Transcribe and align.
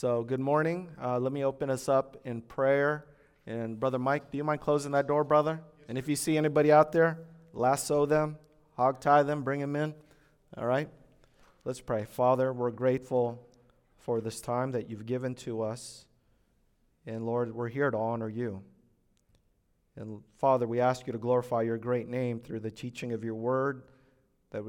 So, 0.00 0.22
good 0.22 0.38
morning. 0.38 0.90
Uh, 1.02 1.18
let 1.18 1.32
me 1.32 1.44
open 1.44 1.70
us 1.70 1.88
up 1.88 2.18
in 2.24 2.40
prayer. 2.40 3.04
And, 3.48 3.80
Brother 3.80 3.98
Mike, 3.98 4.30
do 4.30 4.38
you 4.38 4.44
mind 4.44 4.60
closing 4.60 4.92
that 4.92 5.08
door, 5.08 5.24
brother? 5.24 5.60
And 5.88 5.98
if 5.98 6.06
you 6.06 6.14
see 6.14 6.36
anybody 6.36 6.70
out 6.70 6.92
there, 6.92 7.18
lasso 7.52 8.06
them, 8.06 8.38
hog 8.76 9.00
tie 9.00 9.24
them, 9.24 9.42
bring 9.42 9.58
them 9.58 9.74
in. 9.74 9.94
All 10.56 10.66
right? 10.66 10.88
Let's 11.64 11.80
pray. 11.80 12.04
Father, 12.04 12.52
we're 12.52 12.70
grateful 12.70 13.44
for 13.96 14.20
this 14.20 14.40
time 14.40 14.70
that 14.70 14.88
you've 14.88 15.04
given 15.04 15.34
to 15.34 15.62
us. 15.62 16.06
And, 17.04 17.26
Lord, 17.26 17.52
we're 17.52 17.66
here 17.66 17.90
to 17.90 17.98
honor 17.98 18.28
you. 18.28 18.62
And, 19.96 20.20
Father, 20.36 20.68
we 20.68 20.78
ask 20.78 21.08
you 21.08 21.12
to 21.12 21.18
glorify 21.18 21.62
your 21.62 21.76
great 21.76 22.06
name 22.06 22.38
through 22.38 22.60
the 22.60 22.70
teaching 22.70 23.14
of 23.14 23.24
your 23.24 23.34
word, 23.34 23.82
that, 24.52 24.62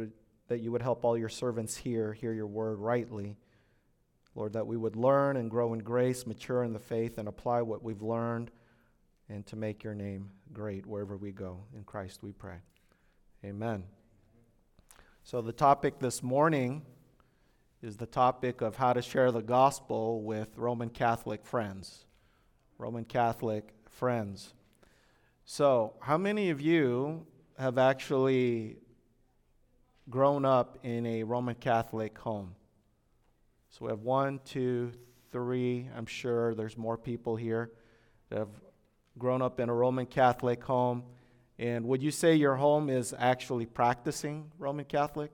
that 0.48 0.62
you 0.62 0.72
would 0.72 0.82
help 0.82 1.06
all 1.06 1.16
your 1.16 1.30
servants 1.30 1.78
here 1.78 2.14
hear 2.14 2.34
your 2.34 2.48
word 2.48 2.80
rightly. 2.80 3.38
Lord, 4.36 4.54
that 4.54 4.68
we 4.68 4.78
would 4.78 4.96
learn 4.96 5.38
and 5.38 5.50
grow 5.50 5.74
in 5.74 5.80
grace, 5.80 6.26
mature 6.26 6.64
in 6.64 6.74
the 6.74 6.80
faith, 6.80 7.18
and 7.18 7.28
apply 7.28 7.62
what 7.62 7.84
we've 7.84 8.02
learned, 8.02 8.52
and 9.28 9.46
to 9.48 9.56
make 9.56 9.84
your 9.84 9.96
name 9.96 10.30
great 10.54 10.86
wherever 10.86 11.18
we 11.18 11.32
go. 11.32 11.64
In 11.76 11.84
Christ 11.84 12.24
we 12.24 12.32
pray. 12.32 12.58
Amen. 13.44 13.84
So, 15.24 15.42
the 15.42 15.54
topic 15.54 16.00
this 16.00 16.24
morning 16.24 16.84
is 17.82 17.98
the 17.98 18.06
topic 18.06 18.62
of 18.62 18.76
how 18.76 18.94
to 18.94 19.02
share 19.02 19.32
the 19.32 19.42
gospel 19.42 20.22
with 20.24 20.58
Roman 20.58 20.90
Catholic 20.90 21.46
friends. 21.46 22.06
Roman 22.78 23.06
Catholic 23.06 23.74
friends. 23.90 24.54
So, 25.46 25.94
how 26.02 26.18
many 26.18 26.50
of 26.50 26.62
you 26.62 27.26
have 27.58 27.78
actually 27.78 28.78
grown 30.10 30.46
up 30.46 30.78
in 30.84 31.06
a 31.06 31.24
Roman 31.24 31.56
Catholic 31.56 32.18
home? 32.18 32.56
So 33.70 33.86
we 33.86 33.92
have 33.92 34.02
one, 34.02 34.40
two, 34.46 34.92
three. 35.32 35.88
I'm 35.96 36.06
sure 36.06 36.56
there's 36.56 36.78
more 36.78 36.98
people 36.98 37.36
here 37.36 37.72
that 38.30 38.40
have 38.40 38.62
grown 39.18 39.42
up 39.42 39.60
in 39.60 39.70
a 39.70 39.74
Roman 39.74 40.06
Catholic 40.06 40.64
home. 40.64 41.04
And 41.60 41.86
would 41.86 42.02
you 42.02 42.12
say 42.12 42.36
your 42.36 42.56
home 42.56 42.90
is 42.90 43.14
actually 43.18 43.66
practicing 43.66 44.52
Roman 44.58 44.86
Catholic? 44.86 45.34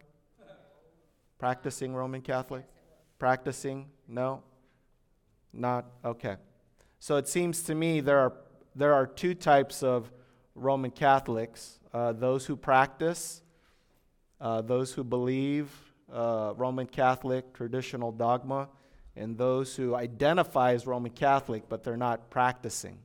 Practicing 1.38 1.94
Roman 1.94 2.22
Catholic? 2.22 2.66
Practicing? 3.20 3.88
No? 4.08 4.44
Not? 5.54 5.86
Okay. 6.04 6.36
So 7.00 7.18
it 7.18 7.28
seems 7.28 7.62
to 7.64 7.76
me 7.76 8.02
there 8.02 8.20
are, 8.20 8.34
there 8.76 8.94
are 8.94 9.06
two 9.06 9.34
types 9.34 9.84
of 9.84 10.12
Roman 10.56 10.92
Catholics 10.92 11.80
uh, 11.94 12.12
those 12.12 12.46
who 12.46 12.58
practice, 12.58 13.42
uh, 14.42 14.62
those 14.62 14.92
who 14.92 15.02
believe 15.02 15.70
uh, 16.16 16.54
Roman 16.56 16.88
Catholic 16.88 17.54
traditional 17.54 18.12
dogma, 18.12 18.70
and 19.16 19.38
those 19.38 19.76
who 19.76 19.96
identify 19.96 20.74
as 20.74 20.88
Roman 20.88 21.12
Catholic 21.12 21.68
but 21.68 21.84
they're 21.84 21.98
not 21.98 22.30
practicing. 22.30 22.98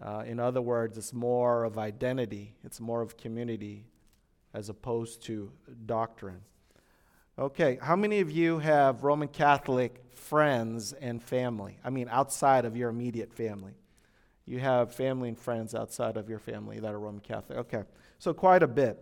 Uh, 0.00 0.22
in 0.26 0.38
other 0.38 0.62
words, 0.62 0.96
it's 0.96 1.12
more 1.12 1.64
of 1.64 1.78
identity, 1.78 2.54
it's 2.62 2.80
more 2.80 3.02
of 3.02 3.16
community 3.16 3.86
as 4.54 4.68
opposed 4.68 5.22
to 5.22 5.50
doctrine. 5.86 6.40
Okay, 7.38 7.78
how 7.80 7.96
many 7.96 8.20
of 8.20 8.30
you 8.30 8.58
have 8.58 9.04
Roman 9.04 9.28
Catholic 9.28 10.02
friends 10.14 10.92
and 10.92 11.22
family? 11.22 11.78
I 11.84 11.90
mean, 11.90 12.08
outside 12.10 12.64
of 12.64 12.76
your 12.76 12.90
immediate 12.90 13.32
family. 13.32 13.74
You 14.44 14.60
have 14.60 14.94
family 14.94 15.28
and 15.28 15.38
friends 15.38 15.74
outside 15.74 16.16
of 16.16 16.28
your 16.28 16.38
family 16.38 16.78
that 16.80 16.92
are 16.92 16.98
Roman 16.98 17.20
Catholic. 17.20 17.58
Okay, 17.58 17.82
so 18.18 18.32
quite 18.32 18.62
a 18.62 18.66
bit. 18.66 18.98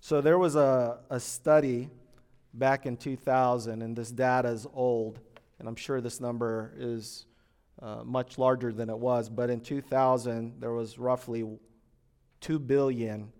So 0.00 0.22
there 0.22 0.38
was 0.38 0.56
a, 0.56 1.00
a 1.10 1.20
study 1.20 1.90
back 2.54 2.86
in 2.86 2.96
2000, 2.96 3.82
and 3.82 3.96
this 3.96 4.10
data 4.10 4.48
is 4.48 4.66
old, 4.72 5.20
and 5.58 5.68
I'm 5.68 5.76
sure 5.76 6.00
this 6.00 6.20
number 6.20 6.72
is 6.76 7.26
uh, 7.80 8.02
much 8.04 8.38
larger 8.38 8.72
than 8.72 8.90
it 8.90 8.98
was, 8.98 9.28
but 9.28 9.50
in 9.50 9.60
2000, 9.60 10.60
there 10.60 10.72
was 10.72 10.98
roughly 10.98 11.44
2 12.40 12.58
billion 12.58 13.32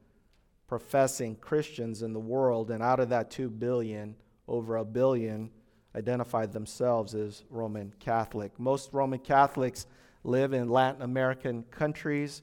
professing 0.66 1.36
Christians 1.36 2.02
in 2.02 2.12
the 2.12 2.20
world, 2.20 2.70
and 2.70 2.82
out 2.82 3.00
of 3.00 3.08
that 3.08 3.30
2 3.30 3.50
billion, 3.50 4.14
over 4.46 4.76
a 4.76 4.84
billion 4.84 5.50
identified 5.96 6.52
themselves 6.52 7.14
as 7.14 7.44
Roman 7.50 7.92
Catholic. 7.98 8.58
Most 8.58 8.92
Roman 8.92 9.18
Catholics 9.18 9.86
live 10.22 10.52
in 10.52 10.68
Latin 10.68 11.02
American 11.02 11.64
countries. 11.70 12.42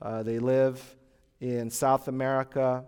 Uh, 0.00 0.22
they 0.22 0.38
live 0.38 0.96
in 1.40 1.70
South 1.70 2.08
America, 2.08 2.84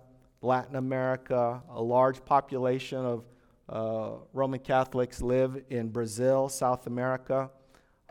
Latin 0.47 0.77
America. 0.77 1.61
A 1.71 1.83
large 1.83 2.25
population 2.25 3.05
of 3.05 3.25
uh, 3.69 4.11
Roman 4.33 4.61
Catholics 4.61 5.21
live 5.21 5.61
in 5.71 5.89
Brazil, 5.89 6.49
South 6.49 6.87
America. 6.87 7.51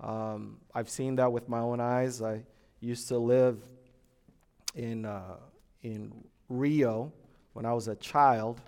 Um, 0.04 0.58
I've 0.74 0.90
seen 0.90 1.16
that 1.16 1.32
with 1.32 1.48
my 1.48 1.60
own 1.60 1.80
eyes. 1.80 2.22
I 2.22 2.44
used 2.82 3.08
to 3.08 3.18
live 3.18 3.58
in, 4.76 5.06
uh, 5.06 5.38
in 5.82 6.12
Rio 6.50 7.14
when 7.54 7.66
I 7.66 7.74
was 7.74 7.88
a 7.88 7.96
child. 7.96 8.60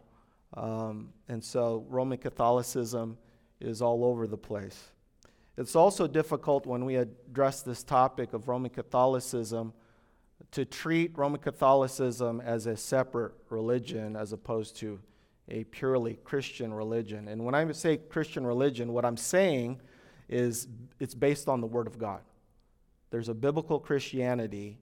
Um, 0.54 1.10
and 1.28 1.44
so 1.44 1.86
Roman 1.90 2.18
Catholicism 2.18 3.18
is 3.60 3.82
all 3.82 4.06
over 4.06 4.28
the 4.28 4.38
place. 4.38 4.92
It's 5.58 5.76
also 5.76 6.08
difficult 6.08 6.66
when 6.66 6.86
we 6.86 6.96
address 6.96 7.64
this 7.64 7.84
topic 7.84 8.32
of 8.32 8.48
Roman 8.48 8.70
Catholicism 8.70 9.74
to 10.52 10.66
treat 10.66 11.18
Roman 11.18 11.40
Catholicism 11.40 12.42
as 12.42 12.66
a 12.68 12.78
separate 12.78 13.34
religion 13.50 14.16
as 14.16 14.34
opposed 14.34 14.75
to 14.78 15.00
a 15.50 15.64
purely 15.66 16.16
Christian 16.24 16.74
religion. 16.74 17.28
And 17.28 17.44
when 17.46 17.56
I 17.56 17.72
say 17.72 17.98
Christian 17.98 18.46
religion, 18.46 18.94
what 18.94 19.06
I'm 19.06 19.18
saying 19.18 19.80
is 20.30 20.68
it's 21.00 21.16
based 21.16 21.48
on 21.48 21.62
the 21.62 21.68
Word 21.68 21.88
of 21.88 21.98
God. 21.98 22.22
There's 23.09 23.30
a 23.30 23.34
biblical 23.34 23.80
Christianity, 23.80 24.78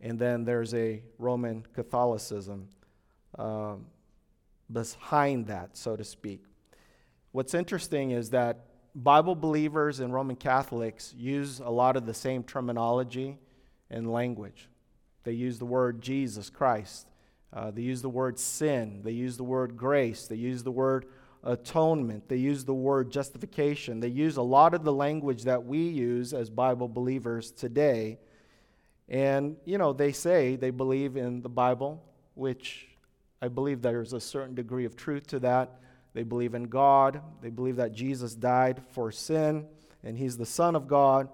and 0.00 0.18
then 0.18 0.44
there's 0.44 0.74
a 0.74 1.02
Roman 1.18 1.64
Catholicism 1.74 2.68
um, 3.36 3.86
behind 4.72 5.46
that, 5.48 5.76
so 5.76 5.96
to 5.96 6.04
speak. 6.04 6.44
What's 7.32 7.54
interesting 7.54 8.12
is 8.12 8.30
that 8.30 8.66
Bible 8.94 9.34
believers 9.34 10.00
and 10.00 10.12
Roman 10.12 10.36
Catholics 10.36 11.14
use 11.16 11.60
a 11.60 11.70
lot 11.70 11.96
of 11.96 12.06
the 12.06 12.14
same 12.14 12.42
terminology 12.42 13.38
and 13.90 14.12
language. 14.12 14.68
They 15.24 15.32
use 15.32 15.58
the 15.58 15.66
word 15.66 16.00
Jesus 16.00 16.50
Christ. 16.50 17.08
Uh, 17.52 17.70
they 17.70 17.82
use 17.82 18.02
the 18.02 18.08
word 18.08 18.38
sin. 18.38 19.00
They 19.02 19.12
use 19.12 19.36
the 19.36 19.44
word 19.44 19.76
grace. 19.76 20.26
They 20.26 20.36
use 20.36 20.62
the 20.62 20.70
word 20.70 21.06
atonement. 21.44 22.28
They 22.28 22.36
use 22.36 22.64
the 22.64 22.74
word 22.74 23.10
justification. 23.10 24.00
They 24.00 24.08
use 24.08 24.36
a 24.36 24.42
lot 24.42 24.74
of 24.74 24.84
the 24.84 24.92
language 24.92 25.44
that 25.44 25.64
we 25.64 25.78
use 25.78 26.34
as 26.34 26.50
Bible 26.50 26.88
believers 26.88 27.50
today. 27.50 28.18
And, 29.08 29.56
you 29.64 29.78
know, 29.78 29.92
they 29.92 30.12
say 30.12 30.56
they 30.56 30.70
believe 30.70 31.16
in 31.16 31.40
the 31.40 31.48
Bible, 31.48 32.02
which 32.34 32.86
I 33.40 33.48
believe 33.48 33.80
there's 33.80 34.12
a 34.12 34.20
certain 34.20 34.54
degree 34.54 34.84
of 34.84 34.96
truth 34.96 35.26
to 35.28 35.38
that. 35.40 35.80
They 36.12 36.24
believe 36.24 36.54
in 36.54 36.64
God. 36.64 37.22
They 37.40 37.50
believe 37.50 37.76
that 37.76 37.92
Jesus 37.92 38.34
died 38.34 38.82
for 38.90 39.10
sin 39.10 39.66
and 40.02 40.16
he's 40.16 40.36
the 40.36 40.46
Son 40.46 40.76
of 40.76 40.88
God. 40.88 41.28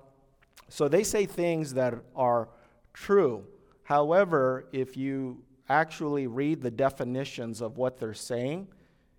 So 0.69 0.89
they 0.89 1.05
say 1.05 1.27
things 1.27 1.75
that 1.75 1.95
are 2.15 2.49
true. 2.93 3.45
However, 3.85 4.67
if 4.73 4.97
you 4.97 5.43
actually 5.69 6.27
read 6.27 6.63
the 6.63 6.71
definitions 6.71 7.61
of 7.61 7.77
what 7.77 7.99
they're 7.99 8.15
saying, 8.15 8.69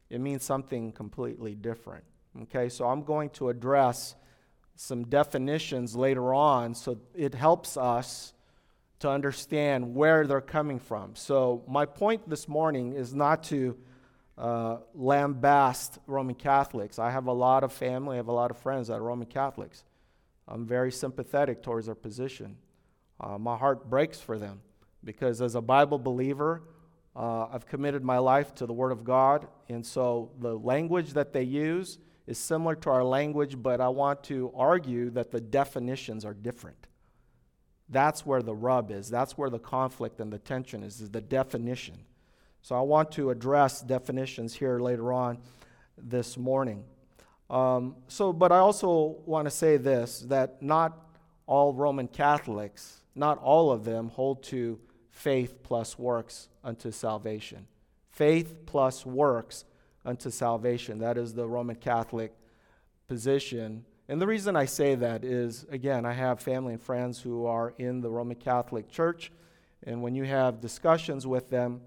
it 0.09 0.19
means 0.19 0.43
something 0.43 0.91
completely 0.91 1.55
different. 1.55 2.03
Okay, 2.43 2.69
so 2.69 2.85
I'm 2.85 3.03
going 3.03 3.29
to 3.31 3.49
address 3.49 4.15
some 4.75 5.05
definitions 5.05 5.95
later 5.95 6.33
on 6.33 6.75
so 6.75 6.99
it 7.13 7.33
helps 7.33 7.77
us 7.77 8.33
to 8.99 9.09
understand 9.09 9.95
where 9.95 10.27
they're 10.27 10.41
coming 10.41 10.79
from. 10.79 11.15
So, 11.15 11.63
my 11.67 11.85
point 11.85 12.29
this 12.29 12.47
morning 12.47 12.93
is 12.93 13.13
not 13.13 13.43
to 13.45 13.77
uh, 14.37 14.77
lambast 14.97 15.97
Roman 16.07 16.35
Catholics. 16.35 16.99
I 16.99 17.11
have 17.11 17.27
a 17.27 17.33
lot 17.33 17.63
of 17.63 17.71
family, 17.71 18.15
I 18.15 18.17
have 18.17 18.27
a 18.27 18.33
lot 18.33 18.51
of 18.51 18.57
friends 18.57 18.87
that 18.87 18.95
are 18.95 19.03
Roman 19.03 19.27
Catholics. 19.27 19.83
I'm 20.47 20.65
very 20.65 20.91
sympathetic 20.91 21.63
towards 21.63 21.85
their 21.87 21.95
position. 21.95 22.57
Uh, 23.19 23.37
my 23.37 23.57
heart 23.57 23.89
breaks 23.89 24.19
for 24.19 24.37
them 24.37 24.61
because 25.03 25.41
as 25.41 25.55
a 25.55 25.61
Bible 25.61 25.99
believer, 25.99 26.63
uh, 27.15 27.47
I've 27.51 27.65
committed 27.65 28.03
my 28.03 28.17
life 28.17 28.53
to 28.55 28.65
the 28.65 28.73
Word 28.73 28.91
of 28.91 29.03
God, 29.03 29.47
and 29.69 29.85
so 29.85 30.31
the 30.39 30.57
language 30.57 31.13
that 31.13 31.31
they 31.31 31.43
use 31.43 31.97
is 32.27 32.37
similar 32.37 32.75
to 32.75 32.89
our 32.89 33.03
language, 33.03 33.61
but 33.61 33.79
I 33.79 33.87
want 33.87 34.23
to 34.25 34.51
argue 34.55 35.09
that 35.11 35.31
the 35.31 35.39
definitions 35.39 36.25
are 36.25 36.33
different. 36.33 36.87
That's 37.87 38.25
where 38.25 38.41
the 38.41 38.55
rub 38.55 38.91
is. 38.91 39.09
That's 39.09 39.37
where 39.37 39.49
the 39.49 39.59
conflict 39.59 40.19
and 40.19 40.33
the 40.33 40.39
tension 40.39 40.83
is, 40.83 41.01
is 41.01 41.11
the 41.11 41.21
definition. 41.21 41.95
So 42.61 42.75
I 42.75 42.81
want 42.81 43.11
to 43.11 43.29
address 43.29 43.81
definitions 43.81 44.55
here 44.55 44.79
later 44.79 45.13
on 45.13 45.37
this 45.97 46.35
morning. 46.35 46.83
Um, 47.47 47.95
so, 48.07 48.33
but 48.33 48.51
I 48.51 48.57
also 48.57 49.17
want 49.25 49.45
to 49.45 49.51
say 49.51 49.77
this 49.77 50.21
that 50.21 50.63
not 50.63 50.97
all 51.45 51.73
Roman 51.73 52.07
Catholics, 52.07 53.03
not 53.15 53.37
all 53.39 53.71
of 53.71 53.85
them 53.85 54.09
hold 54.09 54.43
to 54.43 54.79
faith 55.09 55.63
plus 55.63 55.97
works 55.97 56.49
unto 56.63 56.91
salvation. 56.91 57.67
Faith 58.09 58.65
plus 58.65 59.05
works 59.05 59.65
unto 60.05 60.29
salvation. 60.29 60.99
That 60.99 61.17
is 61.17 61.33
the 61.33 61.47
Roman 61.47 61.75
Catholic 61.75 62.33
position. 63.07 63.85
And 64.07 64.21
the 64.21 64.27
reason 64.27 64.55
I 64.55 64.65
say 64.65 64.95
that 64.95 65.23
is, 65.23 65.65
again, 65.69 66.05
I 66.05 66.13
have 66.13 66.39
family 66.39 66.73
and 66.73 66.81
friends 66.81 67.19
who 67.19 67.45
are 67.45 67.73
in 67.77 68.01
the 68.01 68.09
Roman 68.09 68.35
Catholic 68.35 68.89
Church. 68.89 69.31
And 69.83 70.01
when 70.01 70.15
you 70.15 70.25
have 70.25 70.61
discussions 70.61 71.25
with 71.25 71.49
them 71.49 71.81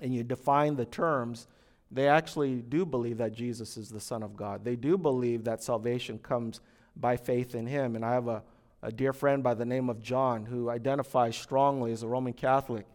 and 0.00 0.14
you 0.14 0.22
define 0.24 0.76
the 0.76 0.84
terms, 0.84 1.46
they 1.90 2.06
actually 2.06 2.56
do 2.56 2.84
believe 2.84 3.18
that 3.18 3.32
Jesus 3.32 3.76
is 3.76 3.88
the 3.88 4.00
Son 4.00 4.22
of 4.22 4.36
God. 4.36 4.64
They 4.64 4.76
do 4.76 4.98
believe 4.98 5.44
that 5.44 5.62
salvation 5.62 6.18
comes 6.18 6.60
by 6.96 7.16
faith 7.16 7.54
in 7.54 7.66
Him. 7.66 7.96
And 7.96 8.04
I 8.04 8.12
have 8.12 8.28
a, 8.28 8.42
a 8.82 8.92
dear 8.92 9.12
friend 9.12 9.42
by 9.42 9.54
the 9.54 9.64
name 9.64 9.90
of 9.90 10.00
John 10.00 10.46
who 10.46 10.70
identifies 10.70 11.36
strongly 11.36 11.92
as 11.92 12.02
a 12.02 12.08
Roman 12.08 12.32
Catholic. 12.32 12.86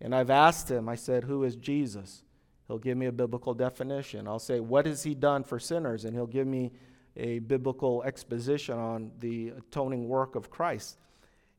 And 0.00 0.14
I've 0.14 0.30
asked 0.30 0.70
him, 0.70 0.88
I 0.88 0.94
said, 0.94 1.24
Who 1.24 1.44
is 1.44 1.56
Jesus? 1.56 2.22
He'll 2.66 2.78
give 2.78 2.96
me 2.96 3.06
a 3.06 3.12
biblical 3.12 3.54
definition. 3.54 4.26
I'll 4.26 4.38
say, 4.38 4.60
What 4.60 4.86
has 4.86 5.02
He 5.02 5.14
done 5.14 5.44
for 5.44 5.58
sinners? 5.58 6.04
And 6.04 6.14
he'll 6.14 6.26
give 6.26 6.46
me 6.46 6.72
a 7.16 7.38
biblical 7.40 8.02
exposition 8.02 8.76
on 8.76 9.12
the 9.20 9.50
atoning 9.50 10.08
work 10.08 10.34
of 10.34 10.50
Christ. 10.50 10.98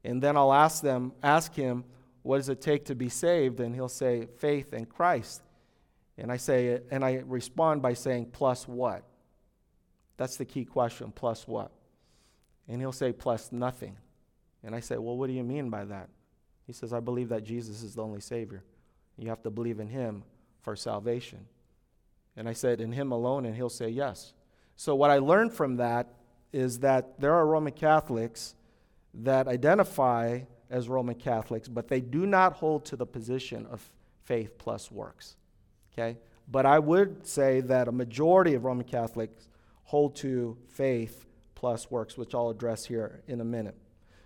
And 0.03 0.21
then 0.21 0.37
I'll 0.37 0.53
ask 0.53 0.83
them, 0.83 1.13
ask 1.23 1.53
him, 1.53 1.83
what 2.21 2.37
does 2.37 2.49
it 2.49 2.61
take 2.61 2.85
to 2.85 2.95
be 2.95 3.09
saved? 3.09 3.59
And 3.59 3.73
he'll 3.73 3.87
say, 3.87 4.27
faith 4.37 4.73
in 4.73 4.85
Christ. 4.85 5.41
And 6.17 6.31
I 6.31 6.37
say, 6.37 6.81
and 6.91 7.03
I 7.03 7.23
respond 7.25 7.81
by 7.81 7.93
saying, 7.93 8.27
plus 8.31 8.67
what? 8.67 9.03
That's 10.17 10.37
the 10.37 10.45
key 10.45 10.65
question, 10.65 11.11
plus 11.13 11.47
what? 11.47 11.71
And 12.67 12.81
he'll 12.81 12.91
say, 12.91 13.11
plus 13.11 13.51
nothing. 13.51 13.97
And 14.63 14.75
I 14.75 14.79
say, 14.79 14.97
well, 14.97 15.17
what 15.17 15.27
do 15.27 15.33
you 15.33 15.43
mean 15.43 15.69
by 15.69 15.85
that? 15.85 16.09
He 16.65 16.73
says, 16.73 16.93
I 16.93 16.99
believe 16.99 17.29
that 17.29 17.43
Jesus 17.43 17.83
is 17.83 17.95
the 17.95 18.03
only 18.03 18.21
Savior. 18.21 18.63
You 19.17 19.29
have 19.29 19.43
to 19.43 19.51
believe 19.51 19.79
in 19.79 19.87
him 19.87 20.23
for 20.61 20.75
salvation. 20.75 21.45
And 22.35 22.49
I 22.49 22.53
said, 22.53 22.81
in 22.81 22.91
him 22.91 23.11
alone? 23.11 23.45
And 23.45 23.55
he'll 23.55 23.69
say, 23.69 23.89
yes. 23.89 24.33
So, 24.75 24.95
what 24.95 25.09
I 25.09 25.19
learned 25.19 25.53
from 25.53 25.77
that 25.77 26.07
is 26.51 26.79
that 26.79 27.19
there 27.19 27.33
are 27.33 27.45
Roman 27.45 27.71
Catholics 27.71 28.55
that 29.13 29.47
identify 29.47 30.41
as 30.69 30.89
Roman 30.89 31.15
Catholics, 31.15 31.67
but 31.67 31.87
they 31.87 32.01
do 32.01 32.25
not 32.25 32.53
hold 32.53 32.85
to 32.85 32.95
the 32.95 33.05
position 33.05 33.65
of 33.67 33.89
faith 34.23 34.57
plus 34.57 34.91
works. 34.91 35.37
Okay? 35.93 36.17
But 36.49 36.65
I 36.65 36.79
would 36.79 37.25
say 37.25 37.61
that 37.61 37.87
a 37.87 37.91
majority 37.91 38.53
of 38.55 38.65
Roman 38.65 38.85
Catholics 38.85 39.47
hold 39.83 40.15
to 40.17 40.57
faith 40.67 41.25
plus 41.55 41.89
works, 41.89 42.17
which 42.17 42.35
I'll 42.35 42.49
address 42.49 42.85
here 42.85 43.23
in 43.27 43.41
a 43.41 43.45
minute. 43.45 43.75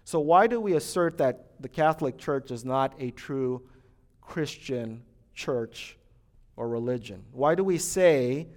So, 0.04 0.20
why 0.20 0.48
do 0.48 0.60
we 0.60 0.74
assert 0.74 1.18
that 1.20 1.62
the 1.62 1.70
Catholic 1.70 2.18
Church 2.18 2.52
is 2.52 2.66
not 2.66 2.94
a 3.00 3.12
true 3.12 3.62
Christian 4.22 5.04
church 5.34 5.98
or 6.58 6.68
religion? 6.68 7.24
Why 7.32 7.56
do 7.56 7.64
we 7.64 7.78
say, 7.78 8.48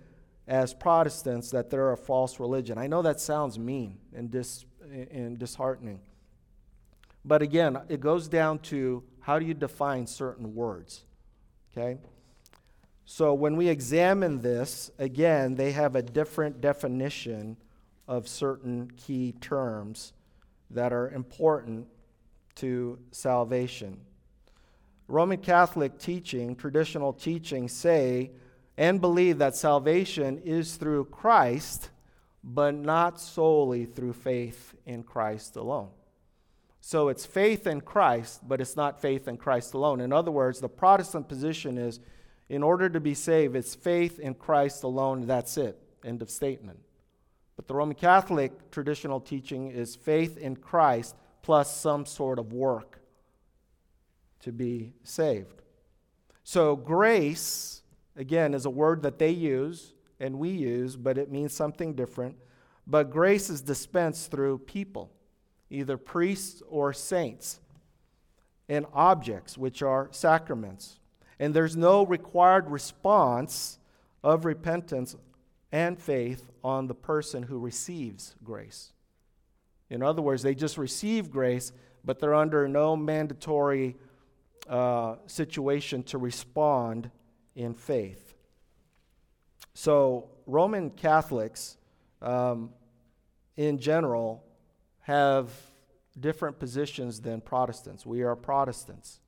as 0.48 0.72
Protestants, 0.72 1.50
that 1.50 1.70
they're 1.70 1.92
a 1.92 1.96
false 1.96 2.40
religion? 2.40 2.78
I 2.78 2.86
know 2.86 3.02
that 3.02 3.20
sounds 3.20 3.58
mean 3.58 3.98
and, 4.14 4.30
dis- 4.30 4.64
and 4.90 5.38
disheartening. 5.38 6.00
But 7.24 7.42
again, 7.42 7.78
it 7.88 8.00
goes 8.00 8.28
down 8.28 8.58
to 8.60 9.04
how 9.20 9.38
do 9.38 9.46
you 9.46 9.54
define 9.54 10.06
certain 10.06 10.54
words? 10.54 11.04
Okay? 11.70 11.98
So 13.04 13.34
when 13.34 13.56
we 13.56 13.68
examine 13.68 14.40
this, 14.40 14.90
again, 14.98 15.54
they 15.54 15.72
have 15.72 15.96
a 15.96 16.02
different 16.02 16.60
definition 16.60 17.56
of 18.12 18.28
certain 18.28 18.90
key 18.98 19.32
terms 19.40 20.12
that 20.68 20.92
are 20.92 21.08
important 21.08 21.86
to 22.54 22.98
salvation. 23.10 23.98
Roman 25.08 25.38
Catholic 25.38 25.98
teaching, 25.98 26.54
traditional 26.54 27.14
teaching, 27.14 27.68
say 27.68 28.32
and 28.76 29.00
believe 29.00 29.38
that 29.38 29.56
salvation 29.56 30.42
is 30.44 30.76
through 30.76 31.06
Christ, 31.06 31.88
but 32.44 32.74
not 32.74 33.18
solely 33.18 33.86
through 33.86 34.12
faith 34.12 34.74
in 34.84 35.04
Christ 35.04 35.56
alone. 35.56 35.88
So 36.82 37.08
it's 37.08 37.24
faith 37.24 37.66
in 37.66 37.80
Christ, 37.80 38.46
but 38.46 38.60
it's 38.60 38.76
not 38.76 39.00
faith 39.00 39.26
in 39.26 39.38
Christ 39.38 39.72
alone. 39.72 40.02
In 40.02 40.12
other 40.12 40.30
words, 40.30 40.60
the 40.60 40.68
Protestant 40.68 41.30
position 41.30 41.78
is 41.78 41.98
in 42.50 42.62
order 42.62 42.90
to 42.90 43.00
be 43.00 43.14
saved, 43.14 43.56
it's 43.56 43.74
faith 43.74 44.18
in 44.18 44.34
Christ 44.34 44.82
alone, 44.82 45.26
that's 45.26 45.56
it. 45.56 45.78
End 46.04 46.20
of 46.20 46.28
statement. 46.28 46.78
But 47.62 47.68
the 47.68 47.74
Roman 47.74 47.94
Catholic 47.94 48.72
traditional 48.72 49.20
teaching 49.20 49.70
is 49.70 49.94
faith 49.94 50.36
in 50.36 50.56
Christ 50.56 51.14
plus 51.42 51.72
some 51.72 52.04
sort 52.04 52.40
of 52.40 52.52
work 52.52 52.98
to 54.40 54.50
be 54.50 54.94
saved. 55.04 55.62
So, 56.42 56.74
grace, 56.74 57.82
again, 58.16 58.52
is 58.52 58.66
a 58.66 58.70
word 58.70 59.02
that 59.02 59.20
they 59.20 59.30
use 59.30 59.94
and 60.18 60.40
we 60.40 60.48
use, 60.50 60.96
but 60.96 61.18
it 61.18 61.30
means 61.30 61.52
something 61.52 61.94
different. 61.94 62.34
But 62.84 63.10
grace 63.10 63.48
is 63.48 63.62
dispensed 63.62 64.32
through 64.32 64.58
people, 64.58 65.12
either 65.70 65.96
priests 65.96 66.64
or 66.68 66.92
saints, 66.92 67.60
and 68.68 68.86
objects, 68.92 69.56
which 69.56 69.82
are 69.82 70.08
sacraments 70.10 70.98
and 71.42 71.54
there's 71.54 71.76
no 71.76 72.06
required 72.06 72.70
response 72.70 73.80
of 74.22 74.44
repentance 74.44 75.16
and 75.72 75.98
faith 75.98 76.50
on 76.62 76.86
the 76.86 76.94
person 76.94 77.42
who 77.42 77.58
receives 77.58 78.36
grace. 78.44 78.92
In 79.88 80.02
other 80.02 80.22
words, 80.22 80.42
they 80.42 80.54
just 80.54 80.78
receive 80.78 81.30
grace, 81.30 81.72
but 82.04 82.20
they're 82.20 82.34
under 82.34 82.68
no 82.68 82.94
mandatory 82.94 83.96
uh, 84.68 85.16
situation 85.26 86.02
to 86.04 86.18
respond 86.18 87.10
in 87.56 87.74
faith. 87.74 88.34
So, 89.74 90.28
Roman 90.46 90.90
Catholics 90.90 91.78
um, 92.20 92.70
in 93.56 93.78
general 93.78 94.44
have 95.00 95.50
different 96.18 96.58
positions 96.58 97.20
than 97.20 97.40
Protestants. 97.40 98.04
We 98.04 98.22
are 98.22 98.36
Protestants. 98.36 99.20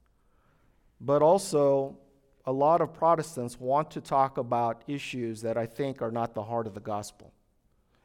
But 1.01 1.23
also, 1.23 1.99
a 2.47 2.53
lot 2.53 2.81
of 2.81 2.93
Protestants 2.93 3.59
want 3.59 3.91
to 3.93 4.01
talk 4.01 4.37
about 4.39 4.83
issues 4.87 5.43
that 5.43 5.57
I 5.57 5.67
think 5.67 6.03
are 6.03 6.11
not 6.11 6.35
the 6.35 6.43
heart 6.43 6.67
of 6.67 6.75
the 6.75 6.81
gospel. 6.81 7.33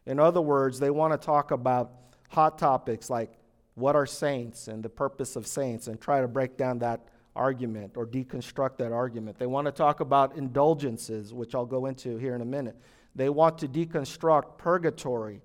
In 0.05 0.19
other 0.19 0.41
words, 0.41 0.79
they 0.79 0.89
want 0.89 1.13
to 1.13 1.23
talk 1.23 1.51
about 1.51 1.91
hot 2.29 2.57
topics 2.57 3.09
like 3.09 3.33
what 3.75 3.95
are 3.95 4.05
saints 4.05 4.67
and 4.67 4.83
the 4.83 4.89
purpose 4.89 5.35
of 5.35 5.45
saints 5.45 5.87
and 5.87 5.99
try 5.99 6.21
to 6.21 6.27
break 6.27 6.57
down 6.57 6.79
that 6.79 7.01
argument 7.35 7.93
or 7.95 8.05
deconstruct 8.05 8.77
that 8.77 8.91
argument. 8.91 9.37
They 9.37 9.45
want 9.45 9.65
to 9.65 9.71
talk 9.71 9.99
about 9.99 10.35
indulgences, 10.35 11.33
which 11.33 11.53
I'll 11.55 11.65
go 11.65 11.85
into 11.85 12.17
here 12.17 12.35
in 12.35 12.41
a 12.41 12.45
minute. 12.45 12.75
They 13.15 13.29
want 13.29 13.57
to 13.59 13.67
deconstruct 13.67 14.57
purgatory 14.57 15.41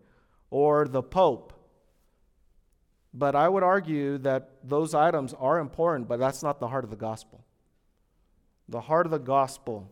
or 0.51 0.87
the 0.87 1.03
Pope. 1.03 1.53
But 3.13 3.37
I 3.37 3.49
would 3.49 3.63
argue 3.63 4.19
that 4.19 4.51
those 4.65 4.95
items 4.95 5.35
are 5.35 5.59
important, 5.59 6.09
but 6.09 6.19
that's 6.19 6.43
not 6.43 6.59
the 6.59 6.69
heart 6.69 6.85
of 6.85 6.91
the 6.91 6.97
gospel. 6.97 7.44
The 8.69 8.81
heart 8.81 9.07
of 9.07 9.13
the 9.13 9.19
gospel 9.19 9.91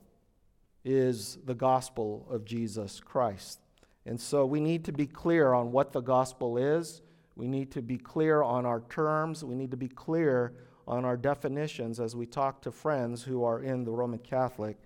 is 0.85 1.39
the 1.45 1.55
gospel 1.55 2.27
of 2.31 2.45
Jesus 2.45 3.01
Christ. 3.01 3.61
And 4.05 4.21
so 4.21 4.45
we 4.45 4.61
need 4.61 4.85
to 4.87 4.93
be 4.93 5.07
clear 5.07 5.53
on 5.53 5.73
what 5.73 5.93
the 5.93 6.01
gospel 6.01 6.57
is. 6.57 7.03
We 7.37 7.47
need 7.47 7.71
to 7.73 7.83
be 7.83 7.99
clear 7.99 8.43
on 8.43 8.67
our 8.67 8.81
terms. 8.89 9.45
We 9.45 9.55
need 9.55 9.71
to 9.71 9.77
be 9.77 9.89
clear 9.89 10.55
on 10.89 11.05
our 11.05 11.17
definitions 11.17 12.01
as 12.01 12.17
we 12.17 12.27
talk 12.27 12.63
to 12.63 12.73
friends 12.73 13.23
who 13.23 13.45
are 13.45 13.63
in 13.63 13.85
the 13.85 13.93
Roman 13.93 14.19
Catholic 14.19 14.77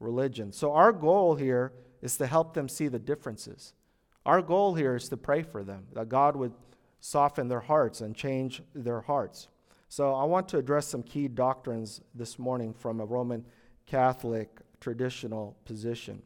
religion. 0.00 0.52
So 0.52 0.72
our 0.72 0.92
goal 0.92 1.34
here 1.34 1.72
is 2.00 2.16
to 2.18 2.26
help 2.26 2.54
them 2.54 2.68
see 2.68 2.88
the 2.88 2.98
differences. 2.98 3.74
Our 4.24 4.40
goal 4.40 4.74
here 4.74 4.96
is 4.96 5.08
to 5.10 5.16
pray 5.16 5.42
for 5.42 5.62
them, 5.62 5.86
that 5.92 6.08
God 6.08 6.36
would 6.36 6.52
soften 7.00 7.48
their 7.48 7.60
hearts 7.60 8.00
and 8.00 8.16
change 8.16 8.62
their 8.74 9.02
hearts. 9.02 9.48
So 9.96 10.12
I 10.12 10.24
want 10.24 10.48
to 10.48 10.58
address 10.58 10.88
some 10.88 11.04
key 11.04 11.28
doctrines 11.28 12.00
this 12.16 12.36
morning 12.36 12.74
from 12.74 12.98
a 12.98 13.04
Roman 13.04 13.44
Catholic 13.86 14.58
traditional 14.80 15.56
position. 15.64 16.20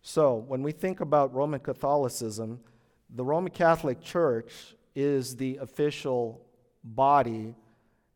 So 0.00 0.36
when 0.36 0.62
we 0.62 0.72
think 0.72 1.00
about 1.00 1.34
Roman 1.34 1.60
Catholicism, 1.60 2.60
the 3.14 3.22
Roman 3.22 3.52
Catholic 3.52 4.00
Church 4.00 4.76
is 4.94 5.36
the 5.36 5.58
official 5.58 6.40
body 6.82 7.54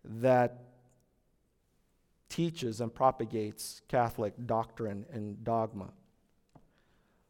that 0.02 0.62
teaches 2.30 2.80
and 2.80 2.94
propagates 2.94 3.82
Catholic 3.86 4.32
doctrine 4.46 5.04
and 5.12 5.44
dogma. 5.44 5.90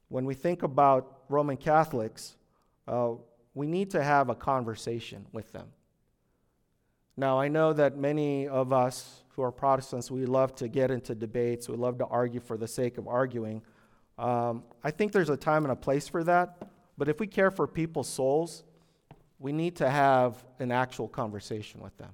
When 0.07 0.25
we 0.25 0.35
think 0.35 0.63
about 0.63 1.23
Roman 1.29 1.57
Catholics, 1.57 2.37
uh, 2.87 3.15
we 3.55 3.67
need 3.67 3.91
to 3.91 4.05
have 4.05 4.29
a 4.29 4.37
conversation 4.37 5.27
with 5.33 5.51
them. 5.51 5.67
Now, 7.21 7.39
I 7.39 7.49
know 7.49 7.75
that 7.75 7.99
many 7.99 8.49
of 8.49 8.73
us 8.73 9.25
who 9.37 9.43
are 9.43 9.53
Protestants, 9.53 10.11
we 10.11 10.25
love 10.25 10.55
to 10.55 10.69
get 10.69 10.91
into 10.91 11.15
debates, 11.15 11.69
we 11.69 11.77
love 11.77 11.99
to 11.99 12.07
argue 12.07 12.41
for 12.41 12.57
the 12.57 12.67
sake 12.67 12.97
of 12.97 13.07
arguing. 13.07 13.61
Um, 14.17 14.63
I 14.83 14.91
think 14.91 15.13
there's 15.13 15.29
a 15.29 15.37
time 15.37 15.67
and 15.67 15.73
a 15.73 15.77
place 15.77 16.09
for 16.09 16.25
that, 16.25 16.71
but 16.97 17.11
if 17.11 17.21
we 17.21 17.27
care 17.27 17.51
for 17.51 17.67
people's 17.67 18.09
souls, 18.09 18.65
we 19.39 19.53
need 19.53 19.77
to 19.77 19.91
have 19.91 20.43
an 20.61 20.73
actual 20.73 21.09
conversation 21.09 21.83
with 21.83 21.95
them. 21.99 22.09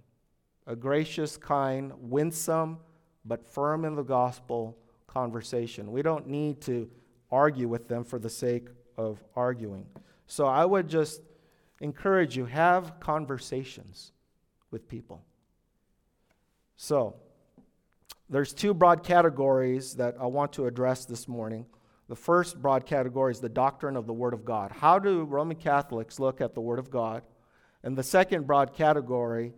A 0.67 0.75
gracious, 0.75 1.37
kind, 1.37 1.93
winsome, 2.01 2.79
but 3.25 3.47
firm 3.47 3.85
in 3.85 3.95
the 3.95 4.03
gospel 4.03 4.77
conversation. 5.07 5.93
We 5.93 6.03
don't 6.03 6.27
need 6.27 6.61
to 6.63 6.91
argue 7.31 7.69
with 7.69 7.87
them 7.87 8.03
for 8.03 8.19
the 8.19 8.29
sake 8.29 8.71
of 8.97 9.23
arguing. 9.37 9.87
So 10.27 10.47
I 10.47 10.65
would 10.65 10.89
just 10.89 11.21
encourage 11.81 12.37
you 12.37 12.47
have 12.47 12.99
conversations 12.99 14.11
with 14.71 14.89
people. 14.89 15.25
So, 16.77 17.17
there's 18.29 18.53
two 18.53 18.75
broad 18.75 19.05
categories 19.05 19.95
that 19.95 20.17
I 20.21 20.27
want 20.27 20.53
to 20.55 20.67
address 20.67 21.05
this 21.05 21.29
morning. 21.29 21.67
The 22.09 22.17
first 22.17 22.61
broad 22.61 22.85
category 22.85 23.33
is 23.33 23.41
the 23.41 23.49
doctrine 23.49 23.97
of 23.97 24.07
the 24.07 24.13
Word 24.13 24.35
of 24.35 24.45
God. 24.45 24.73
How 24.73 24.99
do 24.99 25.25
Roman 25.25 25.57
Catholics 25.57 26.19
look 26.19 26.41
at 26.41 26.55
the 26.55 26.61
Word 26.61 26.79
of 26.79 26.91
God? 26.91 27.23
And 27.83 27.97
the 27.97 28.03
second 28.03 28.47
broad 28.47 28.73
category 28.73 29.53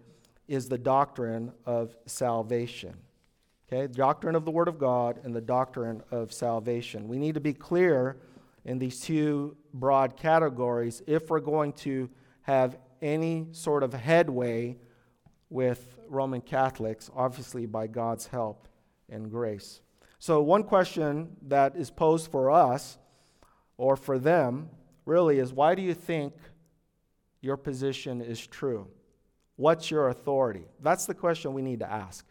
is 0.49 0.69
the 0.69 0.79
doctrine 0.79 1.53
of 1.67 1.97
salvation. 2.07 2.95
Okay, 3.71 3.87
doctrine 3.87 4.35
of 4.35 4.45
the 4.45 4.51
Word 4.51 4.69
of 4.69 4.79
God 4.79 5.21
and 5.25 5.35
the 5.35 5.41
doctrine 5.41 6.03
of 6.11 6.33
salvation. 6.33 7.07
We 7.09 7.19
need 7.19 7.35
to 7.35 7.41
be 7.41 7.53
clear 7.53 8.17
in 8.65 8.79
these 8.79 9.01
two 9.01 9.57
broad 9.75 10.17
categories 10.17 11.03
if 11.07 11.29
we're 11.29 11.41
going 11.41 11.73
to 11.73 12.09
have 12.43 12.79
any 13.03 13.47
sort 13.53 13.83
of 13.83 13.93
headway 13.93 14.77
with 15.51 15.99
Roman 16.09 16.41
Catholics, 16.41 17.11
obviously 17.15 17.67
by 17.67 17.87
God's 17.87 18.27
help 18.27 18.69
and 19.09 19.31
grace. 19.31 19.81
So, 20.19 20.43
one 20.43 20.65
question 20.65 21.37
that 21.47 21.77
is 21.77 21.91
posed 21.91 22.31
for 22.31 22.51
us 22.51 22.99
or 23.77 23.97
for 23.97 24.19
them 24.19 24.69
really 25.07 25.39
is 25.39 25.53
why 25.53 25.75
do 25.75 25.83
you 25.83 25.95
think 25.95 26.35
your 27.41 27.57
position 27.57 28.21
is 28.21 28.45
true? 28.47 28.89
What's 29.57 29.91
your 29.91 30.09
authority? 30.09 30.67
That's 30.81 31.07
the 31.07 31.15
question 31.15 31.53
we 31.53 31.63
need 31.63 31.81
to 31.81 31.91
ask. 31.91 32.25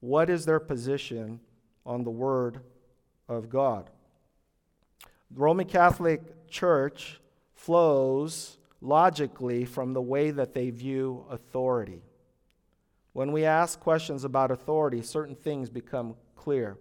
What 0.00 0.28
is 0.28 0.44
their 0.44 0.60
position 0.60 1.40
on 1.86 2.04
the 2.04 2.10
Word 2.10 2.60
of 3.28 3.48
God? 3.48 3.90
The 5.30 5.40
Roman 5.40 5.66
Catholic 5.66 6.48
Church 6.48 7.20
flows 7.54 8.58
logically 8.80 9.64
from 9.64 9.94
the 9.94 10.02
way 10.02 10.30
that 10.30 10.54
they 10.54 10.70
view 10.70 11.24
authority. 11.30 12.03
When 13.14 13.30
we 13.30 13.44
ask 13.44 13.78
questions 13.78 14.24
about 14.24 14.50
authority, 14.50 15.00
certain 15.00 15.36
things 15.36 15.70
become 15.70 16.16
clear. 16.34 16.76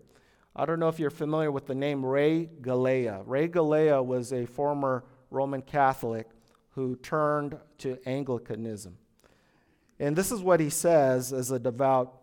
I 0.55 0.65
don't 0.65 0.79
know 0.79 0.87
if 0.87 0.99
you're 0.99 1.11
familiar 1.11 1.51
with 1.51 1.67
the 1.67 1.75
name 1.75 2.03
Ray 2.03 2.49
Galea. 2.59 3.21
Ray 3.27 3.47
Galea 3.47 4.03
was 4.03 4.33
a 4.33 4.47
former 4.47 5.03
Roman 5.29 5.61
Catholic 5.61 6.27
who 6.71 6.95
turned 6.95 7.55
to 7.77 7.99
Anglicanism. 8.07 8.97
And 9.99 10.15
this 10.15 10.31
is 10.31 10.41
what 10.41 10.59
he 10.59 10.71
says 10.71 11.31
as 11.31 11.51
a 11.51 11.59
devout 11.59 12.19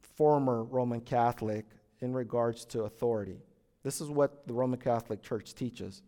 former 0.00 0.64
Roman 0.64 1.02
Catholic 1.02 1.66
in 2.00 2.14
regards 2.14 2.64
to 2.64 2.84
authority. 2.84 3.42
This 3.82 4.00
is 4.00 4.08
what 4.08 4.46
the 4.46 4.54
Roman 4.54 4.80
Catholic 4.80 5.22
Church 5.22 5.54
teaches. 5.54 6.00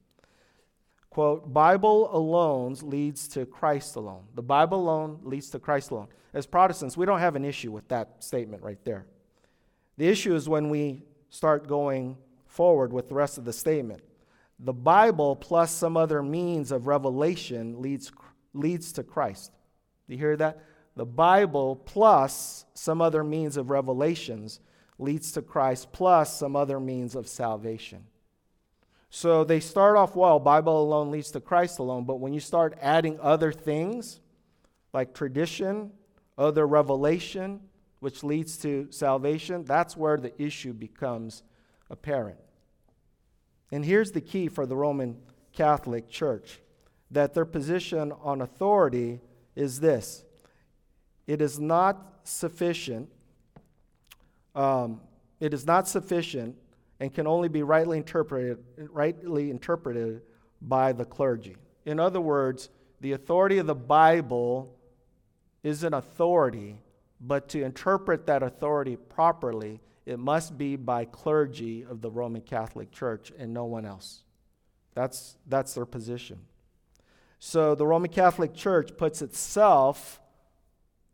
Quote, 1.11 1.53
Bible 1.53 2.15
alone 2.15 2.77
leads 2.83 3.27
to 3.29 3.47
Christ 3.47 3.97
alone. 3.97 4.25
The 4.35 4.43
Bible 4.43 4.81
alone 4.81 5.21
leads 5.23 5.49
to 5.51 5.59
Christ 5.59 5.91
alone. 5.91 6.09
As 6.35 6.47
Protestants, 6.47 6.97
we 6.97 7.07
don't 7.07 7.21
have 7.21 7.37
an 7.37 7.45
issue 7.45 7.73
with 7.73 7.89
that 7.89 8.23
statement 8.23 8.63
right 8.63 8.83
there. 8.85 9.07
The 9.97 10.09
issue 10.09 10.35
is 10.35 10.49
when 10.49 10.69
we 10.69 11.05
start 11.31 11.67
going 11.67 12.19
forward 12.47 12.93
with 12.93 13.09
the 13.09 13.15
rest 13.15 13.39
of 13.39 13.45
the 13.45 13.53
statement. 13.53 14.03
The 14.59 14.73
Bible 14.73 15.37
plus 15.37 15.71
some 15.71 15.97
other 15.97 16.23
means 16.23 16.73
of 16.73 16.87
revelation 16.87 17.81
leads, 17.81 18.11
leads 18.55 18.93
to 18.93 19.03
Christ. 19.03 19.53
Do 20.07 20.15
you 20.15 20.19
hear 20.19 20.37
that? 20.37 20.63
The 20.97 21.05
Bible 21.05 21.77
plus 21.77 22.65
some 22.75 23.03
other 23.03 23.23
means 23.23 23.57
of 23.57 23.71
revelations 23.71 24.61
leads 24.99 25.33
to 25.33 25.43
Christ 25.43 25.93
plus 25.93 26.39
some 26.39 26.57
other 26.57 26.81
means 26.81 27.15
of 27.15 27.29
salvation. 27.29 28.05
So 29.11 29.45
they 29.45 29.61
start 29.61 29.97
off 29.97 30.17
well, 30.17 30.39
Bible 30.39 30.83
alone 30.83 31.11
leads 31.11 31.31
to 31.33 31.41
Christ 31.41 31.79
alone, 31.79 32.05
but 32.05 32.21
when 32.21 32.33
you 32.35 32.41
start 32.41 32.77
adding 32.81 33.19
other 33.21 33.53
things 33.53 34.21
like 34.93 35.15
tradition, 35.15 35.93
other 36.37 36.67
revelation, 36.67 37.61
which 38.01 38.23
leads 38.23 38.57
to 38.59 38.89
salvation, 38.91 39.65
that's 39.65 39.97
where 39.97 40.17
the 40.17 40.33
issue 40.43 40.73
becomes 40.73 41.43
apparent. 41.91 42.39
And 43.73 43.85
here's 43.85 44.13
the 44.13 44.21
key 44.21 44.49
for 44.49 44.67
the 44.67 44.77
Roman 44.77 45.17
Catholic 45.53 46.09
Church 46.09 46.61
that 47.11 47.35
their 47.35 47.45
position 47.45 48.13
on 48.23 48.41
authority 48.41 49.21
is 49.55 49.81
this 49.81 50.25
it 51.27 51.41
is 51.41 51.59
not 51.59 52.21
sufficient. 52.25 53.11
Um, 54.55 55.01
it 55.41 55.53
is 55.53 55.67
not 55.67 55.87
sufficient 55.87 56.57
and 57.01 57.13
can 57.13 57.27
only 57.27 57.49
be 57.49 57.63
rightly 57.63 57.99
interpreted, 57.99 58.59
rightly 58.77 59.51
interpreted 59.51 60.23
by 60.63 60.93
the 60.93 61.05
clergy. 61.05 61.57
In 61.85 62.01
other 62.01 62.21
words, 62.21 62.71
the 63.01 63.13
authority 63.13 63.59
of 63.59 63.67
the 63.67 63.75
Bible 63.75 64.75
is 65.63 65.85
an 65.85 65.95
authority, 65.95 66.79
but 67.21 67.49
to 67.51 67.63
interpret 67.63 68.27
that 68.27 68.43
authority 68.43 68.97
properly, 68.97 69.81
it 70.07 70.19
must 70.19 70.57
be 70.57 70.77
by 70.77 71.05
clergy 71.05 71.85
of 71.85 72.01
the 72.01 72.11
Roman 72.11 72.41
Catholic 72.41 72.91
Church 72.93 73.33
and 73.39 73.53
no 73.53 73.65
one 73.65 73.85
else. 73.85 74.23
That's, 74.95 75.37
that's 75.47 75.75
their 75.75 75.85
position. 75.85 76.39
So 77.39 77.75
the 77.75 77.87
Roman 77.87 78.11
Catholic 78.11 78.55
Church 78.55 78.97
puts 78.97 79.21
itself 79.21 80.21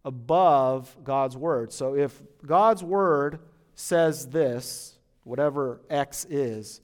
above 0.05 0.97
God's 1.03 1.37
word. 1.37 1.73
So 1.73 1.97
if 1.97 2.23
God's 2.45 2.83
word 2.85 3.41
says 3.75 4.29
this, 4.29 4.92
whatever 5.25 5.81
X 5.91 6.25
is, 6.29 6.81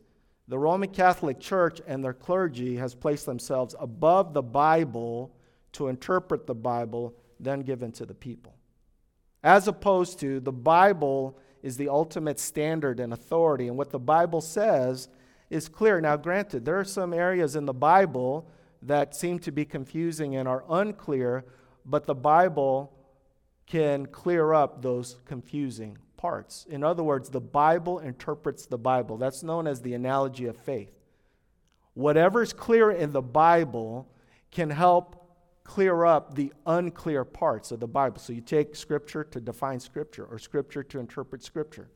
the 0.46 0.58
Roman 0.58 0.88
Catholic 0.88 1.40
Church 1.40 1.80
and 1.86 2.02
their 2.02 2.14
clergy 2.14 2.76
has 2.76 2.94
placed 2.94 3.26
themselves 3.26 3.74
above 3.78 4.32
the 4.32 4.42
Bible 4.42 5.34
to 5.72 5.88
interpret 5.88 6.46
the 6.46 6.54
Bible, 6.54 7.14
then 7.38 7.60
given 7.60 7.92
to 7.92 8.06
the 8.06 8.14
people. 8.14 8.54
As 9.42 9.68
opposed 9.68 10.18
to 10.20 10.40
the 10.40 10.52
Bible 10.52 11.38
is 11.62 11.76
the 11.76 11.88
ultimate 11.88 12.40
standard 12.40 12.98
and 12.98 13.12
authority, 13.12 13.68
and 13.68 13.76
what 13.76 13.90
the 13.90 13.98
Bible 13.98 14.40
says 14.40 15.08
is 15.50 15.68
clear. 15.68 16.00
Now, 16.00 16.16
granted, 16.16 16.64
there 16.64 16.78
are 16.78 16.84
some 16.84 17.12
areas 17.12 17.54
in 17.54 17.66
the 17.66 17.74
Bible 17.74 18.48
that 18.82 19.14
seem 19.14 19.38
to 19.40 19.52
be 19.52 19.64
confusing 19.64 20.36
and 20.36 20.48
are 20.48 20.64
unclear, 20.68 21.44
but 21.84 22.06
the 22.06 22.14
Bible 22.14 22.92
can 23.66 24.06
clear 24.06 24.54
up 24.54 24.80
those 24.80 25.16
confusing 25.26 25.98
parts. 26.18 26.66
In 26.68 26.84
other 26.84 27.02
words, 27.02 27.30
the 27.30 27.40
Bible 27.40 28.00
interprets 28.00 28.66
the 28.66 28.76
Bible. 28.76 29.16
That's 29.16 29.42
known 29.42 29.66
as 29.66 29.80
the 29.80 29.94
analogy 29.94 30.44
of 30.44 30.56
faith. 30.58 30.92
Whatever's 31.94 32.52
clear 32.52 32.90
in 32.90 33.12
the 33.12 33.22
Bible 33.22 34.06
can 34.50 34.68
help 34.68 35.14
clear 35.64 36.04
up 36.04 36.34
the 36.34 36.52
unclear 36.66 37.24
parts 37.24 37.72
of 37.72 37.80
the 37.80 37.86
Bible. 37.86 38.18
So 38.18 38.32
you 38.32 38.40
take 38.40 38.76
Scripture 38.76 39.24
to 39.24 39.40
define 39.40 39.80
Scripture 39.80 40.24
or 40.24 40.38
Scripture 40.38 40.82
to 40.82 40.98
interpret 40.98 41.42
Scripture. 41.42 41.88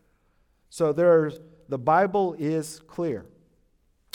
So 0.71 0.93
there's, 0.93 1.39
the 1.69 1.79
Bible 1.79 2.35
is 2.39 2.81
clear. 2.87 3.27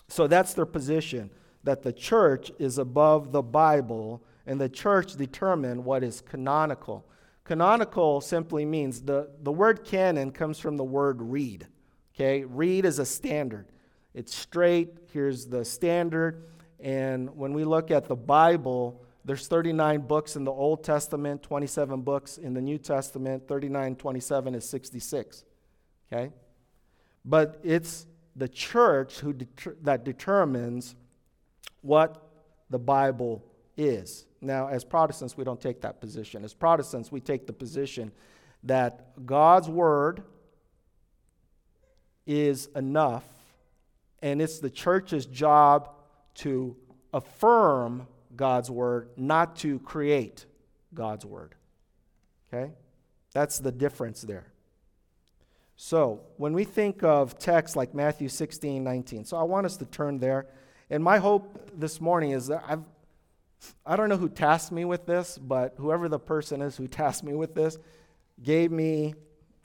So 0.08 0.28
that's 0.28 0.54
their 0.54 0.66
position 0.66 1.30
that 1.64 1.84
the 1.84 1.94
church 1.94 2.52
is 2.60 2.78
above 2.78 3.32
the 3.32 3.42
Bible 3.42 4.24
and 4.46 4.60
the 4.60 4.70
church 4.70 5.16
determine 5.16 5.84
what 5.84 6.04
is 6.04 6.22
canonical 6.22 7.06
Canonical 7.48 8.20
simply 8.20 8.66
means 8.66 9.01
the, 9.01 9.30
the 9.42 9.51
word 9.54 9.86
canon 9.86 10.32
comes 10.32 10.60
from 10.60 10.75
the 10.75 10.84
word 10.84 11.22
reed. 11.22 11.66
Okay, 12.13 12.44
reed 12.44 12.84
is 12.84 13.00
a 13.00 13.06
standard. 13.06 13.68
It's 14.13 14.36
straight. 14.36 14.89
Here's 15.13 15.46
the 15.46 15.63
standard. 15.63 16.44
And 16.82 17.34
when 17.38 17.54
we 17.54 17.63
look 17.63 17.89
at 17.89 18.10
the 18.10 18.18
Bible, 18.18 19.01
there's 19.24 19.48
39 19.48 20.01
books 20.01 20.36
in 20.36 20.44
the 20.44 20.51
Old 20.51 20.84
Testament, 20.84 21.42
27 21.42 22.01
books 22.01 22.38
in 22.38 22.54
the 22.54 22.60
New 22.60 22.77
Testament. 22.77 23.48
39, 23.48 23.96
27 23.96 24.54
is 24.54 24.68
66. 24.68 25.46
Okay? 26.12 26.34
But 27.24 27.62
it's 27.63 28.08
the 28.36 28.50
church 28.50 29.20
who 29.20 29.32
det- 29.32 29.84
that 29.86 30.04
determines 30.04 30.96
what 31.80 32.22
the 32.70 32.80
Bible 32.80 33.42
is. 33.77 34.26
Now, 34.41 34.67
as 34.67 34.84
Protestants, 34.84 35.36
we 35.36 35.44
don't 35.44 35.60
take 35.60 35.82
that 35.82 36.00
position. 36.00 36.44
As 36.44 36.53
Protestants, 36.53 37.12
we 37.12 37.20
take 37.20 37.48
the 37.48 37.53
position 37.53 38.12
that 38.63 39.25
God's 39.25 39.70
word 39.70 40.24
is 42.25 42.67
enough, 42.75 43.24
and 44.22 44.41
it's 44.41 44.60
the 44.60 44.70
church's 44.70 45.25
job 45.25 45.89
to 46.36 46.75
affirm 47.13 48.08
God's 48.36 48.70
word, 48.70 49.10
not 49.17 49.56
to 49.58 49.79
create 49.79 50.46
God's 50.94 51.25
word. 51.25 51.56
Okay? 52.53 52.72
That's 53.34 53.60
the 53.60 53.72
difference 53.72 54.22
there. 54.22 54.51
So, 55.75 56.22
when 56.38 56.53
we 56.53 56.63
think 56.63 57.03
of 57.03 57.38
texts 57.38 57.75
like 57.75 57.94
Matthew 57.94 58.29
16, 58.29 58.84
19, 58.84 59.25
so 59.25 59.38
I 59.38 59.44
want 59.44 59.65
us 59.65 59.77
to 59.77 59.86
turn 59.86 60.17
there. 60.17 60.48
And 60.89 61.03
my 61.03 61.20
hope 61.20 61.70
this 61.75 62.01
morning 62.01 62.32
is 62.32 62.48
that 62.48 62.63
I've, 62.67 62.84
I 63.86 63.96
don't 63.96 64.10
know 64.10 64.18
who 64.18 64.30
tasked 64.30 64.72
me 64.72 64.86
with 64.86 65.06
this, 65.06 65.38
but 65.38 65.74
whoever 65.78 66.10
the 66.10 66.20
person 66.20 66.62
is 66.62 66.78
who 66.78 66.88
tasked 66.88 67.24
me 67.24 67.34
with 67.34 67.56
this 67.56 67.78
gave 68.44 68.72
me 68.72 69.16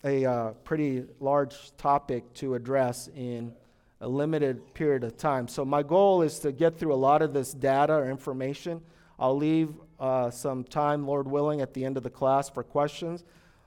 a 0.05 0.25
uh, 0.25 0.51
pretty 0.65 1.05
large 1.21 1.77
topic 1.77 2.33
to 2.35 2.55
address 2.55 3.09
in 3.15 3.53
a 4.01 4.09
limited 4.09 4.75
period 4.75 5.05
of 5.05 5.17
time. 5.17 5.47
So, 5.47 5.65
my 5.65 5.83
goal 5.83 6.23
is 6.23 6.41
to 6.41 6.53
get 6.53 6.79
through 6.79 6.93
a 6.93 6.97
lot 6.97 7.23
of 7.23 7.33
this 7.33 7.53
data 7.53 7.95
or 7.95 8.11
information. 8.11 8.81
I'll 9.19 9.37
leave 9.37 9.75
uh, 10.01 10.31
some 10.31 10.65
time, 10.65 11.07
Lord 11.07 11.29
willing, 11.29 11.61
at 11.61 11.73
the 11.73 11.85
end 11.85 11.97
of 11.97 12.03
the 12.03 12.11
class 12.11 12.51
for 12.51 12.65
questions. 12.65 13.25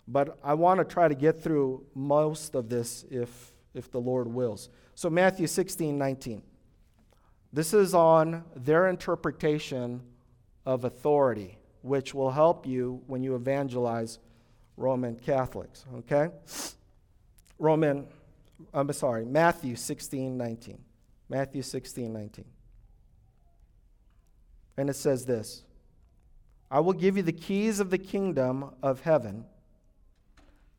But 0.07 0.37
I 0.43 0.53
want 0.53 0.79
to 0.79 0.83
try 0.83 1.07
to 1.07 1.15
get 1.15 1.41
through 1.41 1.85
most 1.95 2.53
of 2.53 2.69
this 2.69 3.05
if, 3.09 3.53
if 3.73 3.89
the 3.89 3.99
Lord 3.99 4.27
wills. 4.27 4.69
So, 4.93 5.09
Matthew 5.09 5.47
16, 5.47 5.97
19. 5.97 6.41
This 7.53 7.73
is 7.73 7.93
on 7.93 8.43
their 8.55 8.87
interpretation 8.87 10.01
of 10.65 10.85
authority, 10.85 11.57
which 11.81 12.13
will 12.13 12.31
help 12.31 12.65
you 12.65 13.01
when 13.07 13.23
you 13.23 13.35
evangelize 13.35 14.19
Roman 14.77 15.15
Catholics. 15.15 15.85
Okay? 15.97 16.29
Roman 17.59 18.07
I'm 18.73 18.91
sorry, 18.93 19.25
Matthew 19.25 19.75
16, 19.75 20.37
19. 20.37 20.79
Matthew 21.29 21.61
16, 21.61 22.11
19. 22.11 22.45
And 24.77 24.89
it 24.89 24.95
says 24.95 25.25
this 25.25 25.63
I 26.69 26.79
will 26.79 26.93
give 26.93 27.17
you 27.17 27.23
the 27.23 27.31
keys 27.31 27.79
of 27.79 27.89
the 27.89 27.97
kingdom 27.97 28.71
of 28.81 29.01
heaven, 29.01 29.45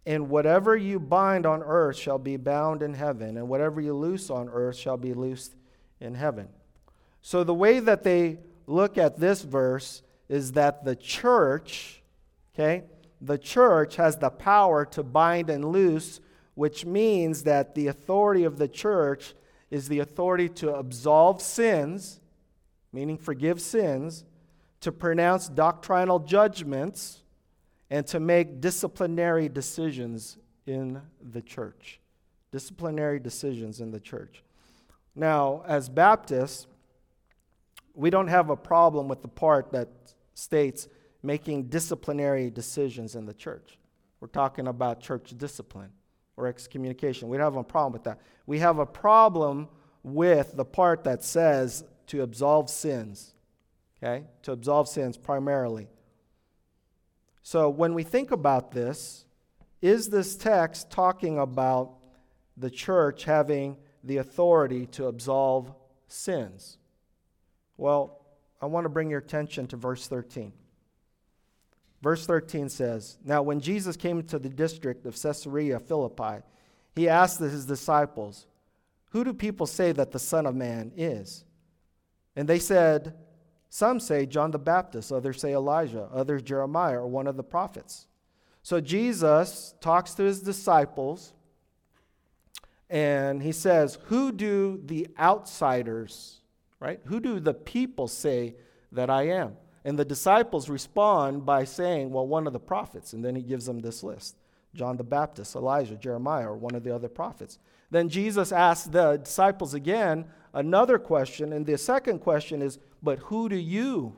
and 0.05 0.29
whatever 0.29 0.77
you 0.77 1.01
bind 1.01 1.47
on 1.47 1.63
earth 1.63 1.97
shall 1.97 2.19
be 2.19 2.37
bound 2.37 2.83
in 2.83 2.95
heaven, 2.95 3.37
and 3.37 3.49
whatever 3.49 3.81
you 3.81 3.95
loose 3.95 4.31
on 4.31 4.49
earth 4.49 4.77
shall 4.77 4.97
be 4.97 5.15
loosed 5.15 5.55
in 6.01 6.15
heaven. 6.15 6.49
So, 7.23 7.43
the 7.43 7.55
way 7.55 7.81
that 7.81 8.05
they 8.05 8.39
look 8.67 8.99
at 8.99 9.19
this 9.19 9.43
verse 9.43 10.03
is 10.29 10.53
that 10.53 10.85
the 10.85 10.97
church, 10.97 12.03
okay, 12.55 12.85
the 13.21 13.39
church 13.39 13.97
has 13.97 14.17
the 14.17 14.31
power 14.31 14.85
to 14.87 15.03
bind 15.03 15.51
and 15.51 15.65
loose 15.65 16.21
which 16.57 16.87
means 16.87 17.45
that 17.45 17.75
the 17.75 17.87
authority 17.87 18.43
of 18.43 18.57
the 18.59 18.67
church 18.67 19.35
is 19.71 19.89
the 19.89 20.01
authority 20.01 20.49
to 20.49 20.75
absolve 20.75 21.41
sins, 21.41 22.19
meaning 22.93 23.19
forgive 23.19 23.61
sins, 23.61 24.25
to 24.81 24.91
pronounce 24.91 25.49
doctrinal 25.49 26.19
judgments, 26.19 27.23
and 27.91 28.07
to 28.07 28.19
make 28.19 28.61
disciplinary 28.61 29.51
decisions 29.51 30.39
in 30.67 31.01
the 31.21 31.43
church. 31.43 32.01
Disciplinary 32.53 33.21
decisions 33.21 33.81
in 33.81 33.91
the 33.91 34.01
church. 34.01 34.43
Now, 35.15 35.63
as 35.67 35.91
Baptists, 35.91 36.67
we 37.97 38.11
don't 38.11 38.29
have 38.29 38.51
a 38.51 38.57
problem 38.57 39.09
with 39.09 39.23
the 39.23 39.29
part 39.29 39.73
that 39.73 39.89
states 40.35 40.87
making 41.23 41.65
disciplinary 41.65 42.51
decisions 42.51 43.17
in 43.17 43.25
the 43.25 43.35
church. 43.35 43.79
We're 44.21 44.29
talking 44.29 44.69
about 44.69 45.01
church 45.01 45.35
discipline 45.37 45.91
or 46.37 46.47
excommunication. 46.47 47.29
We 47.29 47.39
don't 47.39 47.45
have 47.45 47.57
a 47.57 47.65
problem 47.65 47.95
with 47.95 48.05
that. 48.05 48.21
We 48.47 48.59
have 48.59 48.79
a 48.79 48.87
problem 48.87 49.69
with 50.03 50.57
the 50.57 50.65
part 50.65 51.05
that 51.05 51.25
says 51.25 51.85
to 52.09 52.23
absolve 52.23 52.69
sins. 52.69 53.35
Okay? 54.03 54.25
To 54.43 54.53
absolve 54.53 54.89
sins 54.89 55.17
primarily. 55.17 55.89
So 57.43 57.71
when 57.71 57.95
we 57.95 58.03
think 58.03 58.31
about 58.31 58.73
this, 58.73 59.25
is 59.81 60.11
this 60.11 60.37
text 60.37 60.91
talking 60.91 61.39
about 61.39 61.95
the 62.57 62.71
church 62.71 63.25
having 63.25 63.79
the 64.05 64.19
authority 64.19 64.87
to 64.87 65.07
absolve 65.07 65.73
sins? 66.09 66.79
Well, 67.77 68.21
I 68.61 68.67
want 68.67 68.85
to 68.85 68.89
bring 68.89 69.11
your 69.11 69.21
attention 69.21 69.67
to 69.69 69.77
verse 69.77 70.07
13. 70.07 70.53
Verse 72.03 72.27
13 72.27 72.69
says 72.69 73.19
Now, 73.25 73.43
when 73.43 73.61
Jesus 73.61 73.97
came 73.97 74.23
to 74.25 74.39
the 74.39 74.49
district 74.49 75.07
of 75.07 75.21
Caesarea 75.21 75.81
Philippi, 75.81 76.43
he 76.95 77.09
asked 77.09 77.41
his 77.41 77.67
disciples, 77.67 78.47
Who 79.11 79.25
do 79.25 79.33
people 79.33 79.67
say 79.67 79.93
that 79.93 80.13
the 80.13 80.19
Son 80.19 80.47
of 80.47 80.55
Man 80.55 80.93
is? 80.97 81.45
And 82.35 82.49
they 82.49 82.59
said, 82.59 83.15
Some 83.71 84.01
say 84.01 84.27
John 84.27 84.51
the 84.51 84.59
Baptist, 84.59 85.13
others 85.13 85.41
say 85.41 85.53
Elijah, 85.53 86.09
others 86.13 86.43
Jeremiah 86.43 87.01
or 87.01 87.07
one 87.07 87.27
of 87.27 87.37
the 87.37 87.43
prophets. 87.43 88.07
So 88.63 88.81
Jesus 88.81 89.75
talks 89.81 90.15
to 90.15 90.23
his 90.23 90.41
disciples 90.41 91.33
and 92.89 93.43
he 93.43 93.53
says, 93.53 93.99
Who 94.07 94.33
do 94.33 94.81
the 94.85 95.09
outsiders, 95.19 96.41
right? 96.81 97.01
Who 97.07 97.21
do 97.21 97.41
the 97.41 97.55
people 97.55 98.09
say 98.09 98.55
that 98.93 99.11
I 99.11 99.29
am? 99.29 99.57
And 99.85 99.99
the 99.99 100.05
disciples 100.05 100.69
respond 100.69 101.47
by 101.47 101.65
saying, 101.65 102.11
Well, 102.11 102.27
one 102.27 102.47
of 102.47 102.53
the 102.53 102.61
prophets. 102.61 103.13
And 103.13 103.25
then 103.25 103.37
he 103.37 103.43
gives 103.43 103.67
them 103.67 103.81
this 103.81 104.03
list 104.03 104.37
John 104.75 104.97
the 104.97 105.05
Baptist, 105.05 105.55
Elijah, 105.57 105.97
Jeremiah, 105.97 106.51
or 106.51 106.57
one 106.57 106.75
of 106.75 106.85
the 106.85 106.95
other 106.95 107.09
prophets. 107.09 107.59
Then 107.91 108.09
Jesus 108.09 108.53
asks 108.53 108.89
the 108.89 109.17
disciples 109.17 109.75
again 109.75 110.27
another 110.53 110.99
question. 110.99 111.53
And 111.53 111.65
the 111.65 111.79
second 111.79 112.19
question 112.19 112.63
is, 112.63 112.79
But 113.03 113.21
who 113.21 113.49
do 113.49 113.57
you 113.57 114.17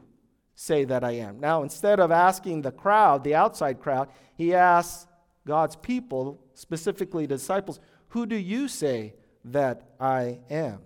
say 0.54 0.84
that 0.84 1.04
I 1.04 1.12
am? 1.12 1.38
Now, 1.38 1.62
instead 1.62 2.00
of 2.00 2.10
asking 2.10 2.62
the 2.62 2.72
crowd, 2.72 3.22
the 3.22 3.34
outside 3.34 3.78
crowd, 3.80 4.08
he 4.36 4.54
asks 4.54 5.06
God's 5.46 5.76
people, 5.76 6.40
specifically 6.54 7.26
disciples, 7.26 7.78
Who 8.08 8.26
do 8.26 8.36
you 8.36 8.68
say 8.68 9.14
that 9.44 9.82
I 10.00 10.40
am? 10.50 10.80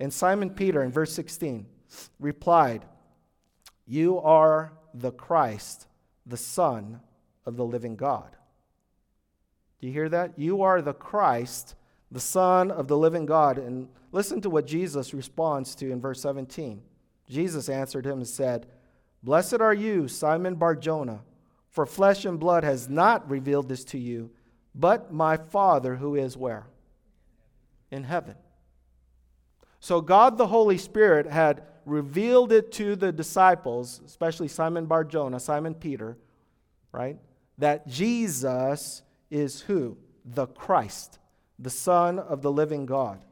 And 0.00 0.12
Simon 0.12 0.50
Peter, 0.50 0.82
in 0.82 0.90
verse 0.90 1.12
16, 1.12 1.66
replied, 2.18 2.84
you 3.90 4.20
are 4.20 4.72
the 4.94 5.10
Christ, 5.10 5.88
the 6.24 6.36
Son 6.36 7.00
of 7.44 7.56
the 7.56 7.64
living 7.64 7.96
God. 7.96 8.36
Do 9.80 9.88
you 9.88 9.92
hear 9.92 10.08
that? 10.08 10.38
You 10.38 10.62
are 10.62 10.80
the 10.80 10.92
Christ, 10.92 11.74
the 12.08 12.20
Son 12.20 12.70
of 12.70 12.86
the 12.86 12.96
living 12.96 13.26
God. 13.26 13.58
And 13.58 13.88
listen 14.12 14.40
to 14.42 14.50
what 14.50 14.68
Jesus 14.68 15.12
responds 15.12 15.74
to 15.74 15.90
in 15.90 16.00
verse 16.00 16.22
17. 16.22 16.80
Jesus 17.28 17.68
answered 17.68 18.06
him 18.06 18.18
and 18.18 18.28
said, 18.28 18.66
Blessed 19.24 19.60
are 19.60 19.74
you, 19.74 20.06
Simon 20.06 20.54
Barjona, 20.54 21.22
for 21.68 21.84
flesh 21.84 22.24
and 22.24 22.38
blood 22.38 22.62
has 22.62 22.88
not 22.88 23.28
revealed 23.28 23.68
this 23.68 23.82
to 23.86 23.98
you, 23.98 24.30
but 24.72 25.12
my 25.12 25.36
Father 25.36 25.96
who 25.96 26.14
is 26.14 26.36
where? 26.36 26.68
In 27.90 28.04
heaven. 28.04 28.36
So 29.80 30.00
God 30.00 30.36
the 30.36 30.46
Holy 30.46 30.78
Spirit 30.78 31.26
had 31.26 31.62
revealed 31.86 32.52
it 32.52 32.70
to 32.72 32.94
the 32.96 33.10
disciples, 33.10 34.00
especially 34.04 34.48
Simon 34.48 34.86
Barjona, 34.86 35.40
Simon 35.40 35.74
Peter, 35.74 36.16
right? 36.92 37.18
That 37.58 37.88
Jesus 37.88 39.02
is 39.30 39.62
who? 39.62 39.96
The 40.24 40.46
Christ, 40.46 41.18
the 41.58 41.70
Son 41.70 42.18
of 42.18 42.42
the 42.42 42.52
living 42.52 42.84
God. 42.84 43.24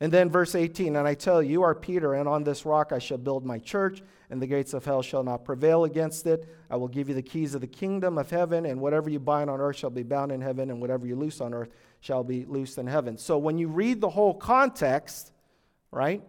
And 0.00 0.12
then 0.12 0.30
verse 0.30 0.54
18, 0.54 0.96
and 0.96 1.08
I 1.08 1.14
tell 1.14 1.42
you, 1.42 1.50
you 1.50 1.62
are 1.62 1.74
Peter, 1.74 2.14
and 2.14 2.28
on 2.28 2.44
this 2.44 2.64
rock 2.64 2.92
I 2.92 3.00
shall 3.00 3.18
build 3.18 3.44
my 3.44 3.58
church, 3.58 4.00
and 4.30 4.40
the 4.40 4.46
gates 4.46 4.72
of 4.72 4.84
hell 4.84 5.02
shall 5.02 5.24
not 5.24 5.44
prevail 5.44 5.84
against 5.84 6.26
it. 6.26 6.48
I 6.70 6.76
will 6.76 6.88
give 6.88 7.08
you 7.08 7.16
the 7.16 7.22
keys 7.22 7.54
of 7.54 7.60
the 7.60 7.66
kingdom 7.66 8.16
of 8.16 8.30
heaven, 8.30 8.64
and 8.64 8.80
whatever 8.80 9.10
you 9.10 9.18
bind 9.18 9.50
on 9.50 9.60
earth 9.60 9.76
shall 9.76 9.90
be 9.90 10.04
bound 10.04 10.30
in 10.30 10.40
heaven, 10.40 10.70
and 10.70 10.80
whatever 10.80 11.04
you 11.06 11.16
loose 11.16 11.40
on 11.40 11.52
earth 11.52 11.70
shall 12.00 12.22
be 12.22 12.44
loosed 12.44 12.78
in 12.78 12.86
heaven. 12.86 13.18
So 13.18 13.38
when 13.38 13.58
you 13.58 13.66
read 13.66 14.00
the 14.00 14.10
whole 14.10 14.34
context, 14.34 15.32
right, 15.90 16.22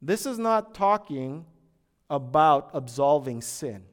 this 0.00 0.26
is 0.26 0.38
not 0.38 0.74
talking 0.74 1.44
about 2.10 2.70
absolving 2.74 3.40
sin, 3.42 3.84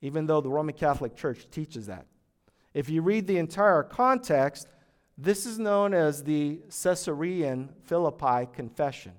even 0.00 0.26
though 0.26 0.40
the 0.40 0.50
Roman 0.50 0.74
Catholic 0.74 1.16
Church 1.16 1.46
teaches 1.50 1.86
that. 1.86 2.06
If 2.74 2.88
you 2.88 3.02
read 3.02 3.26
the 3.26 3.38
entire 3.38 3.82
context, 3.82 4.68
this 5.16 5.46
is 5.46 5.58
known 5.58 5.94
as 5.94 6.22
the 6.22 6.60
Caesarean 6.70 7.70
Philippi 7.84 8.48
Confession. 8.52 9.12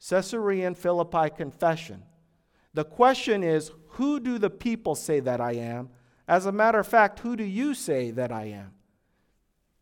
Caesarean 0.00 0.74
Philippi 0.74 1.30
Confession. 1.30 2.02
The 2.74 2.84
question 2.84 3.42
is 3.42 3.72
who 3.92 4.20
do 4.20 4.38
the 4.38 4.50
people 4.50 4.94
say 4.94 5.20
that 5.20 5.40
I 5.40 5.52
am? 5.52 5.90
As 6.28 6.46
a 6.46 6.52
matter 6.52 6.78
of 6.78 6.86
fact, 6.86 7.20
who 7.20 7.36
do 7.36 7.44
you 7.44 7.74
say 7.74 8.10
that 8.10 8.30
I 8.30 8.44
am? 8.44 8.72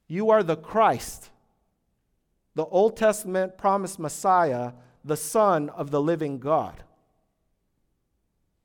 You 0.06 0.30
are 0.30 0.42
the 0.42 0.56
Christ, 0.56 1.30
the 2.56 2.64
Old 2.64 2.96
Testament 2.96 3.58
promised 3.58 3.98
Messiah 3.98 4.72
the 5.04 5.16
Son 5.16 5.68
of 5.68 5.90
the 5.90 6.00
living 6.00 6.38
God. 6.38 6.82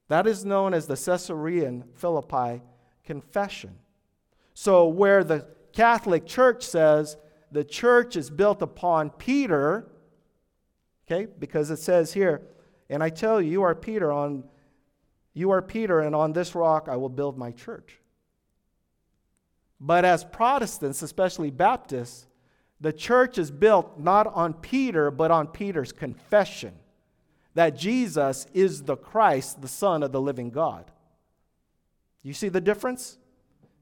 That 0.08 0.26
is 0.26 0.46
known 0.46 0.74
as 0.74 0.88
the 0.88 0.96
Caesarean 0.96 1.84
Philippi 1.94 2.64
Confession. 3.04 3.76
So, 4.54 4.88
where 4.88 5.24
the 5.26 5.46
Catholic 5.74 6.26
Church 6.26 6.64
says 6.64 7.18
the 7.52 7.66
church 7.66 8.16
is 8.16 8.30
built 8.30 8.62
upon 8.62 9.10
Peter, 9.10 9.92
okay, 11.06 11.28
because 11.38 11.70
it 11.70 11.80
says 11.80 12.14
here, 12.14 12.42
and 12.90 13.04
I 13.04 13.10
tell 13.10 13.42
you, 13.42 13.52
you 13.52 13.62
are 13.64 13.76
Peter 13.76 14.12
on 14.12 14.46
you 15.34 15.52
are 15.52 15.62
Peter, 15.62 16.00
and 16.02 16.16
on 16.16 16.34
this 16.34 16.56
rock 16.56 16.88
I 16.90 16.96
will 16.98 17.10
build 17.10 17.38
my 17.38 17.52
church. 17.52 18.00
But 19.80 20.06
as 20.06 20.24
Protestants, 20.26 21.02
especially 21.02 21.52
Baptists, 21.52 22.28
the 22.82 22.92
church 22.92 23.38
is 23.38 23.52
built 23.52 24.00
not 24.00 24.28
on 24.28 24.54
Peter, 24.56 25.12
but 25.12 25.32
on 25.32 25.48
Peter's 25.48 25.92
confession 25.92 26.74
that 27.54 27.78
Jesus 27.78 28.48
is 28.54 28.84
the 28.84 28.98
Christ, 28.98 29.62
the 29.62 29.68
Son 29.68 30.04
of 30.04 30.12
the 30.12 30.20
living 30.20 30.50
God. 30.50 30.90
You 32.24 32.34
see 32.34 32.50
the 32.50 32.62
difference? 32.62 33.18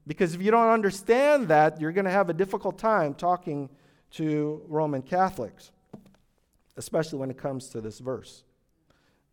Because 0.06 0.34
if 0.34 0.42
you 0.42 0.50
don't 0.50 0.68
understand 0.68 1.48
that, 1.48 1.80
you're 1.80 1.92
going 1.92 2.04
to 2.04 2.10
have 2.10 2.30
a 2.30 2.34
difficult 2.34 2.78
time 2.78 3.14
talking 3.14 3.70
to 4.12 4.62
Roman 4.66 5.02
Catholics, 5.02 5.70
especially 6.76 7.18
when 7.18 7.30
it 7.30 7.38
comes 7.38 7.68
to 7.68 7.80
this 7.80 8.00
verse. 8.00 8.44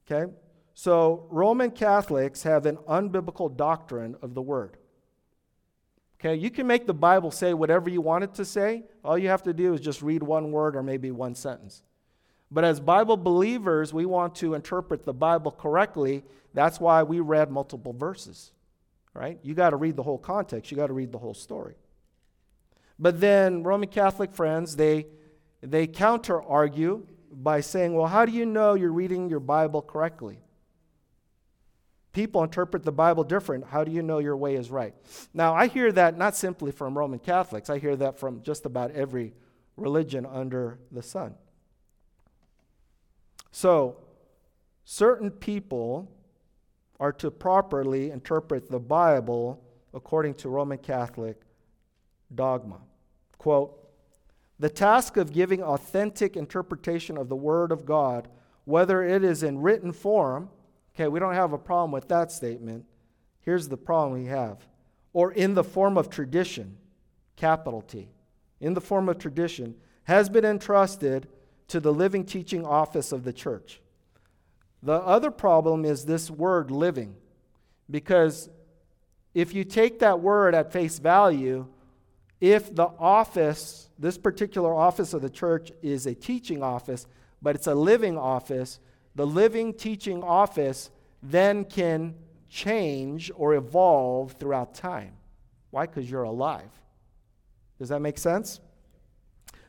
Okay? 0.06 0.32
So, 0.76 1.26
Roman 1.30 1.72
Catholics 1.72 2.44
have 2.44 2.68
an 2.68 2.78
unbiblical 2.88 3.56
doctrine 3.56 4.16
of 4.22 4.36
the 4.36 4.42
word. 4.42 4.78
Okay, 6.28 6.36
you 6.36 6.52
can 6.52 6.68
make 6.68 6.86
the 6.86 6.94
Bible 6.94 7.32
say 7.32 7.54
whatever 7.54 7.90
you 7.90 8.02
want 8.02 8.26
it 8.26 8.34
to 8.34 8.44
say. 8.44 8.84
All 9.04 9.18
you 9.18 9.30
have 9.30 9.44
to 9.44 9.54
do 9.54 9.74
is 9.74 9.80
just 9.80 10.02
read 10.02 10.22
one 10.22 10.52
word 10.52 10.76
or 10.76 10.84
maybe 10.84 11.10
one 11.10 11.36
sentence. 11.36 11.84
But 12.52 12.66
as 12.66 12.82
Bible 12.82 13.16
believers, 13.16 13.94
we 13.94 14.06
want 14.06 14.36
to 14.36 14.54
interpret 14.54 15.06
the 15.06 15.14
Bible 15.14 15.52
correctly. 15.52 16.26
That's 16.54 16.82
why 16.82 17.04
we 17.04 17.22
read 17.22 17.50
multiple 17.50 17.94
verses, 17.94 18.52
right? 19.14 19.40
You 19.42 19.54
got 19.54 19.70
to 19.70 19.78
read 19.78 19.96
the 19.96 20.04
whole 20.04 20.18
context, 20.18 20.70
you 20.70 20.76
got 20.76 20.88
to 20.88 20.94
read 20.94 21.14
the 21.14 21.18
whole 21.18 21.34
story. 21.34 21.76
But 23.00 23.22
then 23.22 23.64
Roman 23.64 23.88
Catholic 23.88 24.34
friends, 24.34 24.76
they, 24.76 25.06
they 25.62 25.88
counter 25.88 26.42
argue 26.42 27.08
by 27.32 27.62
saying, 27.62 27.94
well, 27.94 28.08
how 28.08 28.26
do 28.26 28.34
you 28.34 28.46
know 28.46 28.74
you're 28.74 28.92
reading 28.92 29.30
your 29.30 29.40
Bible 29.40 29.82
correctly? 29.82 30.40
People 32.18 32.42
interpret 32.42 32.82
the 32.82 32.92
Bible 32.92 33.24
different. 33.24 33.64
How 33.64 33.84
do 33.84 33.92
you 33.92 34.02
know 34.02 34.18
your 34.18 34.36
way 34.36 34.56
is 34.56 34.72
right? 34.72 34.96
Now, 35.36 35.54
I 35.54 35.68
hear 35.68 35.92
that 35.92 36.18
not 36.18 36.36
simply 36.36 36.72
from 36.72 36.98
Roman 36.98 37.20
Catholics, 37.20 37.70
I 37.70 37.78
hear 37.78 37.96
that 37.96 38.18
from 38.18 38.42
just 38.42 38.66
about 38.66 38.90
every 38.90 39.36
religion 39.76 40.26
under 40.26 40.80
the 40.92 41.04
sun. 41.04 41.36
So, 43.52 43.98
certain 44.84 45.30
people 45.30 46.12
are 47.00 47.12
to 47.14 47.30
properly 47.30 48.10
interpret 48.10 48.72
the 48.72 48.80
Bible 48.80 49.64
according 49.94 50.34
to 50.38 50.50
Roman 50.50 50.80
Catholic 50.80 51.40
dogma. 52.34 52.80
Quote, 53.38 53.78
the 54.58 54.70
task 54.70 55.18
of 55.18 55.32
giving 55.32 55.62
authentic 55.62 56.36
interpretation 56.36 57.16
of 57.16 57.30
the 57.30 57.36
Word 57.36 57.72
of 57.72 57.86
God, 57.86 58.28
whether 58.66 59.04
it 59.04 59.24
is 59.24 59.44
in 59.44 59.60
written 59.60 59.92
form, 59.94 60.50
okay, 60.98 61.08
we 61.08 61.20
don't 61.20 61.36
have 61.36 61.54
a 61.54 61.58
problem 61.60 61.92
with 61.92 62.08
that 62.08 62.32
statement. 62.32 62.84
Here's 63.42 63.68
the 63.68 63.78
problem 63.78 64.20
we 64.20 64.26
have. 64.26 64.58
Or 65.14 65.32
in 65.32 65.54
the 65.54 65.64
form 65.64 65.96
of 65.96 66.10
tradition, 66.10 66.78
capital 67.36 67.82
T, 67.82 68.10
in 68.60 68.74
the 68.74 68.82
form 68.82 69.08
of 69.08 69.20
tradition, 69.20 69.76
has 70.06 70.28
been 70.28 70.44
entrusted 70.44 71.28
to 71.68 71.80
the 71.80 71.94
living 71.94 72.26
teaching 72.26 72.66
office 72.66 73.12
of 73.12 73.24
the 73.24 73.34
church. 73.34 73.80
The 74.82 74.94
other 74.94 75.30
problem 75.30 75.86
is 75.86 76.06
this 76.06 76.32
word 76.32 76.72
living, 76.72 77.16
because 77.90 78.50
if 79.36 79.54
you 79.54 79.64
take 79.64 80.00
that 80.00 80.20
word 80.20 80.56
at 80.56 80.74
face 80.74 80.98
value, 80.98 81.68
if 82.42 82.74
the 82.74 82.90
office, 83.00 83.90
this 84.00 84.18
particular 84.18 84.74
office 84.74 85.14
of 85.14 85.22
the 85.22 85.30
church, 85.30 85.72
is 85.84 86.08
a 86.08 86.16
teaching 86.16 86.64
office, 86.64 87.06
but 87.42 87.56
it's 87.56 87.68
a 87.68 87.76
living 87.76 88.18
office, 88.18 88.80
the 89.18 89.26
living 89.26 89.74
teaching 89.74 90.24
office 90.24 90.92
then 91.24 91.66
can 91.66 92.14
change 92.50 93.32
or 93.36 93.56
evolve 93.56 94.34
throughout 94.34 94.76
time. 94.76 95.14
Why? 95.72 95.88
Because 95.88 96.10
you're 96.10 96.24
alive. 96.24 96.70
Does 97.80 97.90
that 97.90 98.00
make 98.00 98.20
sense? 98.20 98.60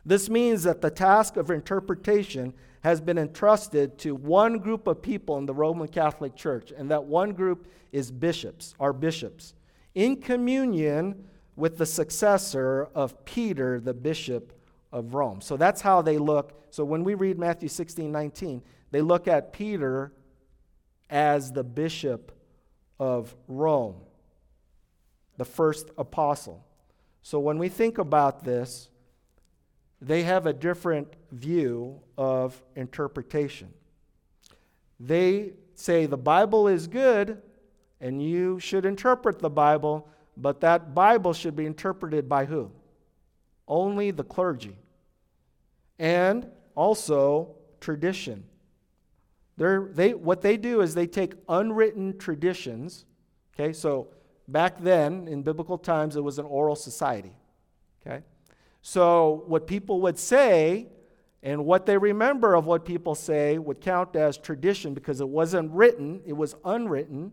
This 0.05 0.29
means 0.29 0.63
that 0.65 0.83
the 0.83 0.91
task 0.91 1.39
of 1.39 1.51
interpretation 1.51 2.53
has 2.83 3.01
been 3.01 3.17
entrusted 3.17 3.99
to 3.99 4.15
one 4.15 4.59
group 4.59 4.87
of 4.87 5.01
people 5.01 5.39
in 5.39 5.47
the 5.47 5.55
Roman 5.55 5.89
Catholic 5.89 6.37
Church, 6.37 6.71
and 6.71 6.91
that 6.91 7.05
one 7.05 7.33
group 7.33 7.67
is 7.91 8.11
bishops, 8.11 8.75
our 8.79 8.93
bishops, 8.93 9.55
in 9.95 10.21
communion 10.21 11.25
with 11.57 11.79
the 11.79 11.87
successor 11.87 12.89
of 12.95 13.25
Peter, 13.25 13.81
the 13.81 13.95
bishop 13.95 14.53
of 14.93 15.15
Rome. 15.15 15.41
So 15.41 15.57
that's 15.57 15.81
how 15.81 16.03
they 16.03 16.19
look. 16.19 16.67
So 16.71 16.85
when 16.85 17.03
we 17.03 17.15
read 17.15 17.39
Matthew 17.39 17.69
16, 17.69 18.13
19, 18.13 18.63
they 18.91 19.01
look 19.01 19.29
at 19.29 19.53
Peter 19.53 20.13
as 21.11 21.53
the 21.53 21.65
bishop 21.65 22.33
of 22.99 23.35
Rome, 23.47 23.97
the 25.37 25.45
first 25.45 25.91
apostle. 25.97 26.65
So 27.23 27.39
when 27.39 27.59
we 27.59 27.69
think 27.69 27.99
about 27.99 28.45
this, 28.45 28.89
they 30.01 30.23
have 30.23 30.47
a 30.47 30.53
different 30.53 31.13
view 31.33 32.01
of 32.17 32.61
interpretation. 32.77 33.73
They 35.01 35.53
say 35.75 36.07
the 36.07 36.17
Bible 36.17 36.69
is 36.69 36.87
good 36.87 37.43
and 38.01 38.23
you 38.23 38.59
should 38.61 38.85
interpret 38.85 39.41
the 39.41 39.51
Bible 39.51 40.09
but 40.41 40.61
that 40.61 40.95
Bible 40.95 41.33
should 41.33 41.57
be 41.57 41.67
interpreted 41.67 42.29
by 42.29 42.45
who? 42.45 42.71
Only 43.67 44.13
the 44.13 44.23
clergy. 44.23 44.77
And 45.99 46.47
also 46.77 47.57
tradition. 47.81 48.45
They, 49.59 50.15
what 50.15 50.41
they 50.41 50.57
do 50.57 50.81
is 50.81 50.95
they 50.95 51.09
take 51.09 51.35
unwritten 51.49 52.17
traditions. 52.17 53.05
Okay, 53.55 53.73
so 53.73 54.09
back 54.47 54.81
then 54.81 55.27
in 55.27 55.43
biblical 55.43 55.77
times, 55.77 56.15
it 56.15 56.23
was 56.23 56.39
an 56.39 56.47
oral 56.47 56.77
society. 56.77 57.35
Okay, 58.01 58.23
so 58.83 59.43
what 59.47 59.67
people 59.67 60.01
would 60.03 60.19
say 60.19 60.87
and 61.43 61.65
what 61.65 61.87
they 61.87 61.99
remember 61.99 62.55
of 62.55 62.67
what 62.67 62.85
people 62.85 63.15
say 63.15 63.59
would 63.59 63.81
count 63.81 64.15
as 64.15 64.39
tradition 64.39 64.95
because 64.95 65.21
it 65.21 65.29
wasn't 65.29 65.71
written, 65.73 66.21
it 66.25 66.33
was 66.33 66.55
unwritten. 66.65 67.33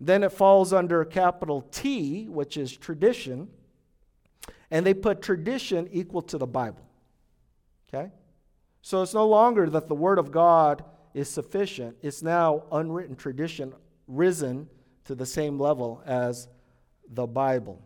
Then 0.00 0.24
it 0.24 0.32
falls 0.32 0.72
under 0.72 1.04
capital 1.04 1.62
T, 1.70 2.28
which 2.28 2.56
is 2.56 2.76
tradition. 2.76 3.48
And 4.72 4.84
they 4.84 4.94
put 4.94 5.22
tradition 5.22 5.88
equal 5.92 6.22
to 6.22 6.38
the 6.38 6.46
Bible. 6.46 6.84
Okay? 7.88 8.10
So 8.82 9.02
it's 9.02 9.14
no 9.14 9.28
longer 9.28 9.70
that 9.70 9.86
the 9.86 9.94
Word 9.94 10.18
of 10.18 10.32
God 10.32 10.84
is 11.14 11.28
sufficient, 11.28 11.96
it's 12.02 12.22
now 12.22 12.64
unwritten 12.72 13.16
tradition 13.16 13.72
risen 14.06 14.68
to 15.04 15.14
the 15.14 15.26
same 15.26 15.58
level 15.58 16.02
as 16.06 16.48
the 17.08 17.26
Bible. 17.26 17.80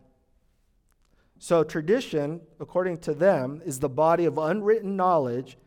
So, 1.39 1.63
tradition, 1.63 2.41
according 2.59 2.97
to 2.99 3.13
them, 3.13 3.61
is 3.65 3.79
the 3.79 3.89
body 3.89 4.25
of 4.25 4.37
unwritten 4.37 4.95
knowledge 4.95 5.57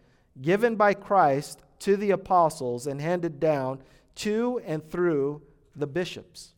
given 0.40 0.76
by 0.76 0.94
Christ 0.94 1.60
to 1.80 1.96
the 1.96 2.10
apostles 2.10 2.86
and 2.86 3.00
handed 3.00 3.40
down 3.40 3.80
to 4.16 4.60
and 4.64 4.88
through 4.88 5.42
the 5.76 5.86
bishops. 5.86 6.54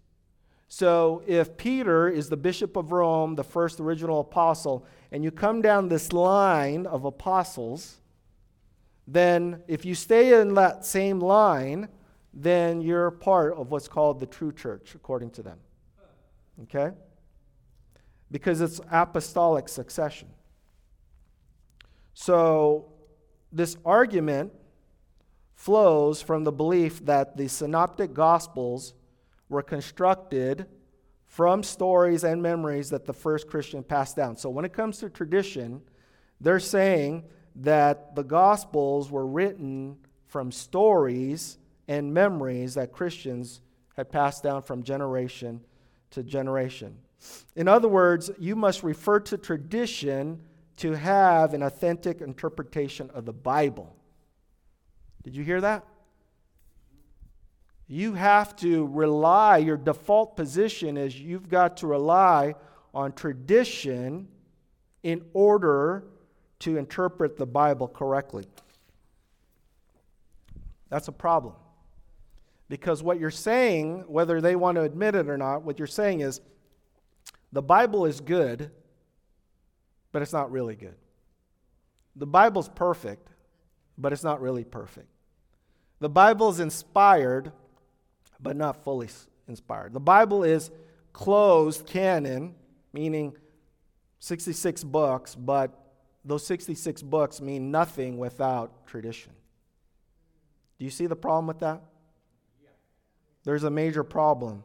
So 0.69 1.23
if 1.27 1.59
Peter 1.59 2.09
is 2.09 2.31
the 2.31 2.37
bishop 2.37 2.77
of 2.77 2.93
Rome, 2.93 3.35
the 3.35 3.45
first 3.45 3.79
original 3.79 4.21
apostle, 4.21 4.87
and 5.11 5.23
you 5.23 5.31
come 5.31 5.61
down 5.61 5.89
this 5.89 6.13
line 6.15 6.87
of 6.87 7.05
apostles, 7.05 8.01
then 9.07 9.63
if 9.67 9.85
you 9.85 9.95
stay 9.95 10.41
in 10.41 10.55
that 10.55 10.85
same 10.85 11.21
line, 11.21 11.89
then 12.33 12.81
you're 12.81 13.11
part 13.11 13.55
of 13.55 13.71
what's 13.71 13.89
called 13.89 14.21
the 14.21 14.27
true 14.27 14.53
church, 14.53 14.95
according 14.95 15.31
to 15.31 15.43
them. 15.43 15.59
Okay? 16.63 16.91
Because 18.31 18.61
it's 18.61 18.81
apostolic 18.91 19.69
succession. 19.69 20.29
So 22.15 22.93
this 23.51 23.77
argument 23.85 24.53
flows 25.55 26.23
from 26.23 26.45
the 26.45 26.53
belief 26.53 27.05
that 27.05 27.37
the 27.37 27.49
synoptic 27.49 28.15
gospels 28.15 28.95
were 29.49 29.63
constructed 29.63 30.67
from 31.27 31.63
stories 31.63 32.25
and 32.25 32.43
memories 32.43 32.91
that 32.91 33.07
the 33.07 33.13
first 33.13 33.49
Christian 33.49 33.83
passed 33.83 34.17
down. 34.17 34.37
So 34.37 34.51
when 34.51 34.65
it 34.65 34.73
comes 34.73 34.99
to 34.99 35.11
tradition, 35.11 35.81
they're 36.41 36.61
saying 36.61 37.25
that 37.57 38.15
the 38.15 38.23
Gospels 38.23 39.11
were 39.11 39.27
written 39.27 39.97
from 40.27 40.51
stories 40.51 41.59
and 41.89 42.15
memories 42.15 42.75
that 42.75 42.93
Christians 42.93 43.61
had 43.97 44.11
passed 44.11 44.43
down 44.43 44.63
from 44.63 44.83
generation 44.83 45.61
to 46.11 46.23
generation. 46.23 46.97
In 47.55 47.69
other 47.69 47.89
words, 47.89 48.31
you 48.39 48.57
must 48.57 48.83
refer 48.83 49.21
to 49.21 49.37
tradition 49.37 50.41
to 50.77 50.93
have 50.93 51.55
an 51.55 51.63
authentic 51.63 52.21
interpretation 52.21 53.11
of 53.15 53.25
the 53.25 53.33
Bible. 53.33 53.95
Did 55.23 55.37
you 55.37 55.45
hear 55.45 55.61
that? 55.61 55.85
You 57.87 58.15
have 58.15 58.57
to 58.57 58.87
rely, 58.87 59.59
your 59.59 59.77
default 59.77 60.35
position 60.35 60.97
is 60.97 61.21
you've 61.21 61.49
got 61.49 61.77
to 61.79 61.87
rely 61.87 62.55
on 62.95 63.13
tradition 63.13 64.29
in 65.03 65.23
order 65.35 66.05
to 66.63 66.77
interpret 66.77 67.37
the 67.37 67.47
Bible 67.47 67.89
correctly. 67.89 68.45
That's 70.89 71.09
a 71.09 71.13
problem. 71.13 71.55
Because 72.69 73.03
what 73.03 73.19
you're 73.19 73.31
saying, 73.31 74.05
whether 74.07 74.41
they 74.41 74.57
want 74.57 74.77
to 74.77 74.83
admit 74.83 75.15
it 75.15 75.29
or 75.29 75.37
not, 75.37 75.63
what 75.63 75.79
you're 75.79 75.87
saying 75.87 76.21
is 76.21 76.41
the 77.51 77.63
Bible 77.63 78.07
is 78.07 78.21
good, 78.21 78.71
but 80.13 80.23
it's 80.23 80.33
not 80.33 80.53
really 80.53 80.77
good. 80.77 80.95
The 82.15 82.27
Bible's 82.27 82.69
perfect, 82.69 83.29
but 83.99 84.13
it's 84.13 84.23
not 84.23 84.41
really 84.41 84.65
perfect. 84.65 85.09
The 85.99 86.09
Bible's 86.09 86.61
inspired, 86.61 87.53
but 88.41 88.57
not 88.57 88.85
fully 88.85 89.09
inspired. 89.49 89.93
The 89.93 90.01
Bible 90.01 90.45
is 90.45 90.71
closed 91.13 91.87
canon, 91.87 92.55
meaning 92.93 93.37
66 94.21 94.85
books, 94.85 95.35
but 95.35 95.82
those 96.25 96.47
66 96.47 97.03
books 97.03 97.41
mean 97.41 97.71
nothing 97.71 98.19
without 98.19 98.87
tradition. 98.87 99.33
Do 100.79 100.85
you 100.85 100.91
see 100.91 101.07
the 101.07 101.17
problem 101.17 101.47
with 101.47 101.61
that? 101.61 101.83
There's 103.45 103.65
a 103.65 103.71
major 103.71 104.05
problem 104.05 104.63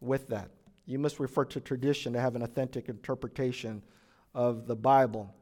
with 0.00 0.28
that. 0.28 0.50
You 0.86 0.98
must 0.98 1.20
refer 1.20 1.44
to 1.46 1.60
tradition 1.60 2.12
to 2.14 2.20
have 2.20 2.36
an 2.36 2.42
authentic 2.42 2.88
interpretation 2.88 3.82
of 4.34 4.66
the 4.66 4.76
Bible. 4.76 5.34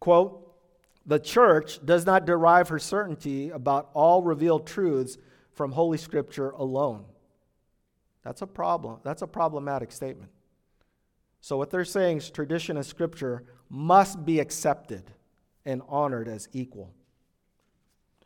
Quote, 0.00 0.48
the 1.06 1.18
church 1.18 1.84
does 1.84 2.06
not 2.06 2.26
derive 2.26 2.68
her 2.68 2.78
certainty 2.78 3.50
about 3.50 3.90
all 3.92 4.22
revealed 4.22 4.66
truths 4.66 5.18
from 5.52 5.72
Holy 5.72 5.98
Scripture 5.98 6.50
alone. 6.50 7.04
That's 8.22 8.42
a 8.42 8.46
problem. 8.46 9.00
That's 9.02 9.22
a 9.22 9.26
problematic 9.26 9.90
statement. 9.90 10.30
So, 11.40 11.56
what 11.56 11.70
they're 11.70 11.84
saying 11.84 12.18
is 12.18 12.30
tradition 12.30 12.76
and 12.76 12.86
Scripture 12.86 13.42
must 13.72 14.26
be 14.26 14.38
accepted 14.38 15.02
and 15.64 15.80
honored 15.88 16.28
as 16.28 16.46
equal. 16.52 16.92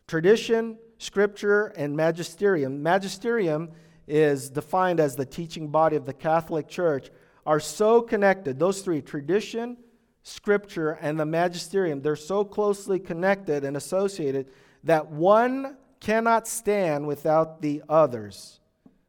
Tradition, 0.09 0.77
Scripture, 0.99 1.67
and 1.77 1.97
magisterium. 1.97 2.83
Magisterium 2.83 3.71
is 4.09 4.51
defined 4.51 4.99
as 4.99 5.15
the 5.15 5.25
teaching 5.25 5.69
body 5.69 5.95
of 5.95 6.05
the 6.05 6.13
Catholic 6.13 6.67
Church, 6.67 7.11
are 7.47 7.61
so 7.61 8.03
connected. 8.03 8.59
Those 8.59 8.83
three 8.83 9.01
tradition, 9.01 9.77
Scripture, 10.25 10.99
and 11.01 11.19
the 11.19 11.27
magisterium 11.27 12.03
they're 12.03 12.17
so 12.17 12.45
closely 12.45 12.99
connected 12.99 13.63
and 13.63 13.77
associated 13.77 14.49
that 14.83 15.07
one 15.07 15.77
cannot 16.01 16.49
stand 16.49 17.07
without 17.07 17.63
the 17.63 17.83
others. 17.89 18.59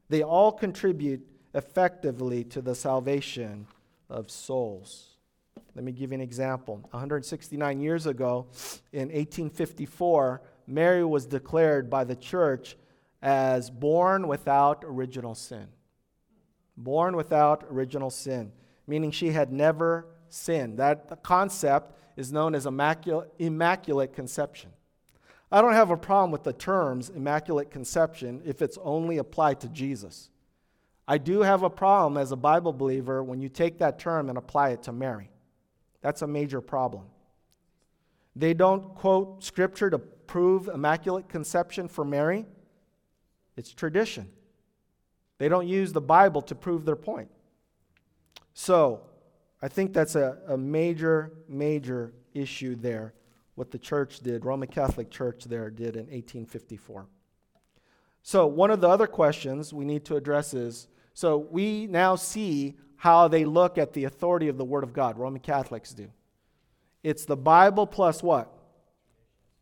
They 0.10 0.21
all 0.21 0.52
contribute 0.52 1.26
effectively 1.56 2.43
to 2.45 2.62
the 2.62 2.76
salvation 2.76 3.65
of 4.08 4.30
souls. 4.30 5.16
Let 5.76 5.84
me 5.84 5.91
give 5.91 6.12
you 6.12 6.15
an 6.15 6.22
example. 6.22 6.80
169 6.91 7.80
years 7.80 8.06
ago, 8.06 8.48
in 8.91 9.10
1854, 9.10 10.41
Mary 10.67 11.04
was 11.04 11.26
declared 11.26 11.89
by 11.89 12.04
the 12.04 12.15
church 12.15 12.76
as 13.22 13.70
born 13.70 14.28
without 14.28 14.84
original 14.86 15.36
sin. 15.36 15.67
Born 16.76 17.15
without 17.15 17.65
original 17.70 18.10
sin, 18.10 18.52
meaning 18.86 19.12
she 19.12 19.32
had 19.32 19.52
never 19.52 20.08
sinned. 20.30 20.78
That 20.78 21.24
concept 21.24 21.98
is 22.15 22.32
known 22.32 22.54
as 22.56 22.65
immaculate, 22.65 23.32
immaculate 23.39 24.13
conception. 24.13 24.72
I 25.52 25.62
don't 25.62 25.74
have 25.74 25.91
a 25.91 25.98
problem 25.98 26.32
with 26.32 26.43
the 26.43 26.54
terms 26.54 27.10
immaculate 27.10 27.72
conception 27.72 28.41
if 28.46 28.62
it's 28.62 28.78
only 28.84 29.17
applied 29.17 29.62
to 29.62 29.70
Jesus. 29.70 30.30
I 31.08 31.17
do 31.17 31.41
have 31.41 31.63
a 31.63 31.70
problem 31.70 32.17
as 32.17 32.34
a 32.34 32.36
Bible 32.36 32.74
believer 32.74 33.24
when 33.24 33.39
you 33.39 33.48
take 33.48 33.78
that 33.78 33.98
term 33.98 34.28
and 34.28 34.38
apply 34.38 34.70
it 34.70 34.84
to 34.84 34.91
Mary. 34.91 35.30
That's 36.01 36.21
a 36.21 36.27
major 36.27 36.62
problem. 36.62 37.05
They 38.36 38.53
don't 38.53 38.93
quote 38.95 39.43
scripture 39.43 39.89
to 39.89 39.97
prove 39.97 40.67
immaculate 40.67 41.27
conception 41.29 41.88
for 41.88 42.05
Mary, 42.05 42.45
it's 43.55 43.73
tradition. 43.73 44.29
They 45.39 45.49
don't 45.49 45.67
use 45.67 45.93
the 45.93 46.01
Bible 46.01 46.41
to 46.43 46.55
prove 46.55 46.86
their 46.86 46.95
point. 46.95 47.29
So, 48.53 49.01
I 49.62 49.67
think 49.67 49.93
that's 49.93 50.15
a, 50.15 50.38
a 50.47 50.57
major, 50.57 51.31
major 51.47 52.13
issue 52.33 52.75
there, 52.75 53.13
what 53.55 53.71
the 53.71 53.79
church 53.79 54.19
did, 54.19 54.45
Roman 54.45 54.67
Catholic 54.67 55.10
Church 55.10 55.45
there 55.45 55.69
did 55.69 55.95
in 55.95 56.05
1854. 56.05 57.07
So, 58.21 58.45
one 58.45 58.69
of 58.71 58.81
the 58.81 58.89
other 58.89 59.07
questions 59.07 59.73
we 59.73 59.86
need 59.86 60.05
to 60.05 60.15
address 60.15 60.53
is 60.53 60.88
so 61.17 61.38
we 61.38 61.88
now 61.88 62.15
see 62.15 62.77
how 62.97 63.27
they 63.27 63.45
look 63.45 63.77
at 63.77 63.93
the 63.93 64.03
authority 64.05 64.47
of 64.47 64.57
the 64.57 64.65
Word 64.65 64.83
of 64.83 64.91
God, 64.91 65.17
Roman 65.17 65.39
Catholics 65.39 65.93
do. 65.93 66.10
It's 67.03 67.25
the 67.25 67.38
Bible 67.38 67.88
plus 67.88 68.21
what? 68.21 68.51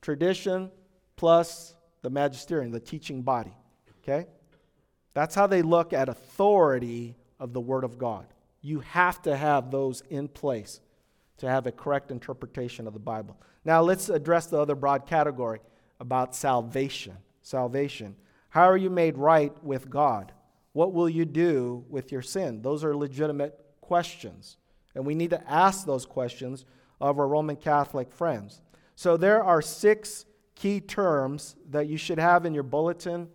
Tradition 0.02 0.72
plus 1.16 1.76
the 2.02 2.10
magisterium, 2.10 2.72
the 2.72 2.80
teaching 2.80 3.22
body. 3.22 3.54
Okay? 4.02 4.28
That's 5.14 5.36
how 5.36 5.48
they 5.48 5.62
look 5.62 5.94
at 5.94 6.10
authority 6.10 7.16
of 7.40 7.54
the 7.54 7.62
Word 7.62 7.84
of 7.84 7.98
God. 7.98 8.26
You 8.62 8.80
have 8.80 9.22
to 9.24 9.36
have 9.36 9.70
those 9.70 10.02
in 10.10 10.28
place 10.28 10.80
to 11.38 11.50
have 11.50 11.68
a 11.68 11.72
correct 11.72 12.12
interpretation 12.12 12.88
of 12.88 12.94
the 12.94 13.00
Bible. 13.00 13.38
Now, 13.64 13.82
let's 13.82 14.10
address 14.10 14.46
the 14.48 14.60
other 14.60 14.76
broad 14.76 15.06
category 15.06 15.60
about 16.00 16.36
salvation. 16.36 17.18
Salvation. 17.42 18.16
How 18.50 18.64
are 18.64 18.78
you 18.78 18.90
made 18.90 19.18
right 19.18 19.54
with 19.64 19.90
God? 19.90 20.32
What 20.76 20.92
will 20.92 21.08
you 21.08 21.24
do 21.24 21.86
with 21.88 22.12
your 22.12 22.22
sin? 22.22 22.62
Those 22.62 22.84
are 22.84 22.94
legitimate 22.94 23.58
questions. 23.80 24.58
And 24.94 25.06
we 25.06 25.16
need 25.16 25.30
to 25.30 25.50
ask 25.50 25.86
those 25.86 26.06
questions 26.06 26.66
of 27.00 27.18
our 27.18 27.30
Roman 27.30 27.56
Catholic 27.56 28.12
friends. 28.12 28.62
So 28.94 29.16
there 29.16 29.42
are 29.42 29.62
six 29.62 30.26
key 30.54 30.82
terms 30.82 31.56
that 31.70 31.88
you 31.88 31.96
should 31.96 32.20
have 32.20 32.46
in 32.46 32.54
your 32.54 32.64
bulletin. 32.64 33.30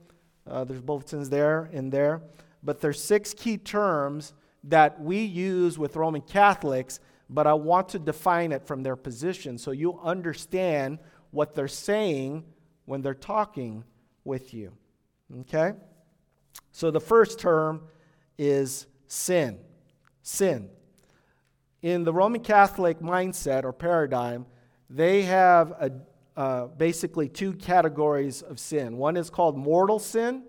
Uh, 0.47 0.65
there's 0.65 0.83
bulletins 0.83 1.31
there 1.31 1.71
and 1.73 1.91
there. 1.91 2.21
But 2.63 2.83
there's 2.83 3.03
six 3.03 3.33
key 3.33 3.57
terms 3.57 4.35
that 4.65 5.01
we 5.01 5.21
use 5.21 5.79
with 5.79 5.97
Roman 5.97 6.21
Catholics, 6.21 7.01
but 7.31 7.47
I 7.47 7.55
want 7.55 7.89
to 7.91 7.99
define 7.99 8.53
it 8.53 8.67
from 8.67 8.83
their 8.83 8.97
position 8.97 9.57
so 9.57 9.71
you 9.71 9.99
understand 10.01 10.99
what 11.31 11.55
they're 11.55 11.69
saying 11.69 12.45
when 12.85 13.01
they're 13.01 13.15
talking 13.15 13.85
with 14.25 14.53
you. 14.53 14.75
Okay? 15.41 15.73
So 16.73 16.91
the 16.91 17.01
first 17.01 17.39
term 17.39 17.83
is 18.39 18.87
sin. 19.07 19.59
Sin. 20.23 20.71
In 21.83 22.05
the 22.05 22.13
Roman 22.13 22.43
Catholic 22.43 23.01
mindset 23.01 23.65
or 23.65 23.73
paradigm, 23.73 24.47
they 24.89 25.23
have 25.23 25.71
a, 25.73 25.93
uh, 26.37 26.67
basically 26.67 27.29
two 27.29 27.53
categories 27.53 28.43
of 28.43 28.59
sin. 28.59 28.97
One 28.97 29.17
is 29.17 29.31
called 29.31 29.57
mortal 29.57 29.99
sin, 29.99 30.45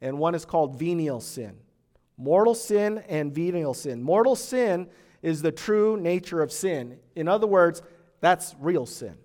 and 0.00 0.18
one 0.18 0.34
is 0.34 0.44
called 0.44 0.78
venial 0.78 1.20
sin. 1.20 1.56
Mortal 2.16 2.54
sin 2.54 3.02
and 3.08 3.34
venial 3.34 3.74
sin. 3.74 4.02
Mortal 4.02 4.36
sin 4.36 4.88
is 5.22 5.42
the 5.42 5.52
true 5.52 5.96
nature 5.96 6.42
of 6.42 6.52
sin. 6.52 6.98
In 7.16 7.28
other 7.28 7.46
words, 7.46 7.82
that's 8.20 8.54
real 8.58 8.86
sin. 8.86 9.16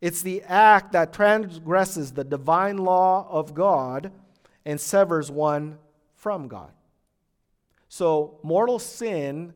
It's 0.00 0.22
the 0.22 0.42
act 0.42 0.92
that 0.92 1.12
transgresses 1.12 2.12
the 2.12 2.24
divine 2.24 2.78
law 2.78 3.28
of 3.30 3.54
God 3.54 4.10
and 4.64 4.80
severs 4.80 5.30
one 5.30 5.78
from 6.14 6.48
God. 6.48 6.72
So, 7.88 8.38
mortal 8.42 8.78
sin 8.78 9.54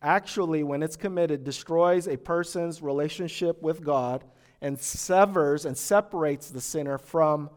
actually, 0.00 0.62
when 0.62 0.82
it's 0.82 0.96
committed, 0.96 1.44
destroys 1.44 2.06
a 2.06 2.16
person's 2.16 2.82
relationship 2.82 3.62
with 3.62 3.82
God 3.82 4.24
and 4.60 4.78
severs 4.78 5.64
and 5.64 5.76
separates 5.76 6.50
the 6.50 6.60
sinner 6.60 6.98
from 6.98 7.50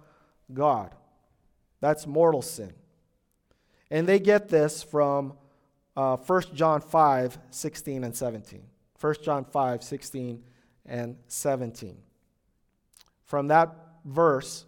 God. 0.54 0.96
That's 1.82 2.08
mortal 2.08 2.42
sin. 2.42 2.74
And 3.92 4.08
they 4.08 4.20
get 4.20 4.50
this 4.50 4.82
from 4.82 5.34
uh, 5.96 6.18
1 6.18 6.42
John 6.54 6.82
5 6.82 7.38
16 7.52 8.04
and 8.04 8.16
17. 8.16 8.64
1 9.00 9.16
John 9.24 9.46
5 9.46 9.84
16 9.84 10.44
and 10.86 11.16
17. 11.28 11.98
From 13.24 13.48
that 13.48 13.76
verse, 14.04 14.66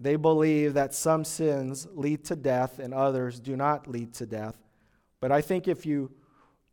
they 0.00 0.16
believe 0.16 0.74
that 0.74 0.94
some 0.94 1.24
sins 1.24 1.86
lead 1.92 2.24
to 2.26 2.36
death 2.36 2.78
and 2.78 2.94
others 2.94 3.40
do 3.40 3.56
not 3.56 3.88
lead 3.88 4.14
to 4.14 4.26
death. 4.26 4.56
But 5.20 5.32
I 5.32 5.40
think 5.40 5.66
if 5.66 5.84
you 5.84 6.10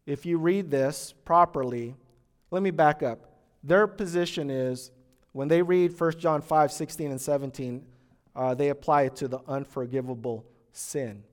if 0.05 0.23
you 0.23 0.37
read 0.37 0.69
this 0.69 1.15
properly, 1.25 1.95
let 2.51 2.61
me 2.61 2.69
back 2.69 3.01
up. 3.01 3.31
Their 3.63 3.87
position 3.87 4.51
is 4.51 4.91
when 5.31 5.47
they 5.47 5.63
read 5.63 5.99
1 5.99 6.19
John 6.19 6.41
5 6.41 6.71
16 6.71 7.11
and 7.11 7.19
17, 7.19 7.83
uh, 8.35 8.53
they 8.53 8.69
apply 8.69 9.03
it 9.03 9.15
to 9.17 9.27
the 9.27 9.39
unforgivable 9.47 10.45
sin. 10.71 11.23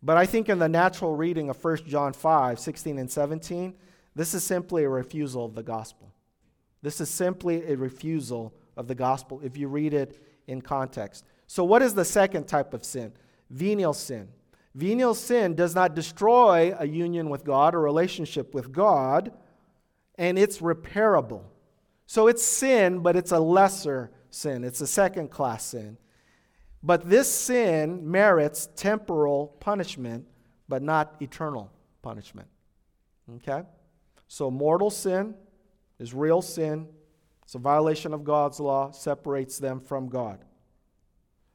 But 0.00 0.16
I 0.16 0.26
think 0.26 0.48
in 0.48 0.60
the 0.60 0.68
natural 0.68 1.16
reading 1.16 1.50
of 1.50 1.62
1 1.62 1.78
John 1.88 2.12
5 2.12 2.60
16 2.60 2.98
and 2.98 3.10
17, 3.10 3.74
this 4.14 4.34
is 4.34 4.44
simply 4.44 4.84
a 4.84 4.88
refusal 4.88 5.44
of 5.44 5.54
the 5.56 5.62
gospel. 5.64 6.12
This 6.82 7.00
is 7.00 7.10
simply 7.10 7.64
a 7.72 7.76
refusal 7.76 8.52
of 8.76 8.86
the 8.86 8.94
gospel 8.94 9.40
if 9.42 9.56
you 9.56 9.68
read 9.68 9.94
it 9.94 10.20
in 10.46 10.62
context. 10.62 11.24
So, 11.46 11.64
what 11.64 11.82
is 11.82 11.94
the 11.94 12.04
second 12.04 12.48
type 12.48 12.74
of 12.74 12.84
sin? 12.84 13.12
Venial 13.50 13.92
sin. 13.92 14.28
Venial 14.74 15.14
sin 15.14 15.54
does 15.54 15.74
not 15.74 15.94
destroy 15.94 16.74
a 16.78 16.86
union 16.86 17.28
with 17.28 17.44
God 17.44 17.74
or 17.74 17.80
relationship 17.80 18.54
with 18.54 18.72
God, 18.72 19.32
and 20.16 20.38
it's 20.38 20.58
repairable. 20.58 21.42
So, 22.06 22.26
it's 22.28 22.42
sin, 22.42 23.00
but 23.00 23.16
it's 23.16 23.32
a 23.32 23.38
lesser 23.38 24.10
sin, 24.30 24.64
it's 24.64 24.80
a 24.80 24.86
second 24.86 25.30
class 25.30 25.66
sin. 25.66 25.98
But 26.82 27.08
this 27.08 27.30
sin 27.30 28.10
merits 28.10 28.68
temporal 28.74 29.56
punishment, 29.60 30.26
but 30.68 30.82
not 30.82 31.16
eternal 31.20 31.70
punishment. 32.02 32.48
Okay? 33.36 33.62
So, 34.26 34.50
mortal 34.50 34.90
sin 34.90 35.34
is 35.98 36.14
real 36.14 36.42
sin 36.42 36.88
a 37.54 37.58
violation 37.58 38.14
of 38.14 38.24
God's 38.24 38.60
law, 38.60 38.90
separates 38.90 39.58
them 39.58 39.80
from 39.80 40.08
God. 40.08 40.44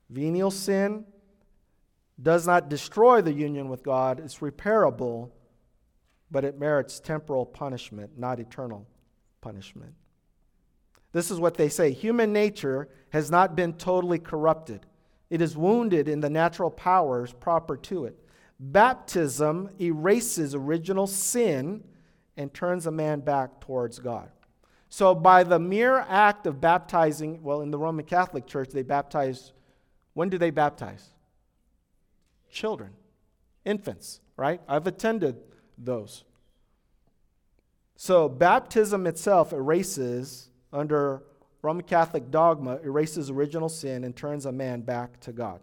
Venial 0.10 0.52
sin 0.52 1.06
does 2.22 2.48
not 2.48 2.70
destroy 2.70 3.22
the 3.22 3.34
union 3.34 3.70
with 3.70 3.84
God, 3.84 4.20
it's 4.20 4.40
repairable, 4.40 5.32
but 6.32 6.44
it 6.44 6.60
merits 6.60 7.00
temporal 7.00 7.46
punishment, 7.46 8.18
not 8.18 8.40
eternal 8.40 8.88
punishment. 9.42 9.94
This 11.12 11.32
is 11.32 11.40
what 11.40 11.56
they 11.56 11.70
say 11.70 11.92
human 11.92 12.34
nature 12.34 12.90
has 13.10 13.32
not 13.32 13.56
been 13.56 13.74
totally 13.74 14.20
corrupted, 14.20 14.86
it 15.30 15.42
is 15.42 15.58
wounded 15.58 16.08
in 16.08 16.22
the 16.22 16.30
natural 16.30 16.72
powers 16.72 17.34
proper 17.34 17.76
to 17.78 18.06
it. 18.06 18.18
Baptism 18.60 19.70
erases 19.80 20.56
original 20.56 21.06
sin 21.06 21.84
and 22.38 22.54
turns 22.54 22.88
a 22.88 22.92
man 22.92 23.20
back 23.20 23.60
towards 23.60 24.00
God. 24.00 24.32
So, 24.90 25.14
by 25.14 25.44
the 25.44 25.60
mere 25.60 26.00
act 26.08 26.48
of 26.48 26.62
baptizing, 26.62 27.44
well, 27.44 27.62
in 27.62 27.72
the 27.72 27.78
Roman 27.78 28.06
Catholic 28.06 28.48
Church, 28.48 28.70
they 28.70 28.84
baptize, 28.84 29.52
when 30.14 30.30
do 30.30 30.38
they 30.38 30.50
baptize? 30.50 31.10
Children, 32.50 32.92
infants, 33.66 34.22
right? 34.38 34.62
I've 34.68 34.88
attended 34.88 35.38
those. 35.78 36.24
So, 37.98 38.30
baptism 38.30 39.06
itself 39.08 39.52
erases, 39.52 40.50
under 40.72 41.24
Roman 41.62 41.84
Catholic 41.84 42.32
dogma, 42.32 42.80
erases 42.84 43.30
original 43.30 43.70
sin 43.70 44.06
and 44.06 44.16
turns 44.16 44.46
a 44.46 44.52
man 44.52 44.82
back 44.82 45.20
to 45.22 45.34
God. 45.34 45.60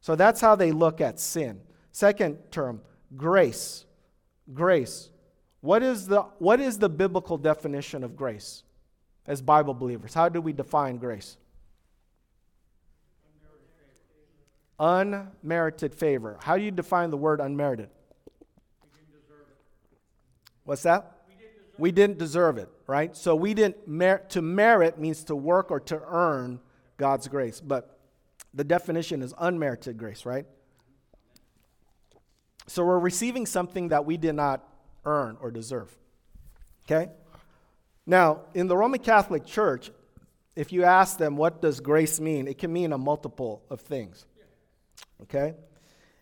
So, 0.00 0.16
that's 0.16 0.40
how 0.40 0.54
they 0.54 0.72
look 0.72 1.02
at 1.02 1.20
sin. 1.20 1.60
Second 1.92 2.38
term, 2.50 2.80
grace. 3.14 3.84
Grace. 4.52 5.10
What 5.64 5.82
is 5.82 6.08
the, 6.08 6.20
what 6.40 6.60
is 6.60 6.78
the 6.78 6.90
biblical 6.90 7.38
definition 7.38 8.04
of 8.04 8.16
grace 8.16 8.64
as 9.26 9.40
Bible 9.40 9.72
believers? 9.72 10.12
How 10.12 10.28
do 10.28 10.42
we 10.42 10.52
define 10.52 10.98
grace? 10.98 11.38
Unmerited 14.78 15.94
favor. 15.94 16.36
How 16.42 16.58
do 16.58 16.62
you 16.62 16.70
define 16.70 17.08
the 17.08 17.16
word 17.16 17.40
unmerited? 17.40 17.88
What's 20.64 20.82
that? 20.82 21.22
We 21.32 21.32
didn't, 21.32 21.48
deserve 21.48 21.48
it. 21.48 21.56
What's 21.56 21.62
that? 21.62 21.78
we 21.78 21.92
didn't 21.92 22.18
deserve 22.18 22.58
it, 22.58 22.68
right? 22.86 23.16
So 23.16 23.34
we 23.34 23.54
didn't 23.54 23.88
mer- 23.88 24.22
to 24.28 24.42
merit 24.42 24.98
means 24.98 25.24
to 25.24 25.34
work 25.34 25.70
or 25.70 25.80
to 25.80 25.98
earn 26.06 26.60
God's 26.98 27.26
grace, 27.26 27.62
but 27.62 28.00
the 28.52 28.64
definition 28.64 29.22
is 29.22 29.32
unmerited 29.38 29.96
grace, 29.96 30.26
right? 30.26 30.44
So 32.66 32.84
we're 32.84 32.98
receiving 32.98 33.46
something 33.46 33.88
that 33.88 34.04
we 34.04 34.18
did 34.18 34.34
not 34.34 34.68
earn 35.04 35.36
or 35.40 35.50
deserve. 35.50 35.96
Okay? 36.84 37.10
Now, 38.06 38.42
in 38.54 38.66
the 38.66 38.76
Roman 38.76 39.00
Catholic 39.00 39.46
Church, 39.46 39.90
if 40.56 40.72
you 40.72 40.84
ask 40.84 41.18
them 41.18 41.36
what 41.36 41.62
does 41.62 41.80
grace 41.80 42.20
mean, 42.20 42.46
it 42.46 42.58
can 42.58 42.72
mean 42.72 42.92
a 42.92 42.98
multiple 42.98 43.62
of 43.70 43.80
things. 43.80 44.26
Okay? 45.22 45.54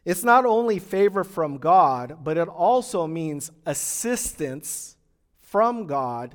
It's 0.04 0.24
not 0.24 0.44
only 0.44 0.78
favor 0.78 1.22
from 1.24 1.58
God, 1.58 2.18
but 2.22 2.36
it 2.36 2.48
also 2.48 3.06
means 3.06 3.50
assistance 3.66 4.96
from 5.40 5.86
God 5.86 6.34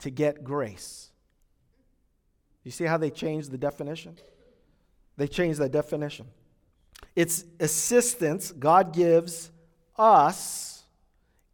to 0.00 0.10
get 0.10 0.44
grace. 0.44 1.10
You 2.64 2.70
see 2.70 2.84
how 2.84 2.96
they 2.96 3.10
changed 3.10 3.50
the 3.50 3.58
definition? 3.58 4.16
They 5.16 5.28
changed 5.28 5.60
the 5.60 5.68
definition. 5.68 6.26
It's 7.14 7.44
assistance 7.60 8.52
God 8.52 8.92
gives 8.92 9.50
us 9.96 10.75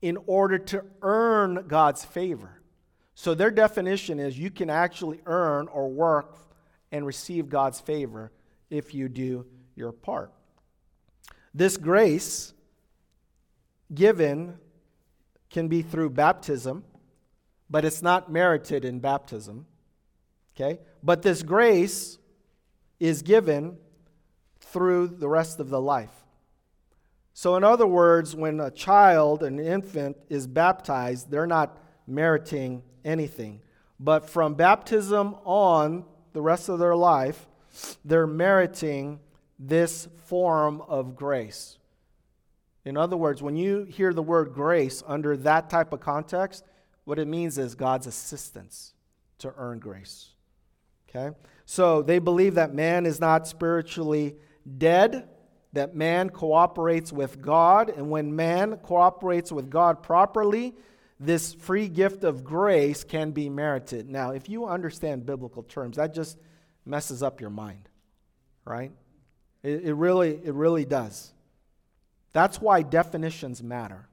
in 0.02 0.18
order 0.26 0.58
to 0.58 0.84
earn 1.00 1.64
God's 1.68 2.04
favor. 2.04 2.60
So 3.14 3.34
their 3.34 3.50
definition 3.50 4.18
is 4.18 4.38
you 4.38 4.50
can 4.50 4.68
actually 4.68 5.20
earn 5.26 5.68
or 5.68 5.88
work 5.88 6.36
and 6.90 7.06
receive 7.06 7.48
God's 7.48 7.80
favor 7.80 8.32
if 8.68 8.94
you 8.94 9.08
do 9.08 9.46
your 9.74 9.92
part. 9.92 10.32
This 11.54 11.76
grace 11.76 12.52
given 13.94 14.58
can 15.50 15.68
be 15.68 15.82
through 15.82 16.10
baptism, 16.10 16.84
but 17.70 17.84
it's 17.84 18.02
not 18.02 18.32
merited 18.32 18.84
in 18.84 18.98
baptism. 18.98 19.66
Okay? 20.56 20.80
But 21.02 21.22
this 21.22 21.42
grace 21.42 22.18
is 22.98 23.22
given 23.22 23.76
through 24.60 25.08
the 25.08 25.28
rest 25.28 25.60
of 25.60 25.68
the 25.68 25.80
life. 25.80 26.21
So, 27.34 27.56
in 27.56 27.64
other 27.64 27.86
words, 27.86 28.36
when 28.36 28.60
a 28.60 28.70
child, 28.70 29.42
an 29.42 29.58
infant, 29.58 30.16
is 30.28 30.46
baptized, 30.46 31.30
they're 31.30 31.46
not 31.46 31.78
meriting 32.06 32.82
anything. 33.04 33.60
But 33.98 34.28
from 34.28 34.54
baptism 34.54 35.36
on, 35.44 36.04
the 36.32 36.42
rest 36.42 36.68
of 36.68 36.78
their 36.78 36.96
life, 36.96 37.46
they're 38.04 38.26
meriting 38.26 39.20
this 39.58 40.08
form 40.24 40.82
of 40.82 41.14
grace. 41.14 41.78
In 42.84 42.96
other 42.96 43.16
words, 43.16 43.42
when 43.42 43.56
you 43.56 43.84
hear 43.84 44.12
the 44.12 44.22
word 44.22 44.52
grace 44.52 45.02
under 45.06 45.36
that 45.38 45.70
type 45.70 45.92
of 45.92 46.00
context, 46.00 46.64
what 47.04 47.18
it 47.18 47.28
means 47.28 47.58
is 47.58 47.74
God's 47.74 48.06
assistance 48.06 48.94
to 49.38 49.52
earn 49.56 49.78
grace. 49.78 50.30
Okay? 51.08 51.36
So 51.64 52.02
they 52.02 52.18
believe 52.18 52.54
that 52.54 52.74
man 52.74 53.06
is 53.06 53.20
not 53.20 53.46
spiritually 53.46 54.36
dead, 54.78 55.28
that 55.72 55.94
man 55.94 56.28
cooperates 56.30 57.12
with 57.12 57.40
God, 57.40 57.88
and 57.88 58.10
when 58.10 58.36
man 58.36 58.76
cooperates 58.78 59.50
with 59.50 59.70
God 59.70 60.02
properly, 60.02 60.74
this 61.18 61.54
free 61.54 61.88
gift 61.88 62.24
of 62.24 62.44
grace 62.44 63.04
can 63.04 63.30
be 63.30 63.48
merited. 63.48 64.08
Now, 64.08 64.32
if 64.32 64.48
you 64.48 64.66
understand 64.66 65.24
biblical 65.24 65.62
terms, 65.62 65.96
that 65.96 66.14
just 66.14 66.36
messes 66.84 67.22
up 67.22 67.40
your 67.40 67.50
mind, 67.50 67.88
right? 68.64 68.92
It, 69.62 69.84
it 69.84 69.94
really, 69.94 70.40
it 70.44 70.52
really 70.52 70.84
does. 70.84 71.32
That's 72.32 72.60
why 72.60 72.82
definitions 72.82 73.62
matter. 73.62 74.08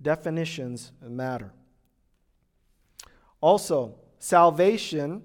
Definitions 0.00 0.92
matter. 1.02 1.52
Also, 3.40 3.96
salvation, 4.18 5.22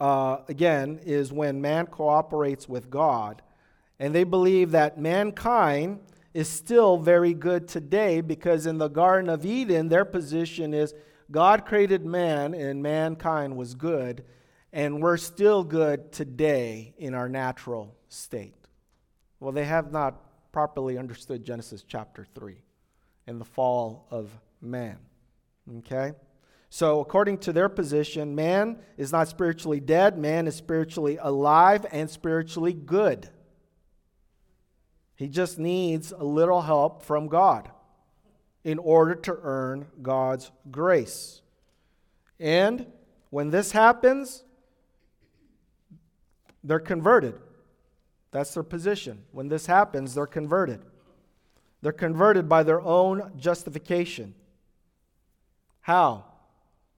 uh, 0.00 0.38
again, 0.48 1.00
is 1.04 1.32
when 1.32 1.60
man 1.60 1.86
cooperates 1.86 2.68
with 2.68 2.88
God 2.88 3.42
and 3.98 4.14
they 4.14 4.24
believe 4.24 4.70
that 4.70 4.98
mankind 4.98 6.00
is 6.34 6.48
still 6.48 6.98
very 6.98 7.34
good 7.34 7.66
today 7.66 8.20
because 8.20 8.66
in 8.66 8.78
the 8.78 8.88
Garden 8.88 9.28
of 9.28 9.44
Eden, 9.44 9.88
their 9.88 10.04
position 10.04 10.72
is 10.72 10.94
God 11.30 11.66
created 11.66 12.04
man 12.04 12.54
and 12.54 12.82
mankind 12.82 13.56
was 13.56 13.74
good, 13.74 14.24
and 14.72 15.02
we're 15.02 15.16
still 15.16 15.64
good 15.64 16.12
today 16.12 16.94
in 16.98 17.14
our 17.14 17.28
natural 17.28 17.94
state. 18.08 18.54
Well, 19.40 19.52
they 19.52 19.64
have 19.64 19.92
not 19.92 20.52
properly 20.52 20.96
understood 20.98 21.44
Genesis 21.44 21.84
chapter 21.86 22.26
3 22.34 22.56
and 23.26 23.40
the 23.40 23.44
fall 23.44 24.06
of 24.10 24.30
man. 24.60 24.98
Okay? 25.78 26.12
So, 26.70 27.00
according 27.00 27.38
to 27.38 27.52
their 27.52 27.68
position, 27.68 28.34
man 28.34 28.78
is 28.96 29.12
not 29.12 29.28
spiritually 29.28 29.80
dead, 29.80 30.18
man 30.18 30.46
is 30.46 30.54
spiritually 30.54 31.18
alive 31.20 31.86
and 31.90 32.10
spiritually 32.10 32.72
good. 32.72 33.28
He 35.18 35.26
just 35.26 35.58
needs 35.58 36.12
a 36.12 36.22
little 36.22 36.62
help 36.62 37.02
from 37.02 37.26
God 37.26 37.68
in 38.62 38.78
order 38.78 39.16
to 39.16 39.36
earn 39.42 39.86
God's 40.00 40.52
grace. 40.70 41.42
And 42.38 42.86
when 43.30 43.50
this 43.50 43.72
happens, 43.72 44.44
they're 46.62 46.78
converted. 46.78 47.34
That's 48.30 48.54
their 48.54 48.62
position. 48.62 49.24
When 49.32 49.48
this 49.48 49.66
happens, 49.66 50.14
they're 50.14 50.24
converted. 50.24 50.82
They're 51.82 51.90
converted 51.90 52.48
by 52.48 52.62
their 52.62 52.80
own 52.80 53.32
justification. 53.36 54.34
How? 55.80 56.26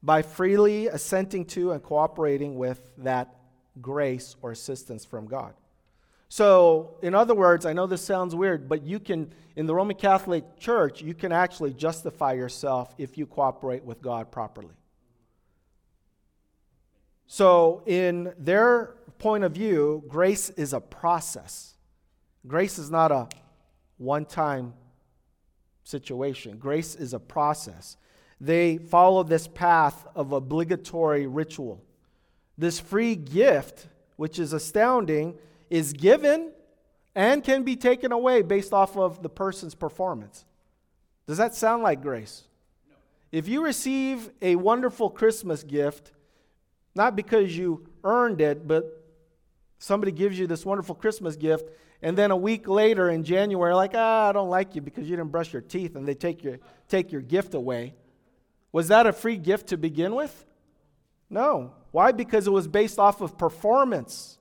By 0.02 0.20
freely 0.20 0.88
assenting 0.88 1.46
to 1.46 1.72
and 1.72 1.82
cooperating 1.82 2.58
with 2.58 2.92
that 2.98 3.34
grace 3.80 4.36
or 4.42 4.50
assistance 4.50 5.06
from 5.06 5.26
God. 5.26 5.54
So, 6.32 6.96
in 7.02 7.12
other 7.12 7.34
words, 7.34 7.66
I 7.66 7.72
know 7.72 7.88
this 7.88 8.02
sounds 8.02 8.36
weird, 8.36 8.68
but 8.68 8.84
you 8.84 9.00
can, 9.00 9.32
in 9.56 9.66
the 9.66 9.74
Roman 9.74 9.96
Catholic 9.96 10.56
Church, 10.56 11.02
you 11.02 11.12
can 11.12 11.32
actually 11.32 11.74
justify 11.74 12.34
yourself 12.34 12.94
if 12.98 13.18
you 13.18 13.26
cooperate 13.26 13.82
with 13.82 14.00
God 14.00 14.30
properly. 14.30 14.76
So, 17.26 17.82
in 17.84 18.32
their 18.38 18.94
point 19.18 19.42
of 19.42 19.50
view, 19.50 20.04
grace 20.06 20.50
is 20.50 20.72
a 20.72 20.80
process. 20.80 21.74
Grace 22.46 22.78
is 22.78 22.92
not 22.92 23.10
a 23.10 23.28
one 23.98 24.24
time 24.24 24.74
situation, 25.82 26.58
grace 26.58 26.94
is 26.94 27.12
a 27.12 27.18
process. 27.18 27.96
They 28.40 28.78
follow 28.78 29.24
this 29.24 29.48
path 29.48 30.06
of 30.14 30.30
obligatory 30.30 31.26
ritual. 31.26 31.82
This 32.56 32.78
free 32.78 33.16
gift, 33.16 33.88
which 34.14 34.38
is 34.38 34.52
astounding, 34.52 35.36
is 35.70 35.92
given 35.92 36.52
and 37.14 37.42
can 37.42 37.62
be 37.62 37.76
taken 37.76 38.12
away 38.12 38.42
based 38.42 38.72
off 38.72 38.96
of 38.96 39.22
the 39.22 39.28
person's 39.28 39.74
performance. 39.74 40.44
Does 41.26 41.38
that 41.38 41.54
sound 41.54 41.82
like 41.82 42.02
grace? 42.02 42.44
No. 42.88 42.96
If 43.32 43.48
you 43.48 43.64
receive 43.64 44.30
a 44.42 44.56
wonderful 44.56 45.08
Christmas 45.08 45.62
gift, 45.62 46.12
not 46.94 47.16
because 47.16 47.56
you 47.56 47.86
earned 48.04 48.40
it, 48.40 48.66
but 48.66 49.04
somebody 49.78 50.12
gives 50.12 50.38
you 50.38 50.46
this 50.46 50.66
wonderful 50.66 50.94
Christmas 50.94 51.36
gift 51.36 51.70
and 52.02 52.16
then 52.16 52.30
a 52.30 52.36
week 52.36 52.66
later 52.66 53.10
in 53.10 53.24
January, 53.24 53.74
like, 53.74 53.92
ah, 53.94 54.28
I 54.28 54.32
don't 54.32 54.48
like 54.48 54.74
you 54.74 54.80
because 54.80 55.08
you 55.08 55.16
didn't 55.16 55.30
brush 55.30 55.52
your 55.52 55.62
teeth, 55.62 55.96
and 55.96 56.08
they 56.08 56.14
take 56.14 56.42
your, 56.42 56.58
take 56.88 57.12
your 57.12 57.20
gift 57.20 57.54
away. 57.54 57.94
Was 58.72 58.88
that 58.88 59.06
a 59.06 59.12
free 59.12 59.36
gift 59.36 59.68
to 59.68 59.76
begin 59.76 60.14
with? 60.14 60.46
No. 61.28 61.74
Why? 61.90 62.12
Because 62.12 62.46
it 62.46 62.50
was 62.50 62.66
based 62.66 62.98
off 62.98 63.20
of 63.20 63.36
performance, 63.36 64.38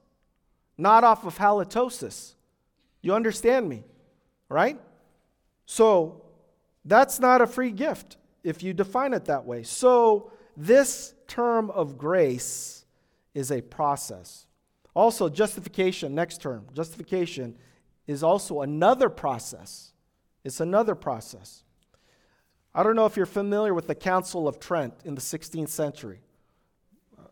not 0.80 1.04
off 1.04 1.26
of 1.26 1.38
halitosis. 1.38 2.34
You 3.02 3.14
understand 3.14 3.68
me, 3.68 3.84
right? 4.48 4.80
So 5.66 6.24
that's 6.86 7.20
not 7.20 7.42
a 7.42 7.48
free 7.48 7.72
gift 7.72 8.18
if 8.44 8.64
you 8.64 8.74
define 8.74 9.14
it 9.14 9.26
that 9.26 9.46
way. 9.46 9.64
So 9.64 10.32
this 10.56 11.14
term 11.28 11.70
of 11.72 11.98
grace 11.98 12.86
is 13.34 13.52
a 13.52 13.62
process. 13.62 14.46
Also, 14.96 15.30
justification, 15.30 16.16
next 16.16 16.42
term, 16.42 16.66
justification 16.74 17.56
is 18.08 18.24
also 18.24 18.62
another 18.62 19.10
process. 19.10 19.94
It's 20.44 20.60
another 20.60 20.96
process. 20.96 21.64
I 22.74 22.84
don't 22.84 22.96
know 22.96 23.06
if 23.06 23.16
you're 23.18 23.26
familiar 23.26 23.74
with 23.74 23.88
the 23.88 23.96
Council 23.96 24.48
of 24.48 24.60
Trent 24.60 24.94
in 25.06 25.16
the 25.16 25.22
16th 25.22 25.70
century. 25.70 26.22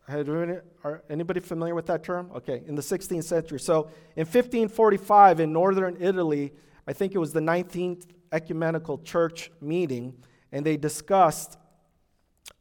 Are 0.08 1.02
anybody 1.10 1.40
familiar 1.40 1.74
with 1.74 1.86
that 1.86 2.02
term? 2.02 2.30
Okay, 2.34 2.62
in 2.66 2.74
the 2.74 2.82
16th 2.82 3.24
century. 3.24 3.60
So 3.60 3.90
in 4.16 4.24
1545 4.24 5.40
in 5.40 5.52
northern 5.52 5.96
Italy, 6.00 6.52
I 6.86 6.94
think 6.94 7.14
it 7.14 7.18
was 7.18 7.32
the 7.32 7.40
19th 7.40 8.06
ecumenical 8.32 8.98
church 8.98 9.50
meeting, 9.60 10.14
and 10.50 10.64
they 10.64 10.76
discussed 10.76 11.58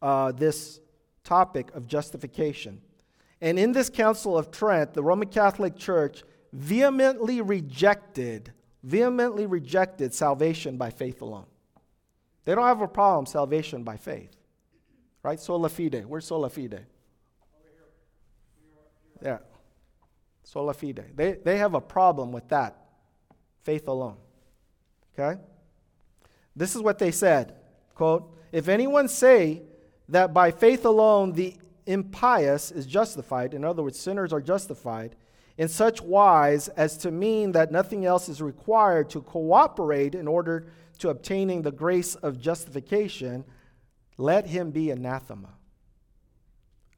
uh, 0.02 0.34
this 0.34 0.82
topic 1.24 1.74
of 1.74 1.88
justification. 1.88 2.82
And 3.40 3.58
in 3.58 3.72
this 3.72 3.90
Council 3.90 4.38
of 4.38 4.52
Trent, 4.52 4.94
the 4.94 5.04
Roman 5.04 5.30
Catholic 5.30 5.78
Church 5.78 6.24
vehemently 6.52 7.42
rejected, 7.42 8.52
vehemently 8.84 9.46
rejected 9.46 10.14
salvation 10.14 10.78
by 10.78 10.90
faith 10.90 11.22
alone. 11.22 11.46
They 12.46 12.56
don't 12.56 12.66
have 12.66 12.82
a 12.82 12.88
problem 12.88 13.26
salvation 13.26 13.84
by 13.84 13.98
faith. 13.98 14.32
Right? 15.24 15.40
Sola 15.40 15.70
fide. 15.70 16.06
Where's 16.06 16.26
sola 16.26 16.50
fide? 16.50 16.86
Yeah. 19.22 19.40
Sola 20.44 20.74
fide. 20.74 21.12
They, 21.16 21.34
they 21.34 21.58
have 21.58 21.74
a 21.74 21.82
problem 21.82 22.32
with 22.32 22.48
that. 22.50 22.78
Faith 23.64 23.88
alone. 23.88 24.18
Okay? 25.18 25.40
This 26.56 26.76
is 26.76 26.82
what 26.82 27.00
they 27.00 27.12
said. 27.12 27.56
Quote, 27.96 28.34
if 28.52 28.68
anyone 28.68 29.08
say 29.08 29.64
that 30.10 30.34
by 30.34 30.52
faith 30.52 30.86
alone 30.86 31.34
the 31.34 31.56
impious 31.86 32.72
is 32.72 32.86
justified, 32.86 33.54
in 33.54 33.64
other 33.64 33.84
words, 33.84 34.00
sinners 34.00 34.32
are 34.32 34.42
justified, 34.42 35.16
in 35.58 35.68
such 35.68 36.02
wise 36.02 36.68
as 36.70 36.98
to 36.98 37.12
mean 37.12 37.52
that 37.54 37.72
nothing 37.72 38.06
else 38.06 38.30
is 38.30 38.42
required 38.42 39.10
to 39.10 39.22
cooperate 39.22 40.16
in 40.16 40.28
order 40.28 40.68
to 41.00 41.10
obtaining 41.10 41.62
the 41.62 41.72
grace 41.72 42.16
of 42.16 42.40
justification, 42.40 43.44
let 44.18 44.48
him 44.48 44.72
be 44.72 44.92
anathema. 44.92 45.50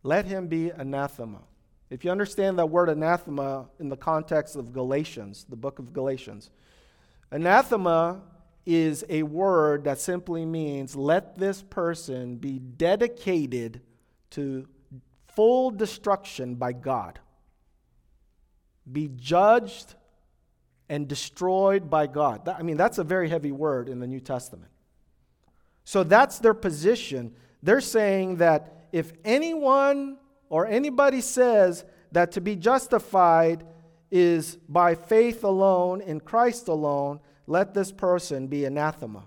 Let 0.04 0.26
him 0.26 0.48
be 0.48 0.70
anathema. 0.70 1.42
If 1.90 2.06
you 2.06 2.12
understand 2.12 2.60
that 2.60 2.68
word 2.68 2.90
anathema 2.90 3.68
in 3.80 3.90
the 3.90 3.98
context 3.98 4.56
of 4.56 4.74
Galatians, 4.74 5.46
the 5.50 5.56
book 5.56 5.80
of 5.80 5.92
Galatians, 5.92 6.52
anathema 7.32 8.22
is 8.66 9.04
a 9.10 9.24
word 9.24 9.86
that 9.86 10.00
simply 10.00 10.46
means 10.46 10.96
let 10.96 11.40
this 11.40 11.64
person 11.64 12.36
be 12.36 12.60
dedicated 12.60 13.82
to 14.32 14.68
full 15.30 15.72
destruction 15.72 16.54
by 16.54 16.74
God, 16.74 17.20
be 18.92 19.10
judged 19.16 19.96
and 20.90 21.08
destroyed 21.08 21.90
by 21.90 22.06
God. 22.06 22.48
I 22.48 22.62
mean, 22.62 22.78
that's 22.78 23.00
a 23.00 23.04
very 23.04 23.30
heavy 23.30 23.52
word 23.52 23.90
in 23.90 24.00
the 24.00 24.08
New 24.08 24.20
Testament. 24.20 24.72
So 25.86 26.04
that's 26.04 26.38
their 26.38 26.54
position. 26.54 27.34
They're 27.64 27.82
saying 27.82 28.36
that 28.36 28.88
if 28.92 29.12
anyone 29.26 30.19
or 30.50 30.66
anybody 30.66 31.22
says 31.22 31.86
that 32.12 32.32
to 32.34 32.41
be 32.41 32.56
justified 32.56 33.66
is 34.12 34.58
by 34.68 34.95
faith 34.95 35.43
alone, 35.43 36.02
in 36.02 36.20
Christ 36.20 36.68
alone, 36.68 37.20
let 37.47 37.74
this 37.74 37.91
person 37.91 38.47
be 38.47 38.66
anathema. 38.66 39.26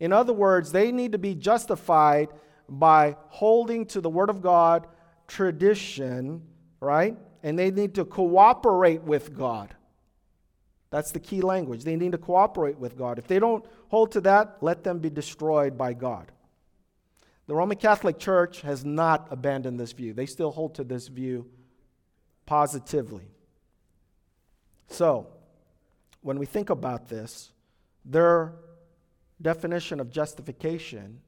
In 0.00 0.12
other 0.12 0.32
words, 0.32 0.72
they 0.72 0.90
need 0.92 1.12
to 1.12 1.18
be 1.18 1.34
justified 1.34 2.28
by 2.68 3.16
holding 3.28 3.86
to 3.86 4.00
the 4.00 4.10
Word 4.10 4.30
of 4.30 4.40
God, 4.40 4.86
tradition, 5.28 6.42
right? 6.80 7.16
And 7.42 7.58
they 7.58 7.70
need 7.70 7.94
to 7.94 8.04
cooperate 8.04 9.02
with 9.02 9.36
God. 9.36 9.74
That's 10.90 11.10
the 11.10 11.20
key 11.20 11.40
language. 11.40 11.84
They 11.84 11.96
need 11.96 12.12
to 12.12 12.18
cooperate 12.18 12.78
with 12.78 12.96
God. 12.96 13.18
If 13.18 13.26
they 13.26 13.38
don't 13.38 13.64
hold 13.88 14.12
to 14.12 14.20
that, 14.22 14.58
let 14.60 14.84
them 14.84 14.98
be 14.98 15.10
destroyed 15.10 15.76
by 15.76 15.92
God. 15.92 16.30
The 17.46 17.54
Roman 17.54 17.76
Catholic 17.76 18.18
Church 18.18 18.62
has 18.62 18.84
not 18.84 19.28
abandoned 19.30 19.78
this 19.78 19.92
view, 19.92 20.12
they 20.12 20.26
still 20.26 20.50
hold 20.50 20.74
to 20.76 20.84
this 20.84 21.08
view 21.08 21.46
positively. 22.46 23.28
So, 24.88 25.26
when 26.22 26.38
we 26.38 26.46
think 26.46 26.70
about 26.70 27.08
this, 27.08 27.50
their 28.04 28.52
definition 29.40 30.00
of 30.00 30.10
justification 30.10 31.20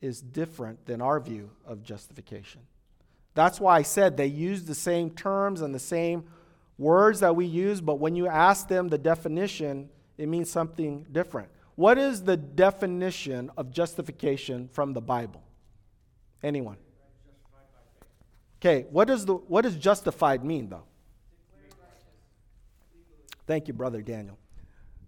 is 0.00 0.20
different 0.20 0.84
than 0.86 1.00
our 1.00 1.18
view 1.18 1.50
of 1.64 1.82
justification. 1.82 2.60
That's 3.34 3.58
why 3.58 3.78
I 3.78 3.82
said 3.82 4.16
they 4.16 4.26
use 4.26 4.64
the 4.64 4.74
same 4.74 5.10
terms 5.10 5.60
and 5.60 5.74
the 5.74 5.80
same 5.80 6.24
words 6.78 7.20
that 7.20 7.34
we 7.34 7.46
use, 7.46 7.80
but 7.80 7.98
when 7.98 8.14
you 8.14 8.28
ask 8.28 8.68
them 8.68 8.88
the 8.88 8.98
definition, 8.98 9.88
it 10.18 10.28
means 10.28 10.50
something 10.50 11.06
different. 11.10 11.48
What 11.74 11.98
is 11.98 12.22
the 12.22 12.36
definition 12.36 13.50
of 13.56 13.70
justification 13.72 14.68
from 14.68 14.92
the 14.92 15.00
Bible? 15.00 15.42
Anyone? 16.44 16.76
Okay, 18.60 18.86
what 18.90 19.08
does, 19.08 19.24
the, 19.24 19.34
what 19.34 19.62
does 19.62 19.76
justified 19.76 20.44
mean, 20.44 20.68
though? 20.68 20.84
Thank 23.46 23.66
you, 23.66 23.74
Brother 23.74 24.02
Daniel. 24.02 24.38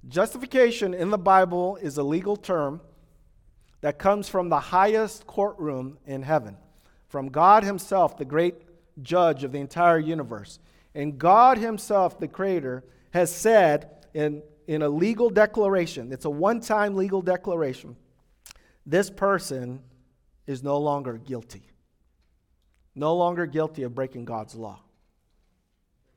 Justification 0.09 0.95
in 0.95 1.11
the 1.11 1.19
Bible 1.19 1.77
is 1.77 1.99
a 1.99 2.03
legal 2.03 2.37
term 2.37 2.81
that 3.83 3.99
comes 3.99 4.29
from 4.29 4.49
the 4.49 4.61
highest 4.61 5.27
courtroom 5.27 5.99
in 6.07 6.23
heaven, 6.23 6.57
from 7.09 7.29
God 7.29 7.65
Himself, 7.65 8.17
the 8.17 8.25
great 8.25 8.55
judge 9.03 9.45
of 9.45 9.53
the 9.53 9.59
entire 9.59 9.99
universe. 9.99 10.59
And 10.95 11.19
God 11.19 11.59
Himself, 11.59 12.19
the 12.19 12.29
Creator, 12.29 12.83
has 13.11 13.35
said 13.35 13.91
in, 14.15 14.43
in 14.67 14.81
a 14.81 14.89
legal 14.89 15.29
declaration, 15.29 16.13
it's 16.13 16.25
a 16.25 16.31
one 16.31 16.61
time 16.61 16.95
legal 16.95 17.21
declaration, 17.21 17.97
this 18.87 19.11
person 19.11 19.81
is 20.47 20.63
no 20.63 20.79
longer 20.79 21.19
guilty. 21.19 21.63
No 22.95 23.15
longer 23.15 23.47
guilty 23.47 23.83
of 23.83 23.95
breaking 23.95 24.25
God's 24.25 24.55
law. 24.55 24.81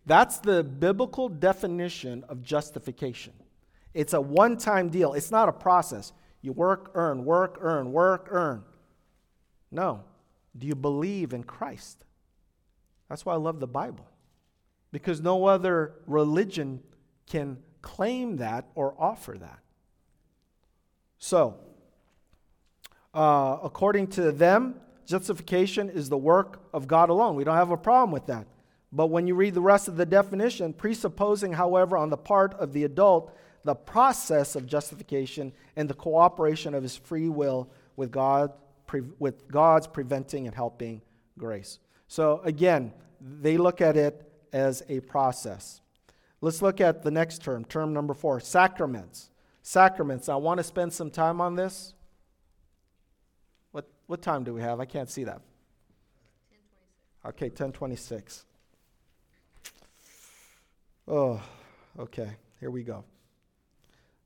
That's 0.06 0.40
the 0.40 0.64
biblical 0.64 1.30
definition 1.30 2.24
of 2.30 2.42
justification. 2.42 3.34
It's 3.94 4.14
a 4.14 4.22
one 4.22 4.58
time 4.58 4.90
deal, 4.90 5.14
it's 5.14 5.32
not 5.32 5.50
a 5.50 5.54
process. 5.54 6.14
You 6.42 6.54
work, 6.54 6.92
earn, 6.94 7.26
work, 7.26 7.58
earn, 7.60 7.92
work, 7.92 8.28
earn. 8.32 8.64
No. 9.72 10.04
Do 10.58 10.68
you 10.68 10.76
believe 10.76 11.34
in 11.34 11.44
Christ? 11.44 12.06
That's 13.08 13.26
why 13.26 13.34
I 13.34 13.38
love 13.38 13.60
the 13.60 13.68
Bible. 13.68 14.08
Because 14.92 15.22
no 15.22 15.46
other 15.46 15.94
religion 16.08 16.82
can 17.28 17.58
claim 17.82 18.38
that 18.38 18.66
or 18.76 18.96
offer 18.98 19.38
that. 19.38 19.60
So, 21.18 21.60
uh, 23.20 23.60
according 23.64 24.08
to 24.08 24.32
them, 24.32 24.76
justification 25.06 25.90
is 25.90 26.10
the 26.10 26.18
work 26.18 26.62
of 26.74 26.88
God 26.88 27.10
alone. 27.10 27.36
We 27.36 27.44
don't 27.44 27.56
have 27.56 27.72
a 27.72 27.78
problem 27.78 28.12
with 28.12 28.28
that. 28.28 28.48
But 28.92 29.08
when 29.08 29.28
you 29.28 29.36
read 29.36 29.54
the 29.54 29.62
rest 29.62 29.88
of 29.88 29.98
the 29.98 30.06
definition, 30.06 30.74
presupposing, 30.74 31.54
however, 31.54 31.98
on 31.98 32.10
the 32.10 32.18
part 32.18 32.54
of 32.54 32.74
the 32.74 32.86
adult 32.86 33.36
the 33.64 33.76
process 33.76 34.56
of 34.56 34.66
justification 34.66 35.52
and 35.76 35.90
the 35.90 35.94
cooperation 35.94 36.74
of 36.74 36.84
his 36.84 36.96
free 36.96 37.30
will 37.30 37.70
with 37.96 38.12
God 38.12 38.52
with 39.20 39.48
God's 39.52 39.86
preventing 39.86 40.48
and 40.48 40.56
helping 40.56 41.04
grace. 41.38 41.78
So 42.08 42.42
again, 42.44 42.92
they 43.22 43.58
look 43.58 43.82
at 43.82 43.96
it 43.96 44.28
as 44.52 44.82
a 44.90 45.00
process. 45.02 45.82
Let's 46.42 46.64
look 46.64 46.82
at 46.82 47.04
the 47.04 47.12
next 47.12 47.44
term, 47.44 47.66
term 47.66 47.94
number 47.94 48.16
4, 48.16 48.40
sacraments. 48.40 49.30
Sacraments. 49.62 50.28
I 50.28 50.38
want 50.38 50.58
to 50.58 50.64
spend 50.64 50.92
some 50.92 51.12
time 51.12 51.40
on 51.40 51.56
this. 51.56 51.94
What 54.10 54.24
time 54.24 54.44
do 54.44 54.56
we 54.56 54.62
have? 54.62 54.80
I 54.80 54.86
can't 54.86 55.08
see 55.08 55.26
that. 55.26 55.40
1026. 57.22 57.28
Okay, 57.28 57.46
1026. 57.50 58.46
Oh, 61.08 61.40
okay. 62.00 62.32
Here 62.60 62.72
we 62.72 62.82
go. 62.82 63.04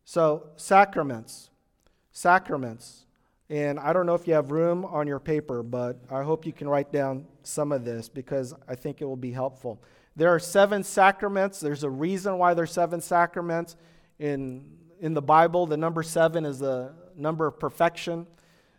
So, 0.05 0.47
sacraments. 0.55 1.49
Sacraments. 2.13 3.03
And 3.49 3.77
I 3.77 3.91
don't 3.91 4.05
know 4.05 4.13
if 4.13 4.25
you 4.25 4.35
have 4.35 4.51
room 4.51 4.85
on 4.85 5.05
your 5.05 5.19
paper, 5.19 5.61
but 5.61 5.99
I 6.09 6.23
hope 6.23 6.45
you 6.45 6.53
can 6.53 6.69
write 6.69 6.93
down 6.93 7.25
some 7.43 7.73
of 7.73 7.83
this 7.83 8.07
because 8.07 8.53
I 8.69 8.75
think 8.75 9.01
it 9.01 9.05
will 9.05 9.17
be 9.17 9.33
helpful. 9.33 9.83
There 10.15 10.29
are 10.29 10.39
seven 10.39 10.85
sacraments. 10.85 11.59
There's 11.59 11.83
a 11.83 11.89
reason 11.89 12.37
why 12.37 12.53
there's 12.53 12.71
seven 12.71 13.01
sacraments. 13.01 13.75
In, 14.17 14.63
in 15.01 15.13
the 15.13 15.21
Bible, 15.21 15.65
the 15.65 15.75
number 15.75 16.03
seven 16.03 16.45
is 16.45 16.59
the 16.59 16.93
number 17.17 17.45
of 17.47 17.59
perfection. 17.59 18.27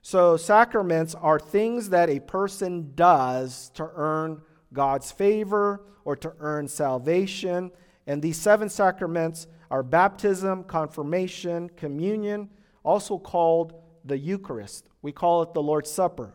So, 0.06 0.36
sacraments 0.36 1.14
are 1.14 1.40
things 1.40 1.88
that 1.88 2.10
a 2.10 2.20
person 2.20 2.92
does 2.94 3.70
to 3.70 3.88
earn 3.94 4.42
God's 4.70 5.10
favor 5.10 5.80
or 6.04 6.14
to 6.16 6.34
earn 6.40 6.68
salvation. 6.68 7.70
And 8.06 8.20
these 8.20 8.36
seven 8.36 8.68
sacraments 8.68 9.46
are 9.70 9.82
baptism, 9.82 10.64
confirmation, 10.64 11.70
communion, 11.70 12.50
also 12.82 13.16
called 13.16 13.80
the 14.04 14.18
Eucharist. 14.18 14.90
We 15.00 15.10
call 15.10 15.40
it 15.40 15.54
the 15.54 15.62
Lord's 15.62 15.90
Supper. 15.90 16.34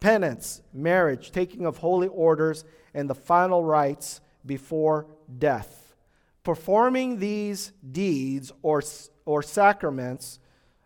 Penance, 0.00 0.62
marriage, 0.72 1.30
taking 1.30 1.66
of 1.66 1.76
holy 1.76 2.08
orders, 2.08 2.64
and 2.94 3.10
the 3.10 3.14
final 3.14 3.62
rites 3.62 4.22
before 4.46 5.08
death. 5.38 5.94
Performing 6.42 7.18
these 7.18 7.70
deeds 7.92 8.50
or, 8.62 8.82
or 9.26 9.42
sacraments 9.42 10.38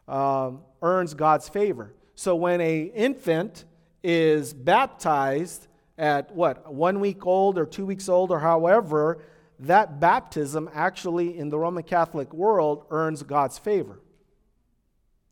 um, 0.08 0.62
earns 0.82 1.14
God's 1.14 1.48
favor. 1.48 1.94
So 2.18 2.34
when 2.34 2.60
a 2.60 2.80
infant 2.80 3.64
is 4.02 4.52
baptized 4.52 5.68
at 5.96 6.34
what, 6.34 6.74
one 6.74 6.98
week 6.98 7.24
old 7.24 7.56
or 7.56 7.64
two 7.64 7.86
weeks 7.86 8.08
old 8.08 8.32
or 8.32 8.40
however, 8.40 9.22
that 9.60 10.00
baptism 10.00 10.68
actually 10.74 11.38
in 11.38 11.48
the 11.48 11.56
Roman 11.56 11.84
Catholic 11.84 12.34
world 12.34 12.86
earns 12.90 13.22
God's 13.22 13.56
favor. 13.56 14.00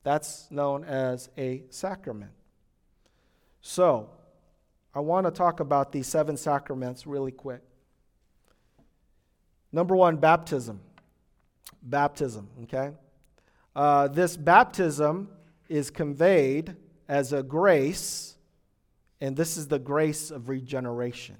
That's 0.04 0.48
known 0.52 0.84
as 0.84 1.28
a 1.36 1.64
sacrament. 1.70 2.30
So, 3.62 4.08
I 4.94 5.00
want 5.00 5.26
to 5.26 5.32
talk 5.32 5.58
about 5.58 5.90
these 5.90 6.06
seven 6.06 6.36
sacraments 6.36 7.04
really 7.04 7.32
quick. 7.32 7.62
Number 9.72 9.96
one, 9.96 10.18
baptism. 10.18 10.78
Baptism, 11.82 12.46
okay? 12.62 12.92
Uh, 13.74 14.06
this 14.06 14.36
baptism 14.36 15.30
is 15.68 15.90
conveyed 15.90 16.76
as 17.08 17.32
a 17.32 17.42
grace, 17.42 18.36
and 19.20 19.36
this 19.36 19.56
is 19.56 19.68
the 19.68 19.78
grace 19.78 20.30
of 20.30 20.48
regeneration. 20.48 21.36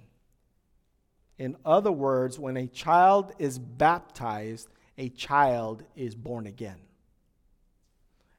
In 1.39 1.57
other 1.65 1.93
words, 1.93 2.39
when 2.39 2.57
a 2.57 2.67
child 2.67 3.33
is 3.39 3.59
baptized, 3.59 4.69
a 4.97 5.09
child 5.11 5.85
is 5.95 6.15
born 6.15 6.47
again. 6.47 6.79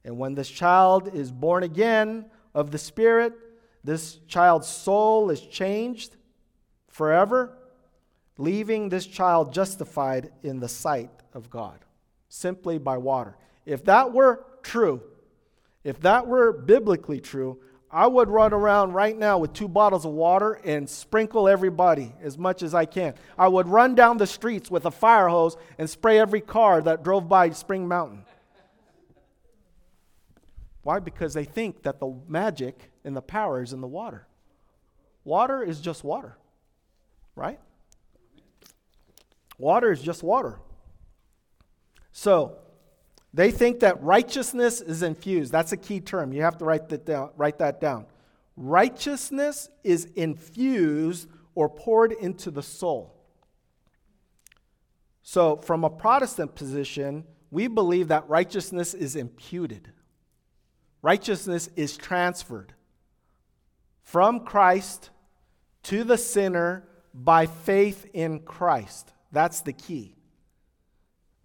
And 0.04 0.18
when 0.18 0.36
this 0.36 0.50
child 0.50 1.14
is 1.14 1.32
born 1.32 1.64
again 1.64 2.26
of 2.56 2.72
the 2.72 2.78
Spirit, 2.78 3.34
this 3.84 4.20
child's 4.28 4.68
soul 4.68 5.30
is 5.30 5.42
changed 5.42 6.16
forever, 6.88 7.58
leaving 8.38 8.90
this 8.90 9.06
child 9.06 9.54
justified 9.54 10.32
in 10.44 10.60
the 10.60 10.68
sight 10.68 11.12
of 11.34 11.50
God 11.50 11.80
simply 12.30 12.78
by 12.78 12.98
water. 12.98 13.38
If 13.66 13.86
that 13.86 14.14
were 14.14 14.46
true, 14.64 15.02
if 15.88 16.02
that 16.02 16.28
were 16.28 16.52
biblically 16.52 17.22
true, 17.22 17.62
I 17.90 18.08
would 18.08 18.28
run 18.28 18.52
around 18.52 18.92
right 18.92 19.18
now 19.18 19.38
with 19.38 19.54
two 19.54 19.70
bottles 19.70 20.04
of 20.04 20.12
water 20.12 20.60
and 20.66 20.90
sprinkle 20.90 21.48
everybody 21.48 22.14
as 22.22 22.38
much 22.38 22.62
as 22.62 22.74
I 22.74 22.84
can. 22.84 23.14
I 23.38 23.48
would 23.48 23.70
run 23.70 23.96
down 23.96 24.18
the 24.18 24.28
streets 24.28 24.70
with 24.70 24.86
a 24.86 24.92
fire 24.92 25.30
hose 25.30 25.56
and 25.78 25.90
spray 25.90 26.20
every 26.20 26.42
car 26.42 26.82
that 26.82 27.06
drove 27.06 27.30
by 27.30 27.52
Spring 27.52 27.88
Mountain. 27.88 28.26
Why? 30.84 31.00
Because 31.00 31.34
they 31.34 31.46
think 31.46 31.84
that 31.84 32.02
the 32.02 32.20
magic 32.28 32.92
and 33.06 33.16
the 33.16 33.22
power 33.22 33.62
is 33.64 33.72
in 33.72 33.80
the 33.80 33.88
water. 33.88 34.28
Water 35.24 35.64
is 35.64 35.80
just 35.80 36.04
water, 36.04 36.36
right? 37.34 37.62
Water 39.58 39.90
is 39.90 40.02
just 40.02 40.22
water. 40.22 40.60
So, 42.12 42.58
they 43.34 43.52
think 43.52 43.82
that 43.82 44.02
righteousness 44.02 44.82
is 44.82 45.04
infused. 45.04 45.52
That's 45.52 45.72
a 45.72 45.78
key 45.78 46.00
term. 46.00 46.34
You 46.34 46.42
have 46.44 46.58
to 46.58 46.66
write 46.66 46.90
that 46.90 47.06
down. 47.06 47.32
Write 47.36 47.60
that 47.60 47.82
down. 47.82 48.06
Righteousness 48.56 49.70
is 49.84 50.06
infused 50.16 51.30
or 51.54 51.70
poured 51.70 52.12
into 52.12 52.52
the 52.52 52.64
soul. 52.64 53.14
So, 55.22 55.58
from 55.58 55.84
a 55.84 55.90
Protestant 55.90 56.56
position, 56.56 57.26
we 57.52 57.68
believe 57.68 58.08
that 58.08 58.28
righteousness 58.30 58.94
is 58.94 59.16
imputed. 59.16 59.92
Righteousness 61.02 61.70
is 61.76 61.98
transferred 61.98 62.74
from 64.04 64.42
Christ 64.42 65.10
to 65.84 66.04
the 66.04 66.18
sinner 66.18 66.88
by 67.14 67.46
faith 67.46 68.06
in 68.14 68.40
Christ. 68.40 69.12
That's 69.32 69.62
the 69.62 69.74
key 69.74 70.17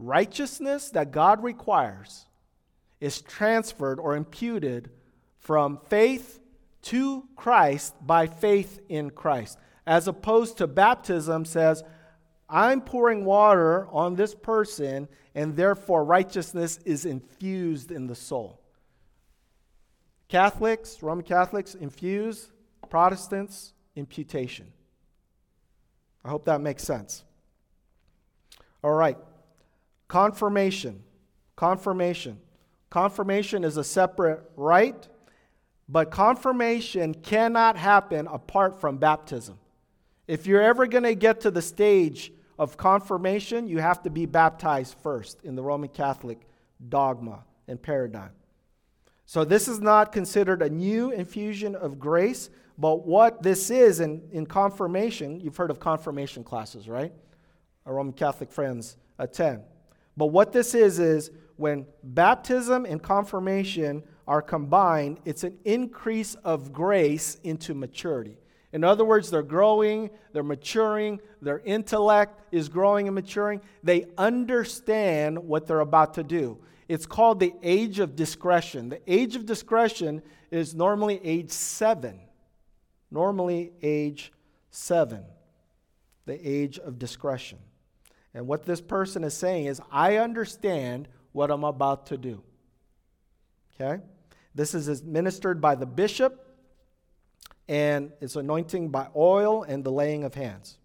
righteousness 0.06 0.90
that 0.90 1.12
God 1.12 1.42
requires 1.42 2.26
is 3.00 3.20
transferred 3.20 3.98
or 3.98 4.16
imputed 4.16 4.90
from 5.38 5.78
faith 5.88 6.40
to 6.82 7.24
Christ 7.36 7.94
by 8.04 8.26
faith 8.26 8.80
in 8.88 9.10
Christ, 9.10 9.58
as 9.86 10.08
opposed 10.08 10.58
to 10.58 10.66
baptism 10.66 11.44
says, 11.44 11.82
I'm 12.48 12.80
pouring 12.80 13.24
water 13.24 13.88
on 13.90 14.14
this 14.14 14.34
person, 14.34 15.08
and 15.34 15.56
therefore 15.56 16.04
righteousness 16.04 16.78
is 16.84 17.04
infused 17.04 17.90
in 17.90 18.06
the 18.06 18.14
soul. 18.14 18.60
Catholics, 20.28 21.02
Roman 21.02 21.24
Catholics, 21.24 21.74
infuse, 21.74 22.50
Protestants, 22.88 23.72
imputation. 23.96 24.72
I 26.24 26.28
hope 26.28 26.44
that 26.44 26.60
makes 26.60 26.82
sense. 26.82 27.24
All 28.84 28.92
right. 28.92 29.16
Confirmation. 30.12 31.02
Confirmation. 31.56 32.38
Confirmation 32.90 33.64
is 33.64 33.78
a 33.78 33.82
separate 33.82 34.42
rite, 34.56 35.08
but 35.88 36.10
confirmation 36.10 37.14
cannot 37.14 37.78
happen 37.78 38.26
apart 38.26 38.78
from 38.78 38.98
baptism. 38.98 39.58
If 40.28 40.46
you're 40.46 40.60
ever 40.60 40.86
going 40.86 41.04
to 41.04 41.14
get 41.14 41.40
to 41.40 41.50
the 41.50 41.62
stage 41.62 42.30
of 42.58 42.76
confirmation, 42.76 43.66
you 43.66 43.78
have 43.78 44.02
to 44.02 44.10
be 44.10 44.26
baptized 44.26 44.96
first 45.02 45.40
in 45.44 45.54
the 45.54 45.62
Roman 45.62 45.88
Catholic 45.88 46.46
dogma 46.90 47.44
and 47.66 47.80
paradigm. 47.80 48.32
So, 49.24 49.46
this 49.46 49.66
is 49.66 49.80
not 49.80 50.12
considered 50.12 50.60
a 50.60 50.68
new 50.68 51.10
infusion 51.10 51.74
of 51.74 51.98
grace, 51.98 52.50
but 52.76 53.06
what 53.06 53.42
this 53.42 53.70
is 53.70 54.00
in, 54.00 54.28
in 54.30 54.44
confirmation, 54.44 55.40
you've 55.40 55.56
heard 55.56 55.70
of 55.70 55.80
confirmation 55.80 56.44
classes, 56.44 56.86
right? 56.86 57.14
Our 57.86 57.94
Roman 57.94 58.12
Catholic 58.12 58.52
friends 58.52 58.98
attend. 59.18 59.62
But 60.16 60.26
what 60.26 60.52
this 60.52 60.74
is, 60.74 60.98
is 60.98 61.30
when 61.56 61.86
baptism 62.02 62.84
and 62.84 63.02
confirmation 63.02 64.02
are 64.26 64.42
combined, 64.42 65.18
it's 65.24 65.44
an 65.44 65.58
increase 65.64 66.34
of 66.44 66.72
grace 66.72 67.38
into 67.42 67.74
maturity. 67.74 68.38
In 68.72 68.84
other 68.84 69.04
words, 69.04 69.30
they're 69.30 69.42
growing, 69.42 70.10
they're 70.32 70.42
maturing, 70.42 71.20
their 71.42 71.60
intellect 71.60 72.40
is 72.52 72.68
growing 72.68 73.06
and 73.06 73.14
maturing. 73.14 73.60
They 73.82 74.06
understand 74.16 75.38
what 75.38 75.66
they're 75.66 75.80
about 75.80 76.14
to 76.14 76.22
do. 76.22 76.58
It's 76.88 77.06
called 77.06 77.38
the 77.38 77.54
age 77.62 77.98
of 77.98 78.16
discretion. 78.16 78.88
The 78.88 79.00
age 79.06 79.36
of 79.36 79.46
discretion 79.46 80.22
is 80.50 80.74
normally 80.74 81.20
age 81.22 81.50
seven. 81.50 82.20
Normally, 83.10 83.72
age 83.82 84.32
seven. 84.70 85.24
The 86.24 86.48
age 86.48 86.78
of 86.78 86.98
discretion. 86.98 87.58
And 88.34 88.46
what 88.46 88.64
this 88.64 88.80
person 88.80 89.24
is 89.24 89.34
saying 89.34 89.66
is, 89.66 89.80
I 89.90 90.16
understand 90.16 91.08
what 91.32 91.50
I'm 91.50 91.64
about 91.64 92.06
to 92.06 92.16
do. 92.16 92.42
Okay? 93.74 94.02
This 94.54 94.74
is 94.74 94.88
administered 94.88 95.60
by 95.60 95.74
the 95.74 95.86
bishop, 95.86 96.46
and 97.68 98.12
it's 98.20 98.36
anointing 98.36 98.90
by 98.90 99.08
oil 99.16 99.62
and 99.62 99.82
the 99.84 99.92
laying 99.92 100.24
of 100.24 100.34
hands. 100.34 100.78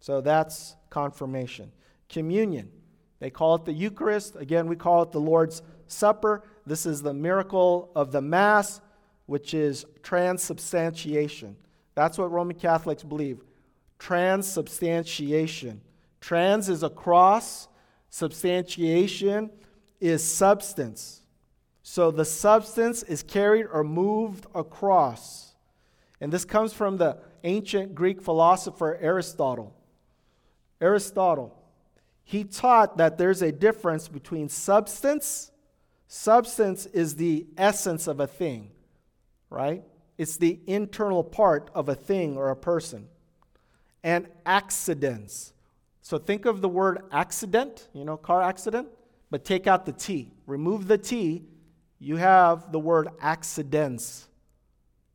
So 0.00 0.20
that's 0.20 0.76
confirmation. 0.90 1.72
Communion. 2.08 2.70
They 3.18 3.30
call 3.30 3.54
it 3.56 3.64
the 3.64 3.72
Eucharist. 3.72 4.36
Again, 4.36 4.66
we 4.66 4.76
call 4.76 5.02
it 5.02 5.12
the 5.12 5.20
Lord's 5.20 5.62
Supper. 5.86 6.44
This 6.66 6.84
is 6.84 7.00
the 7.02 7.14
miracle 7.14 7.90
of 7.94 8.12
the 8.12 8.20
Mass, 8.20 8.80
which 9.26 9.54
is 9.54 9.86
transubstantiation. 10.02 11.56
That's 11.94 12.18
what 12.18 12.30
Roman 12.30 12.56
Catholics 12.56 13.02
believe. 13.02 13.40
Transubstantiation. 13.98 15.80
Trans 16.26 16.68
is 16.68 16.82
a 16.82 16.90
cross, 16.90 17.68
substantiation 18.10 19.48
is 20.00 20.24
substance. 20.24 21.22
So 21.84 22.10
the 22.10 22.24
substance 22.24 23.04
is 23.04 23.22
carried 23.22 23.66
or 23.72 23.84
moved 23.84 24.46
across. 24.52 25.54
And 26.20 26.32
this 26.32 26.44
comes 26.44 26.72
from 26.72 26.96
the 26.96 27.18
ancient 27.44 27.94
Greek 27.94 28.20
philosopher 28.20 28.98
Aristotle. 29.00 29.72
Aristotle, 30.80 31.56
he 32.24 32.42
taught 32.42 32.96
that 32.96 33.18
there's 33.18 33.40
a 33.40 33.52
difference 33.52 34.08
between 34.08 34.48
substance, 34.48 35.52
Substance 36.08 36.86
is 36.86 37.14
the 37.14 37.46
essence 37.56 38.08
of 38.08 38.18
a 38.18 38.26
thing, 38.26 38.72
right? 39.48 39.84
It's 40.18 40.38
the 40.38 40.58
internal 40.66 41.22
part 41.22 41.70
of 41.72 41.88
a 41.88 41.94
thing 41.94 42.36
or 42.36 42.50
a 42.50 42.56
person. 42.56 43.06
And 44.02 44.26
accidents. 44.44 45.52
So 46.06 46.18
think 46.18 46.46
of 46.46 46.60
the 46.60 46.68
word 46.68 47.02
accident, 47.10 47.88
you 47.92 48.04
know, 48.04 48.16
car 48.16 48.40
accident, 48.40 48.86
but 49.28 49.44
take 49.44 49.66
out 49.66 49.84
the 49.86 49.92
T. 49.92 50.30
Remove 50.46 50.86
the 50.86 50.96
T, 50.96 51.42
you 51.98 52.14
have 52.14 52.70
the 52.70 52.78
word 52.78 53.08
accidents. 53.20 54.28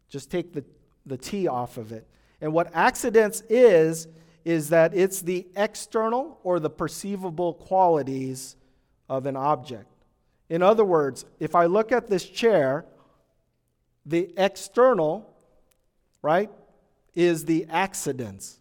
Just 0.10 0.30
take 0.30 0.52
the, 0.52 0.66
the 1.06 1.16
T 1.16 1.48
off 1.48 1.78
of 1.78 1.94
it. 1.94 2.06
And 2.42 2.52
what 2.52 2.72
accidents 2.74 3.40
is, 3.48 4.10
is 4.44 4.68
that 4.68 4.94
it's 4.94 5.22
the 5.22 5.48
external 5.56 6.42
or 6.44 6.60
the 6.60 6.70
perceivable 6.70 7.54
qualities 7.54 8.58
of 9.08 9.26
an 9.28 9.38
object. 9.38 9.88
In 10.50 10.62
other 10.62 10.84
words, 10.84 11.24
if 11.40 11.56
I 11.56 11.68
look 11.68 11.94
at 11.94 12.08
this 12.08 12.26
chair, 12.26 12.84
the 14.06 14.34
external, 14.36 15.38
right, 16.22 16.52
is 17.16 17.46
the 17.46 17.66
accidents. 17.70 18.60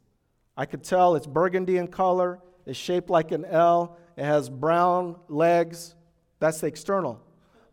I 0.61 0.66
could 0.66 0.84
tell 0.84 1.14
it's 1.14 1.26
burgundy 1.26 1.78
in 1.78 1.88
color, 1.88 2.38
it's 2.66 2.78
shaped 2.78 3.08
like 3.08 3.32
an 3.32 3.46
L, 3.46 3.96
it 4.18 4.24
has 4.24 4.50
brown 4.50 5.16
legs. 5.26 5.94
That's 6.38 6.61
the 6.61 6.66
external. 6.66 7.18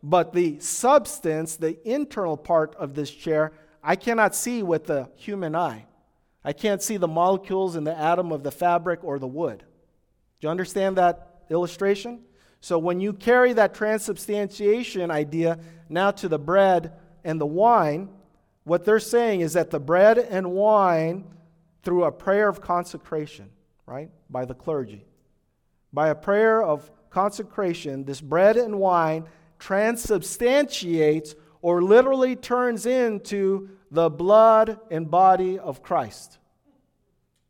But 0.02 0.32
the 0.32 0.58
substance, 0.60 1.56
the 1.56 1.76
internal 1.86 2.38
part 2.38 2.74
of 2.76 2.94
this 2.94 3.10
chair, 3.10 3.52
I 3.84 3.94
cannot 3.94 4.34
see 4.34 4.62
with 4.62 4.86
the 4.86 5.10
human 5.16 5.54
eye. 5.54 5.84
I 6.42 6.54
can't 6.54 6.82
see 6.82 6.96
the 6.96 7.06
molecules 7.06 7.76
in 7.76 7.84
the 7.84 7.94
atom 7.94 8.32
of 8.32 8.42
the 8.42 8.50
fabric 8.50 9.04
or 9.04 9.18
the 9.18 9.26
wood. 9.26 9.58
Do 9.58 10.46
you 10.46 10.48
understand 10.48 10.96
that 10.96 11.42
illustration? 11.50 12.22
So 12.62 12.78
when 12.78 13.00
you 13.00 13.12
carry 13.12 13.52
that 13.52 13.74
transubstantiation 13.74 15.10
idea 15.10 15.58
now 15.90 16.10
to 16.12 16.26
the 16.26 16.38
bread 16.38 16.94
and 17.22 17.38
the 17.38 17.44
wine, 17.44 18.08
what 18.64 18.86
they're 18.86 18.98
saying 18.98 19.42
is 19.42 19.52
that 19.52 19.68
the 19.68 19.78
bread 19.78 20.16
and 20.16 20.52
wine, 20.52 21.26
through 21.88 22.04
a 22.04 22.12
prayer 22.12 22.50
of 22.50 22.60
consecration, 22.60 23.48
right, 23.86 24.10
by 24.28 24.44
the 24.44 24.52
clergy, 24.52 25.06
by 25.90 26.10
a 26.10 26.14
prayer 26.14 26.62
of 26.62 26.90
consecration, 27.08 28.04
this 28.04 28.20
bread 28.20 28.58
and 28.58 28.78
wine 28.78 29.24
transubstantiates 29.58 31.34
or 31.62 31.80
literally 31.80 32.36
turns 32.36 32.84
into 32.84 33.70
the 33.90 34.10
blood 34.10 34.78
and 34.90 35.10
body 35.10 35.58
of 35.58 35.82
Christ. 35.82 36.36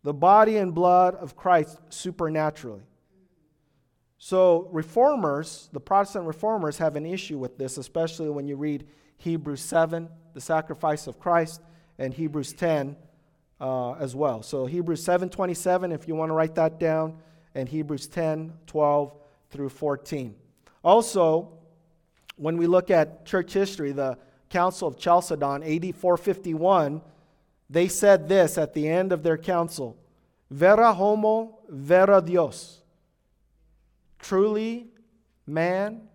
The 0.05 0.15
body 0.15 0.57
and 0.57 0.73
blood 0.73 1.17
of 1.17 1.35
Christ 1.35 1.81
supernaturally. 1.89 2.87
So, 4.19 4.69
reformers, 4.71 5.69
the 5.73 5.81
Protestant 5.81 6.27
reformers, 6.27 6.79
have 6.79 6.95
an 6.95 7.07
issue 7.07 7.39
with 7.39 7.59
this, 7.59 7.77
especially 7.77 8.31
when 8.31 8.47
you 8.47 8.55
read 8.55 8.87
Hebrews 9.17 9.63
7, 9.63 10.09
the 10.33 10.41
sacrifice 10.41 11.09
of 11.09 11.19
Christ, 11.19 11.61
and 11.99 12.15
Hebrews 12.15 12.53
10 12.53 12.95
uh, 13.61 13.93
as 13.95 14.15
well. 14.15 14.43
So, 14.43 14.67
Hebrews 14.67 15.03
7 15.03 15.29
27, 15.29 15.93
if 15.93 16.09
you 16.09 16.15
want 16.15 16.31
to 16.31 16.35
write 16.35 16.55
that 16.57 16.79
down, 16.79 17.19
and 17.55 17.69
Hebrews 17.69 18.07
10 18.07 18.53
12 18.67 19.15
through 19.51 19.69
14. 19.69 20.35
Also, 20.85 21.59
when 22.37 22.57
we 22.57 22.67
look 22.67 22.91
at 22.91 23.27
church 23.27 23.53
history, 23.53 23.93
the 23.93 24.17
Council 24.49 24.89
of 24.89 24.99
Chalcedon, 24.99 25.63
AD 25.63 25.95
451, 25.95 27.03
they 27.69 27.89
said 27.89 28.29
this 28.29 28.57
at 28.57 28.75
the 28.75 28.89
end 28.89 29.13
of 29.13 29.23
their 29.23 29.37
council 29.37 29.97
Vera 30.51 30.95
homo, 30.95 31.59
vera 31.69 32.23
Dios. 32.23 32.81
Truly 34.19 34.89
man, 35.47 36.09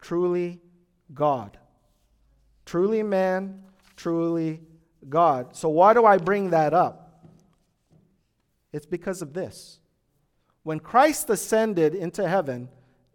truly 0.00 0.60
God. 1.12 1.58
Truly 2.64 3.02
man, 3.02 3.62
truly 3.96 4.60
God. 5.08 5.56
So, 5.56 5.68
why 5.68 5.94
do 5.94 6.04
I 6.04 6.18
bring 6.18 6.50
that 6.50 6.74
up? 6.74 7.26
It's 8.72 8.86
because 8.86 9.22
of 9.22 9.32
this. 9.32 9.78
When 10.62 10.80
Christ 10.80 11.30
ascended 11.30 11.94
into 11.94 12.26
heaven, 12.26 12.68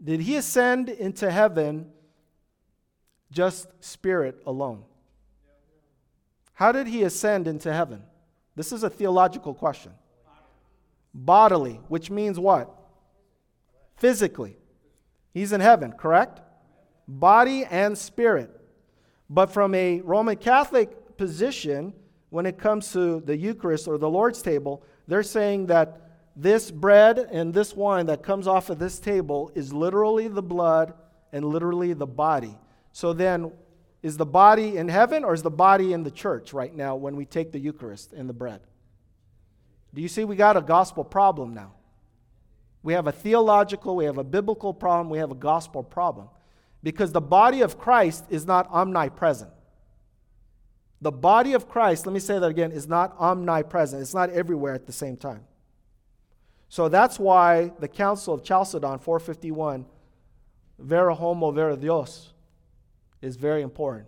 did 0.03 0.21
he 0.21 0.35
ascend 0.35 0.89
into 0.89 1.29
heaven 1.29 1.87
just 3.31 3.67
spirit 3.83 4.41
alone? 4.45 4.83
How 6.53 6.71
did 6.71 6.87
he 6.87 7.03
ascend 7.03 7.47
into 7.47 7.73
heaven? 7.73 8.03
This 8.55 8.71
is 8.71 8.83
a 8.83 8.89
theological 8.89 9.53
question. 9.53 9.93
Bodily, 11.13 11.79
which 11.87 12.09
means 12.11 12.39
what? 12.39 12.79
physically. 13.99 14.55
He's 15.33 15.51
in 15.51 15.61
heaven, 15.61 15.91
correct? 15.91 16.41
Body 17.07 17.65
and 17.65 17.97
spirit. 17.97 18.49
But 19.29 19.47
from 19.51 19.75
a 19.75 20.01
Roman 20.01 20.37
Catholic 20.37 20.95
position, 21.19 21.93
when 22.29 22.45
it 22.45 22.57
comes 22.57 22.93
to 22.93 23.19
the 23.19 23.35
Eucharist 23.35 23.89
or 23.89 23.97
the 23.97 24.09
Lord's 24.09 24.41
table, 24.41 24.81
they're 25.05 25.21
saying 25.21 25.65
that 25.65 26.01
this 26.33 26.71
bread 26.71 27.19
and 27.19 27.53
this 27.53 27.75
wine 27.75 28.05
that 28.05 28.23
comes 28.23 28.47
off 28.47 28.69
of 28.69 28.79
this 28.79 28.99
table 28.99 29.51
is 29.53 29.73
literally 29.73 30.29
the 30.29 30.41
blood 30.41 30.93
and 31.33 31.43
literally 31.43 31.91
the 31.91 32.07
body. 32.07 32.57
So 32.93 33.11
then, 33.11 33.51
is 34.01 34.15
the 34.15 34.25
body 34.25 34.77
in 34.77 34.87
heaven 34.87 35.25
or 35.25 35.33
is 35.33 35.43
the 35.43 35.51
body 35.51 35.91
in 35.91 36.03
the 36.03 36.11
church 36.11 36.53
right 36.53 36.73
now 36.73 36.95
when 36.95 37.17
we 37.17 37.25
take 37.25 37.51
the 37.51 37.59
Eucharist 37.59 38.13
and 38.13 38.29
the 38.29 38.33
bread? 38.33 38.61
Do 39.93 40.01
you 40.01 40.07
see 40.07 40.23
we 40.23 40.37
got 40.37 40.55
a 40.55 40.61
gospel 40.61 41.03
problem 41.03 41.53
now? 41.53 41.73
We 42.81 42.93
have 42.93 43.07
a 43.07 43.11
theological, 43.11 43.97
we 43.97 44.05
have 44.05 44.17
a 44.17 44.23
biblical 44.23 44.73
problem, 44.73 45.09
we 45.09 45.17
have 45.17 45.31
a 45.31 45.35
gospel 45.35 45.83
problem. 45.83 46.29
Because 46.81 47.11
the 47.11 47.19
body 47.19 47.59
of 47.59 47.77
Christ 47.77 48.23
is 48.29 48.45
not 48.45 48.69
omnipresent. 48.71 49.51
The 51.01 51.11
body 51.11 51.53
of 51.53 51.69
Christ, 51.69 52.05
let 52.05 52.13
me 52.13 52.19
say 52.19 52.39
that 52.39 52.45
again, 52.45 52.71
is 52.71 52.87
not 52.87 53.15
omnipresent. 53.19 54.01
It's 54.01 54.13
not 54.13 54.29
everywhere 54.31 54.73
at 54.73 54.85
the 54.85 54.91
same 54.91 55.15
time. 55.15 55.45
So 56.67 56.89
that's 56.89 57.17
why 57.17 57.71
the 57.79 57.87
Council 57.87 58.33
of 58.33 58.43
Chalcedon 58.43 58.99
451, 58.99 59.85
vera 60.77 61.15
homo, 61.15 61.51
vera 61.51 61.77
Dios, 61.77 62.33
is 63.21 63.37
very 63.37 63.61
important. 63.61 64.07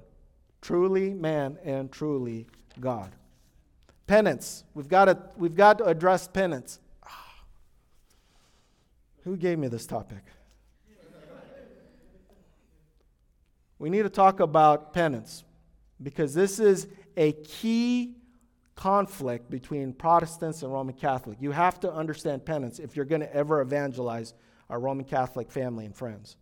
Truly 0.61 1.13
man 1.13 1.57
and 1.63 1.91
truly 1.91 2.47
God. 2.79 3.15
Penance. 4.05 4.65
We've 4.73 4.89
got 4.89 5.05
to, 5.05 5.17
we've 5.37 5.55
got 5.55 5.77
to 5.77 5.85
address 5.85 6.27
penance. 6.27 6.79
Who 9.23 9.37
gave 9.37 9.57
me 9.57 9.69
this 9.69 9.85
topic? 9.85 10.23
we 13.79 13.89
need 13.89 14.03
to 14.03 14.09
talk 14.09 14.39
about 14.39 14.93
penance 14.93 15.43
because 16.01 16.33
this 16.33 16.59
is 16.59 16.87
a 17.17 17.33
key 17.33 18.15
conflict 18.75 19.49
between 19.49 19.93
Protestants 19.93 20.63
and 20.63 20.71
Roman 20.71 20.95
Catholic. 20.95 21.37
You 21.39 21.51
have 21.51 21.79
to 21.81 21.93
understand 21.93 22.45
penance 22.45 22.79
if 22.79 22.95
you're 22.95 23.05
going 23.05 23.21
to 23.21 23.35
ever 23.35 23.61
evangelize 23.61 24.33
our 24.69 24.79
Roman 24.79 25.05
Catholic 25.05 25.51
family 25.51 25.85
and 25.85 25.95
friends. 25.95 26.37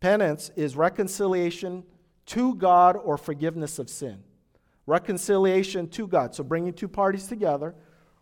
Penance 0.00 0.50
is 0.56 0.76
reconciliation 0.76 1.84
to 2.26 2.54
God 2.54 2.96
or 2.96 3.16
forgiveness 3.16 3.78
of 3.78 3.88
sin. 3.88 4.22
Reconciliation 4.86 5.88
to 5.90 6.06
God. 6.06 6.34
So 6.34 6.42
bringing 6.42 6.72
two 6.72 6.88
parties 6.88 7.26
together 7.26 7.74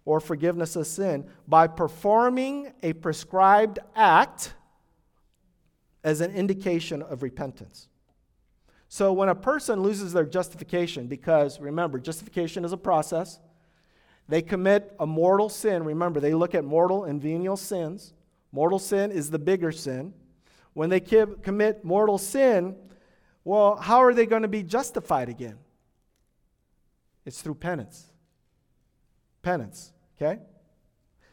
or 0.05 0.21
forgiveness 0.21 0.77
of 0.77 0.87
sin 0.87 1.27
by 1.47 1.67
performing 1.67 2.73
a 2.83 2.93
prescribed 2.93 3.79
act 3.95 4.55
as 6.03 6.21
an 6.21 6.33
indication 6.35 7.03
of 7.03 7.23
repentance. 7.23 7.89
So 8.97 9.13
when 9.13 9.29
a 9.29 9.35
person 9.35 9.83
loses 9.83 10.15
their 10.15 10.25
justification, 10.25 11.07
because 11.07 11.61
remember, 11.61 11.99
justification 11.99 12.65
is 12.65 12.73
a 12.73 12.79
process, 12.79 13.41
they 14.27 14.41
commit 14.41 14.97
a 14.99 15.07
mortal 15.07 15.51
sin. 15.51 15.85
Remember, 15.85 16.19
they 16.19 16.33
look 16.33 16.55
at 16.55 16.65
mortal 16.65 17.05
and 17.05 17.21
venial 17.21 17.59
sins. 17.59 18.15
Mortal 18.53 18.79
sin 18.79 19.13
is 19.13 19.29
the 19.29 19.39
bigger 19.39 19.71
sin. 19.71 20.15
When 20.73 20.89
they 20.89 21.01
commit 21.01 21.85
mortal 21.85 22.17
sin, 22.17 22.75
well, 23.45 23.77
how 23.77 24.03
are 24.03 24.15
they 24.15 24.25
going 24.25 24.41
to 24.41 24.49
be 24.49 24.63
justified 24.63 25.29
again? 25.29 25.59
It's 27.27 27.43
through 27.43 27.57
penance. 27.57 28.07
Penance. 29.43 29.93
Okay? 30.17 30.41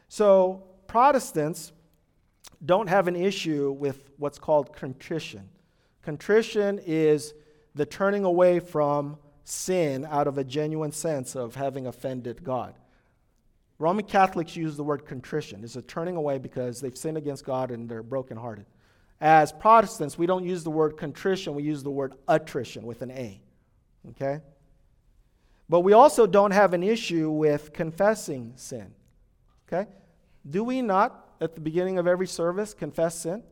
So, 0.08 0.64
Protestants 0.86 1.72
don't 2.62 2.88
have 2.88 3.08
an 3.08 3.16
issue 3.16 3.72
with 3.72 4.10
what's 4.18 4.38
called 4.38 4.76
contrition. 4.76 5.48
Contrition 6.02 6.78
is 6.84 7.32
the 7.74 7.86
turning 7.86 8.24
away 8.24 8.60
from 8.60 9.18
sin 9.44 10.06
out 10.10 10.26
of 10.26 10.38
a 10.38 10.44
genuine 10.44 10.92
sense 10.92 11.34
of 11.34 11.54
having 11.54 11.86
offended 11.86 12.42
God. 12.42 12.74
Roman 13.78 14.04
Catholics 14.04 14.56
use 14.56 14.76
the 14.76 14.84
word 14.84 15.04
contrition. 15.04 15.64
It's 15.64 15.76
a 15.76 15.82
turning 15.82 16.16
away 16.16 16.38
because 16.38 16.80
they've 16.80 16.96
sinned 16.96 17.18
against 17.18 17.44
God 17.44 17.70
and 17.70 17.88
they're 17.88 18.02
brokenhearted. 18.02 18.66
As 19.20 19.52
Protestants, 19.52 20.16
we 20.16 20.26
don't 20.26 20.44
use 20.44 20.64
the 20.64 20.70
word 20.70 20.96
contrition, 20.96 21.54
we 21.54 21.62
use 21.62 21.82
the 21.82 21.90
word 21.90 22.14
attrition 22.28 22.84
with 22.84 23.02
an 23.02 23.10
A. 23.10 23.40
Okay? 24.10 24.40
But 25.68 25.80
we 25.80 25.92
also 25.92 26.26
don't 26.26 26.50
have 26.50 26.74
an 26.74 26.82
issue 26.82 27.30
with 27.30 27.72
confessing 27.72 28.52
sin. 28.56 28.92
Okay? 29.66 29.90
Do 30.48 30.62
we 30.62 30.82
not, 30.82 31.34
at 31.40 31.54
the 31.54 31.60
beginning 31.60 31.98
of 31.98 32.06
every 32.06 32.26
service, 32.26 32.74
confess 32.74 33.18
sin? 33.20 33.42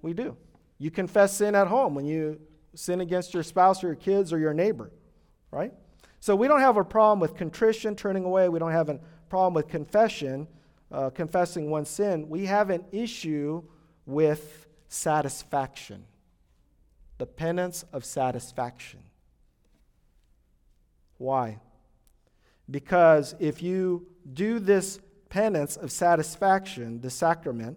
We 0.00 0.14
do. 0.14 0.36
You 0.78 0.90
confess 0.90 1.36
sin 1.36 1.54
at 1.54 1.66
home 1.66 1.94
when 1.94 2.06
you 2.06 2.40
sin 2.74 3.00
against 3.00 3.34
your 3.34 3.42
spouse 3.42 3.82
or 3.82 3.88
your 3.88 3.96
kids 3.96 4.32
or 4.32 4.38
your 4.38 4.54
neighbor, 4.54 4.90
right? 5.50 5.72
So 6.20 6.34
we 6.34 6.48
don't 6.48 6.60
have 6.60 6.76
a 6.76 6.84
problem 6.84 7.20
with 7.20 7.36
contrition, 7.36 7.94
turning 7.94 8.24
away. 8.24 8.48
We 8.48 8.58
don't 8.58 8.72
have 8.72 8.88
a 8.88 8.98
problem 9.28 9.54
with 9.54 9.68
confession, 9.68 10.48
uh, 10.90 11.10
confessing 11.10 11.70
one 11.70 11.84
sin. 11.84 12.28
We 12.28 12.46
have 12.46 12.70
an 12.70 12.84
issue 12.92 13.62
with 14.06 14.66
satisfaction, 14.88 16.04
the 17.18 17.26
penance 17.26 17.84
of 17.92 18.04
satisfaction. 18.04 19.00
Why? 21.18 21.58
Because 22.70 23.34
if 23.38 23.62
you 23.62 24.06
do 24.32 24.58
this 24.58 25.00
penance 25.28 25.76
of 25.76 25.90
satisfaction, 25.90 27.00
the 27.00 27.10
sacrament, 27.10 27.76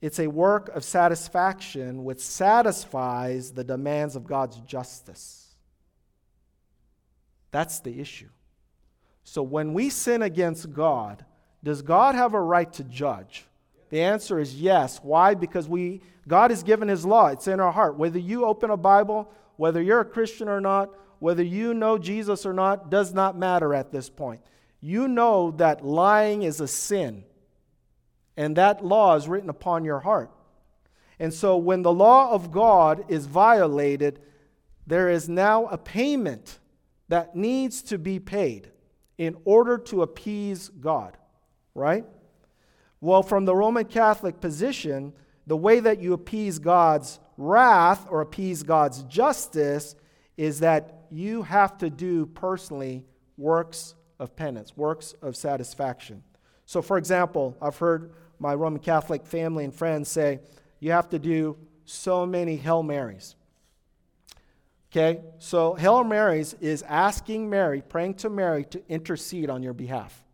it's 0.00 0.18
a 0.18 0.26
work 0.26 0.68
of 0.70 0.84
satisfaction 0.84 2.04
which 2.04 2.20
satisfies 2.20 3.52
the 3.52 3.64
demands 3.64 4.14
of 4.16 4.26
God's 4.26 4.58
justice. 4.60 5.54
That's 7.50 7.80
the 7.80 8.00
issue. 8.00 8.28
So 9.24 9.42
when 9.42 9.72
we 9.74 9.90
sin 9.90 10.22
against 10.22 10.72
God, 10.72 11.24
does 11.64 11.82
God 11.82 12.14
have 12.14 12.34
a 12.34 12.40
right 12.40 12.72
to 12.74 12.84
judge? 12.84 13.46
The 13.90 14.02
answer 14.02 14.38
is 14.38 14.60
yes. 14.60 15.00
Why? 15.02 15.34
Because 15.34 15.68
we 15.68 16.02
God 16.28 16.50
has 16.50 16.62
given 16.62 16.88
his 16.88 17.06
law. 17.06 17.28
It's 17.28 17.48
in 17.48 17.60
our 17.60 17.72
heart. 17.72 17.96
Whether 17.96 18.18
you 18.18 18.44
open 18.44 18.70
a 18.70 18.76
Bible, 18.76 19.30
whether 19.56 19.80
you're 19.80 20.00
a 20.00 20.04
Christian 20.04 20.48
or 20.48 20.60
not, 20.60 20.90
whether 21.18 21.42
you 21.42 21.72
know 21.72 21.98
Jesus 21.98 22.44
or 22.44 22.52
not, 22.52 22.90
does 22.90 23.14
not 23.14 23.38
matter 23.38 23.74
at 23.74 23.92
this 23.92 24.10
point. 24.10 24.40
You 24.80 25.08
know 25.08 25.52
that 25.52 25.84
lying 25.84 26.42
is 26.42 26.60
a 26.60 26.68
sin. 26.68 27.24
And 28.36 28.56
that 28.56 28.84
law 28.84 29.16
is 29.16 29.28
written 29.28 29.48
upon 29.48 29.84
your 29.84 30.00
heart. 30.00 30.30
And 31.18 31.32
so 31.32 31.56
when 31.56 31.82
the 31.82 31.92
law 31.92 32.30
of 32.32 32.52
God 32.52 33.04
is 33.08 33.26
violated, 33.26 34.20
there 34.86 35.08
is 35.08 35.28
now 35.28 35.66
a 35.66 35.78
payment 35.78 36.58
that 37.08 37.34
needs 37.34 37.82
to 37.82 37.98
be 37.98 38.18
paid 38.18 38.70
in 39.16 39.36
order 39.44 39.78
to 39.78 40.02
appease 40.02 40.68
God, 40.68 41.16
right? 41.74 42.04
Well, 43.00 43.22
from 43.22 43.44
the 43.44 43.54
Roman 43.54 43.84
Catholic 43.84 44.40
position, 44.40 45.12
the 45.46 45.56
way 45.56 45.80
that 45.80 46.00
you 46.00 46.12
appease 46.12 46.58
God's 46.58 47.18
wrath 47.36 48.06
or 48.10 48.20
appease 48.20 48.62
God's 48.62 49.02
justice 49.04 49.94
is 50.36 50.60
that 50.60 51.06
you 51.10 51.42
have 51.42 51.78
to 51.78 51.88
do 51.88 52.26
personally 52.26 53.04
works 53.36 53.94
of 54.18 54.34
penance, 54.34 54.76
works 54.76 55.14
of 55.22 55.36
satisfaction. 55.36 56.22
So, 56.64 56.82
for 56.82 56.98
example, 56.98 57.56
I've 57.62 57.78
heard 57.78 58.12
my 58.38 58.54
Roman 58.54 58.80
Catholic 58.80 59.26
family 59.26 59.64
and 59.64 59.74
friends 59.74 60.08
say, 60.08 60.40
you 60.80 60.92
have 60.92 61.08
to 61.10 61.18
do 61.18 61.56
so 61.84 62.26
many 62.26 62.56
Hail 62.56 62.82
Marys. 62.82 63.34
Okay? 64.90 65.20
So, 65.38 65.74
Hail 65.74 66.04
Marys 66.04 66.54
is 66.54 66.82
asking 66.82 67.50
Mary, 67.50 67.82
praying 67.82 68.14
to 68.14 68.30
Mary 68.30 68.64
to 68.66 68.82
intercede 68.88 69.50
on 69.50 69.62
your 69.62 69.72
behalf. 69.72 70.24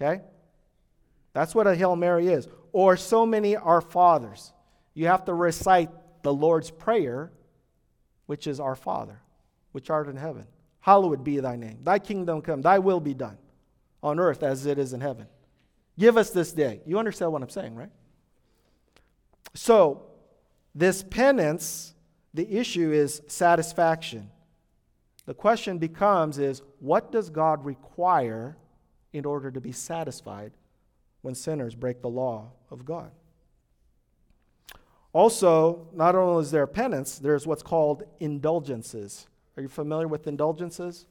Okay? 0.00 0.22
That's 1.32 1.54
what 1.54 1.66
a 1.66 1.74
Hail 1.74 1.96
Mary 1.96 2.28
is. 2.28 2.48
Or 2.72 2.96
so 2.96 3.26
many 3.26 3.56
Our 3.56 3.80
Fathers. 3.80 4.52
You 4.94 5.06
have 5.06 5.24
to 5.26 5.34
recite 5.34 5.90
the 6.22 6.32
Lord's 6.32 6.70
Prayer, 6.70 7.30
which 8.26 8.46
is 8.46 8.60
Our 8.60 8.76
Father, 8.76 9.20
which 9.72 9.90
art 9.90 10.08
in 10.08 10.16
heaven. 10.16 10.46
Hallowed 10.80 11.22
be 11.24 11.40
thy 11.40 11.56
name. 11.56 11.78
Thy 11.82 11.98
kingdom 11.98 12.42
come. 12.42 12.62
Thy 12.62 12.78
will 12.78 13.00
be 13.00 13.14
done 13.14 13.38
on 14.02 14.18
earth 14.18 14.42
as 14.42 14.66
it 14.66 14.78
is 14.78 14.92
in 14.92 15.00
heaven. 15.00 15.26
Give 15.98 16.16
us 16.16 16.30
this 16.30 16.52
day. 16.52 16.80
You 16.86 16.98
understand 16.98 17.32
what 17.32 17.42
I'm 17.42 17.48
saying, 17.50 17.74
right? 17.74 17.90
So, 19.54 20.06
this 20.74 21.02
penance, 21.02 21.94
the 22.32 22.58
issue 22.58 22.92
is 22.92 23.22
satisfaction. 23.26 24.30
The 25.26 25.34
question 25.34 25.78
becomes 25.78 26.38
is 26.38 26.62
what 26.78 27.12
does 27.12 27.30
God 27.30 27.64
require 27.64 28.56
in 29.12 29.24
order 29.24 29.50
to 29.50 29.60
be 29.60 29.72
satisfied 29.72 30.52
when 31.22 31.34
sinners 31.34 31.74
break 31.74 32.00
the 32.00 32.08
law 32.08 32.52
of 32.70 32.84
God? 32.84 33.10
Also, 35.12 35.88
not 35.92 36.14
only 36.14 36.42
is 36.42 36.52
there 36.52 36.66
penance, 36.66 37.18
there's 37.18 37.46
what's 37.46 37.64
called 37.64 38.04
indulgences. 38.20 39.26
Are 39.56 39.62
you 39.62 39.68
familiar 39.68 40.06
with 40.06 40.26
indulgences? 40.28 41.06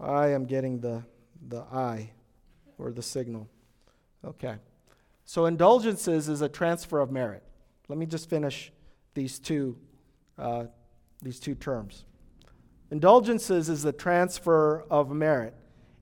I 0.00 0.28
am 0.28 0.46
getting 0.46 0.80
the, 0.80 1.04
the 1.46 1.60
eye 1.60 2.10
or 2.78 2.92
the 2.92 3.02
signal. 3.02 3.48
Okay. 4.24 4.56
So, 5.24 5.46
indulgences 5.46 6.28
is 6.28 6.42
a 6.42 6.48
transfer 6.48 7.00
of 7.00 7.10
merit. 7.10 7.42
Let 7.88 7.98
me 7.98 8.06
just 8.06 8.28
finish 8.28 8.72
these 9.14 9.38
two, 9.38 9.76
uh, 10.38 10.64
these 11.22 11.40
two 11.40 11.54
terms. 11.54 12.04
Indulgences 12.90 13.68
is 13.68 13.82
the 13.82 13.92
transfer 13.92 14.84
of 14.90 15.10
merit. 15.10 15.54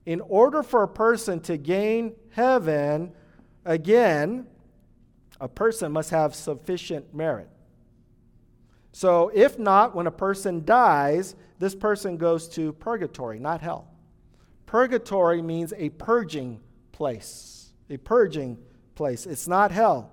In 0.05 0.19
order 0.21 0.63
for 0.63 0.83
a 0.83 0.87
person 0.87 1.39
to 1.41 1.57
gain 1.57 2.13
heaven, 2.31 3.13
again, 3.63 4.47
a 5.39 5.47
person 5.47 5.91
must 5.91 6.09
have 6.09 6.35
sufficient 6.35 7.13
merit. 7.13 7.49
So, 8.91 9.31
if 9.33 9.57
not, 9.57 9.95
when 9.95 10.07
a 10.07 10.11
person 10.11 10.65
dies, 10.65 11.35
this 11.59 11.73
person 11.73 12.17
goes 12.17 12.47
to 12.49 12.73
purgatory, 12.73 13.39
not 13.39 13.61
hell. 13.61 13.87
Purgatory 14.65 15.41
means 15.41 15.73
a 15.77 15.89
purging 15.89 16.59
place, 16.91 17.73
a 17.89 17.97
purging 17.97 18.57
place. 18.95 19.25
It's 19.25 19.47
not 19.47 19.71
hell. 19.71 20.11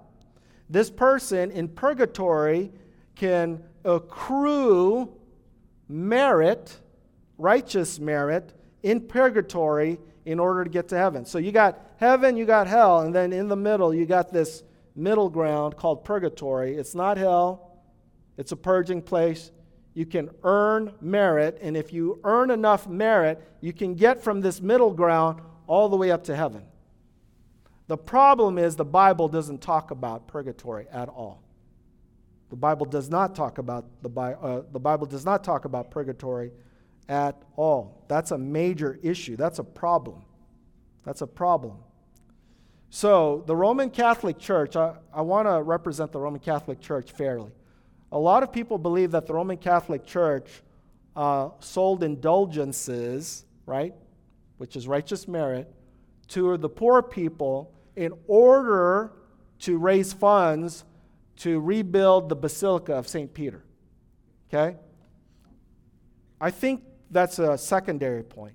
This 0.68 0.90
person 0.90 1.51
in 1.51 1.68
purgatory 1.68 2.70
can 3.14 3.62
accrue 3.84 5.12
merit, 5.88 6.78
righteous 7.38 7.98
merit, 7.98 8.53
in 8.82 9.01
purgatory 9.01 9.98
in 10.24 10.38
order 10.38 10.64
to 10.64 10.70
get 10.70 10.88
to 10.88 10.96
heaven. 10.96 11.24
So 11.24 11.38
you 11.38 11.53
got 11.53 11.80
heaven, 11.96 12.36
you 12.36 12.44
got 12.44 12.66
hell, 12.66 13.01
and 13.01 13.14
then 13.14 13.32
in 13.32 13.48
the 13.48 13.57
middle, 13.57 13.92
you 13.92 14.07
got 14.07 14.32
this 14.32 14.62
middle 14.94 15.28
ground 15.28 15.76
called 15.76 16.05
purgatory. 16.05 16.76
It's 16.76 16.94
not 16.94 17.16
hell, 17.16 17.78
it's 18.36 18.53
a 18.53 18.57
purging 18.57 19.03
place. 19.03 19.51
You 19.95 20.07
can 20.07 20.30
earn 20.45 20.93
merit, 21.01 21.59
and 21.61 21.76
if 21.76 21.93
you 21.93 22.20
earn 22.24 22.51
enough 22.51 22.86
merit, 22.86 23.43
you 23.61 23.72
can 23.72 23.95
get 23.95 24.22
from 24.22 24.41
this 24.41 24.61
middle 24.61 24.93
ground 24.93 25.41
all 25.66 25.88
the 25.88 25.97
way 25.97 26.11
up 26.11 26.24
to 26.24 26.36
heaven. 26.36 26.62
The 27.88 27.97
problem 27.97 28.57
is 28.57 28.76
the 28.76 28.84
Bible 28.84 29.28
doesn't 29.28 29.61
talk 29.61 29.91
about 29.91 30.28
purgatory 30.28 30.86
at 30.93 31.09
all. 31.09 31.43
The 32.51 32.57
Bible 32.57 32.86
does 32.86 33.11
not 33.11 33.34
talk 33.34 33.59
about 33.59 33.84
the, 34.03 34.11
uh, 34.20 34.62
the 34.72 34.78
Bible 34.78 35.07
does 35.07 35.24
not 35.24 35.43
talk 35.43 35.64
about 35.64 35.91
purgatory 35.91 36.53
at 37.09 37.43
all. 37.57 38.05
That's 38.09 38.30
a 38.30 38.38
major 38.38 38.99
issue. 39.03 39.36
That's 39.36 39.59
a 39.59 39.64
problem. 39.64 40.22
That's 41.05 41.22
a 41.22 41.26
problem. 41.26 41.78
So, 42.91 43.45
the 43.47 43.55
Roman 43.55 43.91
Catholic 43.91 44.38
Church, 44.38 44.74
I, 44.74 44.95
I 45.12 45.22
want 45.22 45.47
to 45.49 45.62
represent 45.62 46.12
the 46.12 46.18
Roman 46.18 46.41
Catholic 46.41 46.80
Church 46.80 47.12
fairly. 47.12 47.53
A 48.12 48.18
lot 48.18 48.42
of 48.42 48.52
people 48.52 48.78
believe 48.78 49.12
that 49.12 49.26
the 49.26 49.34
Roman 49.34 49.56
Catholic 49.56 50.04
Church 50.04 50.62
uh, 51.14 51.50
sold 51.61 52.02
indulgences, 52.02 53.44
right, 53.66 53.94
which 54.58 54.76
is 54.76 54.88
righteous 54.88 55.28
merit, 55.28 55.72
to 56.28 56.56
the 56.56 56.68
poor 56.68 57.02
people 57.02 57.72
in 57.96 58.12
order 58.26 59.12
to 59.61 59.78
raise 59.78 60.12
funds 60.12 60.84
to 61.36 61.61
rebuild 61.61 62.28
the 62.28 62.36
Basilica 62.36 62.94
of 62.94 63.08
St. 63.08 63.32
Peter. 63.32 63.64
Okay? 64.48 64.76
I 66.40 66.50
think 66.50 66.82
that's 67.11 67.38
a 67.38 67.56
secondary 67.56 68.22
point. 68.22 68.54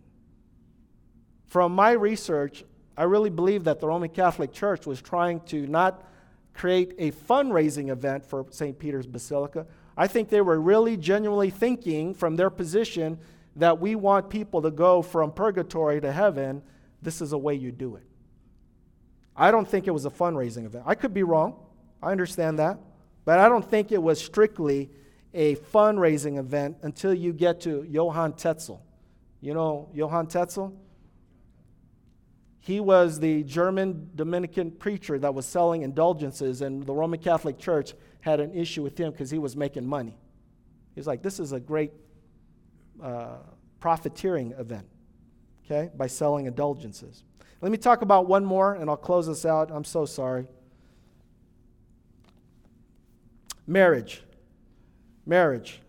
From 1.46 1.74
my 1.74 1.92
research, 1.92 2.64
I 2.98 3.04
really 3.04 3.30
believe 3.30 3.66
that 3.66 3.80
the 3.80 3.88
Roman 3.88 4.10
Catholic 4.10 4.52
Church 4.52 4.86
was 4.86 5.02
trying 5.02 5.42
to 5.42 5.68
not 5.68 6.04
create 6.56 6.96
a 6.98 7.12
fundraising 7.12 7.92
event 7.92 8.26
for 8.26 8.46
St. 8.50 8.80
Peter's 8.80 9.06
Basilica. 9.06 9.68
I 9.98 10.08
think 10.08 10.30
they 10.30 10.42
were 10.42 10.60
really 10.60 10.98
genuinely 10.98 11.50
thinking 11.50 12.14
from 12.14 12.36
their 12.36 12.50
position 12.50 13.20
that 13.58 13.80
we 13.80 13.96
want 13.96 14.30
people 14.30 14.62
to 14.62 14.72
go 14.72 15.02
from 15.02 15.32
purgatory 15.32 16.02
to 16.02 16.12
heaven. 16.12 16.62
This 17.02 17.22
is 17.22 17.34
a 17.34 17.38
way 17.38 17.56
you 17.56 17.72
do 17.72 17.96
it. 17.96 18.04
I 19.36 19.52
don't 19.52 19.68
think 19.68 19.88
it 19.88 19.92
was 19.92 20.06
a 20.06 20.10
fundraising 20.10 20.66
event. 20.66 20.86
I 20.88 20.96
could 20.96 21.14
be 21.14 21.24
wrong. 21.24 21.56
I 22.02 22.12
understand 22.12 22.60
that. 22.60 22.80
But 23.26 23.40
I 23.40 23.50
don't 23.50 23.68
think 23.70 23.92
it 23.92 24.02
was 24.02 24.24
strictly 24.24 24.90
a 25.34 25.56
fundraising 25.56 26.38
event 26.38 26.78
until 26.84 27.14
you 27.14 27.34
get 27.34 27.60
to 27.62 27.84
Johann 27.84 28.34
Tetzel. 28.34 28.82
You 29.42 29.54
know 29.54 29.90
Johann 29.94 30.28
Tetzel? 30.28 30.74
He 32.66 32.80
was 32.80 33.20
the 33.20 33.44
German 33.44 34.10
Dominican 34.16 34.72
preacher 34.72 35.20
that 35.20 35.36
was 35.36 35.46
selling 35.46 35.84
indulgences, 35.84 36.64
and 36.64 36.84
the 36.84 36.94
Roman 36.94 37.20
Catholic 37.20 37.60
Church 37.60 37.94
had 38.22 38.40
an 38.40 38.56
issue 38.56 38.82
with 38.82 39.00
him 39.00 39.12
because 39.12 39.30
he 39.30 39.38
was 39.38 39.56
making 39.56 39.86
money. 39.86 40.18
He's 40.96 41.06
like, 41.06 41.22
this 41.22 41.40
is 41.40 41.52
a 41.52 41.60
great 41.60 41.92
uh, 43.04 43.36
profiteering 43.80 44.54
event, 44.54 44.88
okay, 45.64 45.92
by 45.96 46.08
selling 46.08 46.48
indulgences. 46.48 47.24
Let 47.62 47.72
me 47.72 47.78
talk 47.78 48.02
about 48.02 48.26
one 48.26 48.44
more, 48.44 48.74
and 48.74 48.90
I'll 48.90 48.98
close 48.98 49.28
this 49.28 49.46
out. 49.46 49.70
I'm 49.72 49.86
so 49.86 50.08
sorry. 50.08 50.48
Marriage. 53.68 54.24
Marriage. 55.28 55.82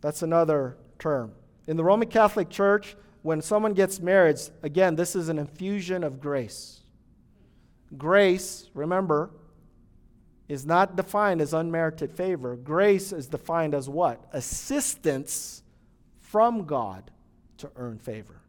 That's 0.00 0.22
another 0.22 0.78
term. 0.98 1.30
In 1.68 1.76
the 1.76 1.84
Roman 1.84 2.08
Catholic 2.08 2.50
Church, 2.50 2.96
when 3.24 3.40
someone 3.40 3.72
gets 3.72 4.00
married, 4.00 4.38
again, 4.62 4.96
this 4.96 5.16
is 5.16 5.30
an 5.30 5.38
infusion 5.38 6.04
of 6.04 6.20
grace. 6.20 6.82
Grace, 7.96 8.68
remember, 8.74 9.30
is 10.46 10.66
not 10.66 10.94
defined 10.94 11.40
as 11.40 11.54
unmerited 11.54 12.12
favor. 12.12 12.54
Grace 12.54 13.12
is 13.12 13.26
defined 13.26 13.74
as 13.74 13.88
what? 13.88 14.22
Assistance 14.34 15.62
from 16.20 16.66
God 16.66 17.10
to 17.56 17.70
earn 17.76 17.98
favor. 17.98 18.42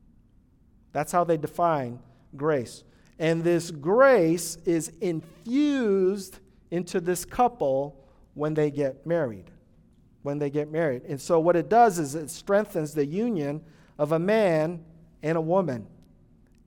That's 0.92 1.14
how 1.14 1.24
they 1.24 1.38
define 1.38 2.00
grace. 2.36 2.84
And 3.18 3.46
this 3.46 3.72
grace 3.72 4.58
is 4.66 4.92
infused 5.00 6.40
into 6.70 7.00
this 7.00 7.24
couple 7.24 8.06
when 8.34 8.56
they 8.56 8.72
get 8.72 9.08
married. 9.08 9.52
When 10.24 10.38
they 10.38 10.50
get 10.50 10.70
married. 10.70 11.04
And 11.04 11.22
so, 11.22 11.40
what 11.40 11.56
it 11.56 11.70
does 11.70 11.98
is 11.98 12.14
it 12.14 12.30
strengthens 12.30 12.94
the 12.94 13.06
union 13.06 13.62
of 13.98 14.12
a 14.12 14.20
man 14.20 14.84
and 15.24 15.38
a 15.38 15.42
woman. 15.42 15.88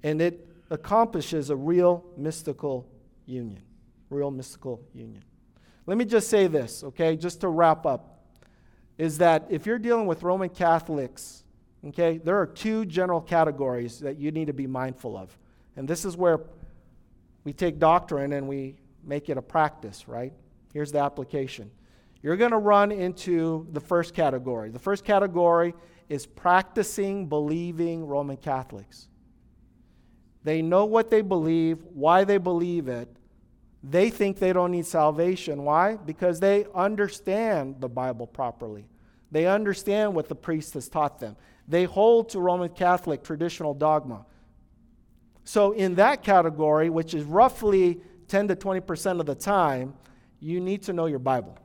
And 0.03 0.20
it 0.20 0.47
accomplishes 0.70 1.51
a 1.51 1.57
real 1.57 2.05
mystical 2.16 2.89
union. 3.26 3.62
Real 4.11 4.31
mystical 4.31 4.81
union. 4.95 5.22
Let 5.87 5.97
me 5.97 6.05
just 6.05 6.29
say 6.29 6.47
this, 6.47 6.85
okay, 6.85 7.16
just 7.16 7.41
to 7.41 7.49
wrap 7.49 7.87
up 7.87 8.18
is 8.99 9.18
that 9.18 9.47
if 9.49 9.64
you're 9.64 9.79
dealing 9.79 10.07
with 10.07 10.22
Roman 10.22 10.49
Catholics, 10.49 11.45
okay, 11.87 12.18
there 12.18 12.39
are 12.39 12.47
two 12.47 12.85
general 12.85 13.20
categories 13.20 14.01
that 14.01 14.18
you 14.18 14.33
need 14.33 14.49
to 14.49 14.53
be 14.53 14.66
mindful 14.66 15.16
of. 15.16 15.37
And 15.76 15.89
this 15.89 16.05
is 16.05 16.16
where 16.16 16.41
we 17.45 17.53
take 17.53 17.79
doctrine 17.79 18.33
and 18.33 18.49
we 18.49 18.76
make 19.05 19.29
it 19.29 19.39
a 19.39 19.43
practice, 19.43 20.09
right? 20.09 20.33
Here's 20.74 20.93
the 20.93 20.99
application. 20.99 21.70
You're 22.22 22.37
going 22.37 22.51
to 22.51 22.59
run 22.59 22.91
into 22.91 23.66
the 23.72 23.81
first 23.81 24.12
category. 24.12 24.70
The 24.70 24.79
first 24.79 25.05
category 25.05 25.72
is 26.09 26.26
practicing, 26.26 27.26
believing 27.26 28.06
Roman 28.06 28.36
Catholics. 28.36 29.09
They 30.44 30.62
know 30.62 30.84
what 30.84 31.11
they 31.11 31.20
believe, 31.20 31.78
why 31.92 32.24
they 32.24 32.38
believe 32.38 32.88
it. 32.88 33.09
They 33.82 34.11
think 34.11 34.38
they 34.38 34.52
don't 34.52 34.72
need 34.72 34.86
salvation. 34.86 35.64
Why? 35.64 35.96
Because 35.96 36.40
they 36.40 36.66
understand 36.74 37.76
the 37.80 37.88
Bible 37.88 38.26
properly. 38.26 38.86
They 39.30 39.46
understand 39.46 40.14
what 40.14 40.28
the 40.28 40.34
priest 40.34 40.74
has 40.74 40.88
taught 40.88 41.20
them. 41.20 41.36
They 41.68 41.84
hold 41.84 42.30
to 42.30 42.40
Roman 42.40 42.70
Catholic 42.70 43.22
traditional 43.22 43.74
dogma. 43.74 44.24
So, 45.44 45.72
in 45.72 45.94
that 45.96 46.22
category, 46.22 46.90
which 46.90 47.14
is 47.14 47.24
roughly 47.24 48.00
10 48.28 48.48
to 48.48 48.56
20% 48.56 49.20
of 49.20 49.26
the 49.26 49.34
time, 49.34 49.94
you 50.40 50.61
need 50.61 50.82
to 50.82 50.92
know 50.92 51.06
your 51.06 51.18
Bible. 51.18 51.56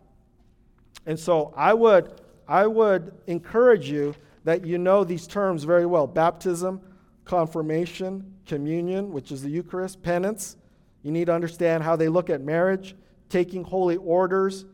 And 1.06 1.20
so, 1.20 1.54
I 1.56 1.74
would, 1.74 2.22
I 2.48 2.68
would 2.68 3.14
encourage 3.28 3.90
you 3.90 4.16
that 4.44 4.66
you 4.66 4.78
know 4.78 5.04
these 5.04 5.28
terms 5.28 5.64
very 5.64 5.86
well 5.86 6.08
baptism, 6.08 6.82
confirmation, 7.26 8.34
communion, 8.46 9.12
which 9.12 9.32
is 9.32 9.42
the 9.42 9.50
Eucharist, 9.50 10.02
penance. 10.02 10.58
You 11.02 11.12
need 11.12 11.26
to 11.26 11.34
understand 11.34 11.84
how 11.84 11.96
they 11.96 12.10
look 12.10 12.30
at 12.30 12.42
marriage, 12.42 12.96
taking 13.30 13.64
holy 13.64 13.98
orders, 13.98 14.66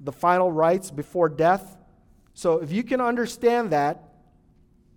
the 0.00 0.12
final 0.12 0.50
rites 0.50 0.90
before 0.90 1.28
death. 1.28 1.76
So, 2.34 2.58
if 2.58 2.70
you 2.70 2.82
can 2.82 3.00
understand 3.00 3.70
that, 3.70 4.02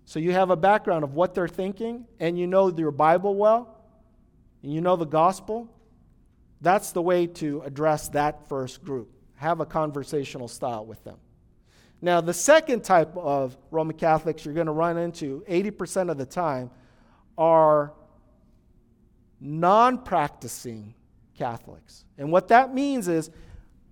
so 0.04 0.18
you 0.18 0.32
have 0.32 0.50
a 0.50 0.56
background 0.56 1.04
of 1.04 1.14
what 1.14 1.34
they're 1.34 1.48
thinking, 1.48 2.06
and 2.18 2.38
you 2.38 2.46
know 2.46 2.68
your 2.76 2.90
Bible 2.90 3.34
well, 3.34 3.80
and 4.62 4.72
you 4.72 4.80
know 4.80 4.96
the 4.96 5.06
gospel, 5.06 5.68
that's 6.60 6.92
the 6.92 7.00
way 7.00 7.26
to 7.26 7.62
address 7.62 8.08
that 8.10 8.48
first 8.48 8.84
group. 8.84 9.10
Have 9.36 9.60
a 9.60 9.66
conversational 9.66 10.48
style 10.48 10.84
with 10.84 11.02
them. 11.04 11.16
Now, 12.02 12.20
the 12.20 12.34
second 12.34 12.82
type 12.82 13.14
of 13.16 13.56
Roman 13.70 13.96
Catholics 13.96 14.44
you're 14.44 14.54
going 14.54 14.66
to 14.66 14.72
run 14.72 14.96
into 14.96 15.44
80% 15.48 16.10
of 16.10 16.16
the 16.16 16.24
time 16.24 16.70
are 17.36 17.92
non 19.40 19.98
practicing 19.98 20.94
Catholics. 21.36 22.04
And 22.18 22.32
what 22.32 22.48
that 22.48 22.74
means 22.74 23.08
is, 23.08 23.30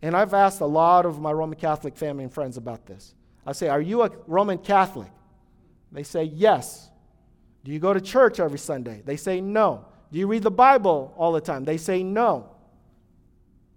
and 0.00 0.16
I've 0.16 0.34
asked 0.34 0.60
a 0.60 0.66
lot 0.66 1.06
of 1.06 1.20
my 1.20 1.32
Roman 1.32 1.58
Catholic 1.58 1.96
family 1.96 2.24
and 2.24 2.32
friends 2.32 2.56
about 2.56 2.86
this. 2.86 3.14
I 3.46 3.52
say, 3.52 3.68
Are 3.68 3.80
you 3.80 4.02
a 4.02 4.10
Roman 4.26 4.58
Catholic? 4.58 5.10
They 5.92 6.02
say, 6.02 6.24
Yes. 6.24 6.90
Do 7.64 7.72
you 7.72 7.80
go 7.80 7.92
to 7.92 8.00
church 8.00 8.40
every 8.40 8.58
Sunday? 8.58 9.02
They 9.04 9.16
say, 9.16 9.40
No. 9.40 9.86
Do 10.12 10.18
you 10.18 10.26
read 10.26 10.42
the 10.42 10.50
Bible 10.50 11.12
all 11.16 11.32
the 11.32 11.40
time? 11.40 11.64
They 11.64 11.76
say, 11.76 12.02
No. 12.02 12.50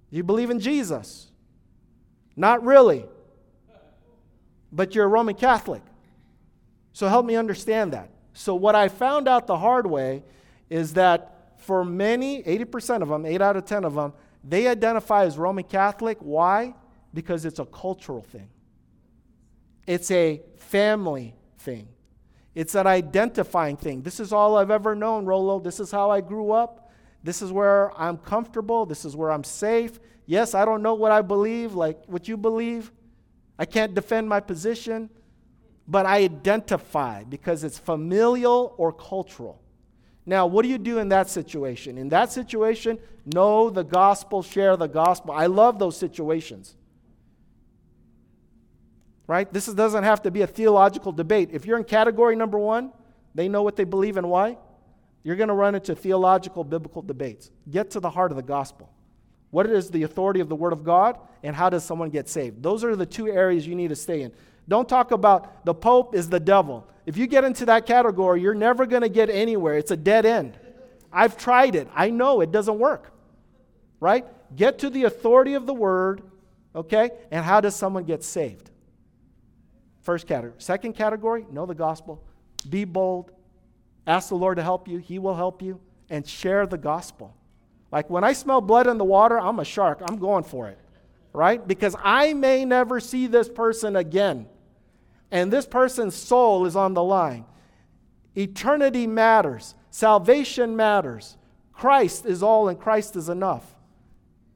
Do 0.10 0.18
you 0.18 0.24
believe 0.24 0.50
in 0.50 0.60
Jesus? 0.60 1.30
Not 2.36 2.64
really 2.64 3.06
but 4.72 4.96
you're 4.96 5.06
a 5.06 5.10
Roman 5.10 5.36
Catholic. 5.36 5.82
So 6.94 7.08
help 7.08 7.26
me 7.26 7.36
understand 7.36 7.94
that. 7.94 8.10
So, 8.34 8.56
what 8.56 8.76
I 8.76 8.88
found 8.88 9.28
out 9.28 9.48
the 9.48 9.58
hard 9.58 9.86
way 9.86 10.24
is 10.70 10.94
that 10.94 11.58
for 11.58 11.84
many, 11.84 12.42
80% 12.44 13.02
of 13.02 13.10
them, 13.10 13.26
8 13.26 13.42
out 13.42 13.58
of 13.58 13.66
10 13.66 13.84
of 13.84 13.94
them, 13.94 14.14
they 14.44 14.68
identify 14.68 15.26
as 15.26 15.38
Roman 15.38 15.64
Catholic. 15.64 16.18
Why? 16.20 16.74
Because 17.14 17.46
it's 17.46 17.60
a 17.60 17.66
cultural 17.66 18.22
thing, 18.22 18.50
it's 19.86 20.10
a 20.12 20.42
family 20.58 21.36
thing, 21.60 21.88
it's 22.56 22.76
an 22.76 22.88
identifying 22.88 23.78
thing. 23.78 24.02
This 24.02 24.20
is 24.20 24.32
all 24.32 24.58
I've 24.58 24.72
ever 24.72 24.96
known, 24.96 25.26
Rolo. 25.26 25.60
This 25.60 25.80
is 25.80 25.92
how 25.92 26.10
I 26.10 26.22
grew 26.22 26.52
up. 26.52 26.92
This 27.24 27.42
is 27.42 27.52
where 27.52 27.92
I'm 28.00 28.18
comfortable. 28.18 28.86
This 28.86 29.06
is 29.06 29.16
where 29.16 29.32
I'm 29.32 29.44
safe. 29.44 30.00
Yes, 30.26 30.56
I 30.56 30.66
don't 30.66 30.82
know 30.82 30.94
what 30.94 31.12
I 31.12 31.22
believe, 31.22 31.74
like 31.74 32.04
what 32.08 32.28
you 32.28 32.38
believe, 32.38 32.92
I 33.58 33.66
can't 33.66 33.94
defend 33.94 34.28
my 34.28 34.40
position, 34.40 35.10
but 35.88 36.06
I 36.06 36.18
identify 36.18 37.24
because 37.24 37.64
it's 37.64 37.78
familial 37.78 38.74
or 38.78 38.92
cultural. 38.92 39.62
Now, 40.26 40.46
what 40.46 40.64
do 40.64 40.70
you 40.70 40.78
do 40.78 41.00
in 41.00 41.10
that 41.10 41.30
situation? 41.30 41.98
In 41.98 42.10
that 42.10 42.32
situation, 42.32 43.00
know 43.26 43.70
the 43.70 43.84
gospel, 43.84 44.44
share 44.44 44.78
the 44.78 44.88
gospel. 44.88 45.32
I 45.32 45.48
love 45.48 45.80
those 45.80 45.98
situations. 45.98 46.76
Right? 49.28 49.52
This 49.52 49.66
doesn't 49.68 50.04
have 50.04 50.22
to 50.24 50.32
be 50.32 50.42
a 50.42 50.48
theological 50.48 51.12
debate. 51.12 51.50
If 51.52 51.66
you're 51.66 51.78
in 51.78 51.84
category 51.84 52.36
number 52.36 52.58
one, 52.58 52.92
they 53.34 53.48
know 53.48 53.64
what 53.64 53.76
they 53.76 53.84
believe 53.84 54.18
and 54.18 54.30
why. 54.30 54.58
You're 55.24 55.36
going 55.36 55.50
to 55.50 55.54
run 55.54 55.76
into 55.76 55.96
theological, 55.96 56.64
biblical 56.64 57.02
debates. 57.02 57.52
Get 57.70 57.92
to 57.92 58.00
the 58.00 58.10
heart 58.10 58.32
of 58.32 58.38
the 58.38 58.44
gospel. 58.44 58.92
What 59.52 59.68
is 59.68 59.92
the 59.92 60.04
authority 60.04 60.40
of 60.40 60.50
the 60.50 60.56
Word 60.56 60.74
of 60.74 60.84
God, 60.84 61.18
and 61.44 61.56
how 61.56 61.70
does 61.70 61.84
someone 61.84 62.10
get 62.10 62.28
saved? 62.28 62.64
Those 62.64 62.84
are 62.84 62.96
the 62.96 63.06
two 63.06 63.28
areas 63.28 63.68
you 63.68 63.76
need 63.76 63.90
to 63.90 63.96
stay 63.96 64.22
in. 64.22 64.32
Don't 64.68 64.88
talk 64.88 65.12
about 65.12 65.66
the 65.66 65.74
Pope 65.74 66.16
is 66.16 66.30
the 66.30 66.40
devil. 66.40 66.88
If 67.06 67.18
you 67.18 67.28
get 67.28 67.44
into 67.44 67.66
that 67.66 67.86
category, 67.86 68.42
you're 68.42 68.54
never 68.54 68.86
going 68.86 69.02
to 69.02 69.10
get 69.10 69.30
anywhere. 69.30 69.78
It's 69.78 69.92
a 69.92 69.98
dead 69.98 70.26
end. 70.26 70.58
I've 71.12 71.38
tried 71.38 71.76
it. 71.76 71.90
I 71.94 72.10
know 72.10 72.42
it 72.42 72.52
doesn't 72.52 72.80
work. 72.80 73.12
Right? 74.00 74.26
Get 74.56 74.80
to 74.80 74.90
the 74.90 75.04
authority 75.04 75.54
of 75.54 75.66
the 75.66 75.74
Word, 75.74 76.22
okay? 76.74 77.12
And 77.30 77.44
how 77.44 77.60
does 77.60 77.76
someone 77.76 78.06
get 78.06 78.24
saved? 78.24 78.70
First 80.02 80.28
category. 80.28 80.54
Second 80.60 80.94
category, 80.94 81.46
know 81.52 81.66
the 81.66 81.76
gospel. 81.76 82.24
Be 82.70 82.86
bold. 82.86 83.32
Ask 84.08 84.30
the 84.30 84.36
Lord 84.36 84.58
to 84.58 84.64
help 84.64 84.88
you, 84.88 84.98
He 84.98 85.20
will 85.20 85.36
help 85.36 85.62
you. 85.62 85.80
And 86.10 86.28
share 86.28 86.66
the 86.66 86.78
gospel. 86.78 87.36
Like 87.92 88.10
when 88.10 88.24
I 88.24 88.34
smell 88.34 88.62
blood 88.62 88.88
in 88.88 88.98
the 88.98 89.06
water, 89.06 89.40
I'm 89.40 89.60
a 89.60 89.66
shark. 89.66 90.02
I'm 90.08 90.18
going 90.18 90.44
for 90.44 90.68
it, 90.70 90.80
right? 91.34 91.66
Because 91.66 91.96
I 92.02 92.34
may 92.34 92.66
never 92.66 93.00
see 93.00 93.28
this 93.28 93.50
person 93.50 93.96
again. 93.96 94.48
And 95.30 95.52
this 95.52 95.66
person's 95.66 96.16
soul 96.16 96.66
is 96.66 96.76
on 96.76 96.94
the 96.94 97.04
line. 97.04 97.46
Eternity 98.38 99.08
matters, 99.08 99.76
salvation 99.90 100.76
matters. 100.76 101.38
Christ 101.74 102.26
is 102.26 102.44
all, 102.44 102.70
and 102.70 102.80
Christ 102.80 103.16
is 103.16 103.28
enough. 103.28 103.66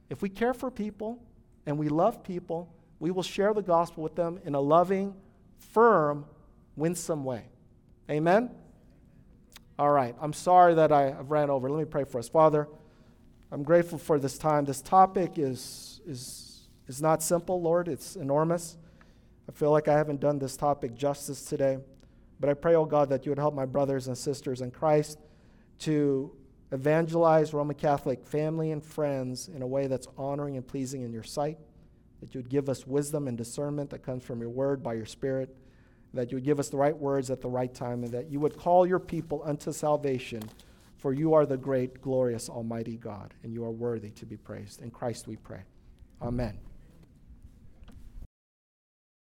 If 0.08 0.22
we 0.22 0.28
care 0.28 0.54
for 0.54 0.70
people 0.70 1.18
and 1.66 1.76
we 1.76 1.88
love 1.88 2.22
people, 2.22 2.72
we 3.00 3.10
will 3.10 3.22
share 3.22 3.52
the 3.52 3.62
gospel 3.62 4.02
with 4.02 4.14
them 4.14 4.38
in 4.44 4.54
a 4.54 4.60
loving, 4.60 5.14
firm, 5.58 6.24
winsome 6.76 7.24
way. 7.24 7.44
Amen? 8.08 8.50
All 9.78 9.90
right. 9.90 10.14
I'm 10.20 10.32
sorry 10.32 10.74
that 10.74 10.92
I 10.92 11.12
ran 11.22 11.50
over. 11.50 11.68
Let 11.68 11.78
me 11.78 11.84
pray 11.84 12.04
for 12.04 12.18
us. 12.18 12.28
Father, 12.28 12.68
I'm 13.52 13.62
grateful 13.62 13.98
for 13.98 14.18
this 14.18 14.38
time. 14.38 14.64
This 14.64 14.82
topic 14.82 15.38
is, 15.38 16.00
is, 16.06 16.68
is 16.88 17.00
not 17.00 17.22
simple, 17.22 17.62
Lord, 17.62 17.86
it's 17.86 18.16
enormous. 18.16 18.76
I 19.48 19.52
feel 19.52 19.70
like 19.70 19.86
I 19.86 19.92
haven't 19.92 20.20
done 20.20 20.40
this 20.40 20.56
topic 20.56 20.94
justice 20.94 21.44
today. 21.44 21.78
But 22.40 22.50
I 22.50 22.54
pray, 22.54 22.74
oh 22.74 22.84
God, 22.84 23.08
that 23.10 23.24
you 23.24 23.30
would 23.30 23.38
help 23.38 23.54
my 23.54 23.64
brothers 23.64 24.08
and 24.08 24.18
sisters 24.18 24.60
in 24.60 24.72
Christ 24.72 25.18
to 25.80 26.34
evangelize 26.72 27.54
Roman 27.54 27.76
Catholic 27.76 28.26
family 28.26 28.72
and 28.72 28.84
friends 28.84 29.48
in 29.48 29.62
a 29.62 29.66
way 29.66 29.86
that's 29.86 30.08
honoring 30.18 30.56
and 30.56 30.66
pleasing 30.66 31.02
in 31.02 31.12
your 31.12 31.22
sight. 31.22 31.56
That 32.20 32.34
you 32.34 32.40
would 32.40 32.50
give 32.50 32.68
us 32.68 32.84
wisdom 32.84 33.28
and 33.28 33.38
discernment 33.38 33.90
that 33.90 34.02
comes 34.02 34.24
from 34.24 34.40
your 34.40 34.50
word 34.50 34.82
by 34.82 34.94
your 34.94 35.06
spirit. 35.06 35.54
That 36.14 36.32
you 36.32 36.36
would 36.36 36.44
give 36.44 36.58
us 36.58 36.68
the 36.68 36.76
right 36.78 36.96
words 36.96 37.30
at 37.30 37.40
the 37.40 37.48
right 37.48 37.72
time. 37.72 38.02
And 38.02 38.12
that 38.12 38.28
you 38.28 38.40
would 38.40 38.56
call 38.56 38.86
your 38.86 38.98
people 38.98 39.42
unto 39.44 39.70
salvation 39.70 40.42
for 40.98 41.12
you 41.12 41.34
are 41.34 41.46
the 41.46 41.56
great, 41.56 42.00
glorious, 42.00 42.48
almighty 42.48 42.96
God, 42.96 43.34
and 43.42 43.52
you 43.52 43.64
are 43.64 43.70
worthy 43.70 44.10
to 44.10 44.26
be 44.26 44.36
praised. 44.36 44.82
In 44.82 44.90
Christ 44.90 45.26
we 45.26 45.36
pray. 45.36 45.62
Amen. 46.22 46.58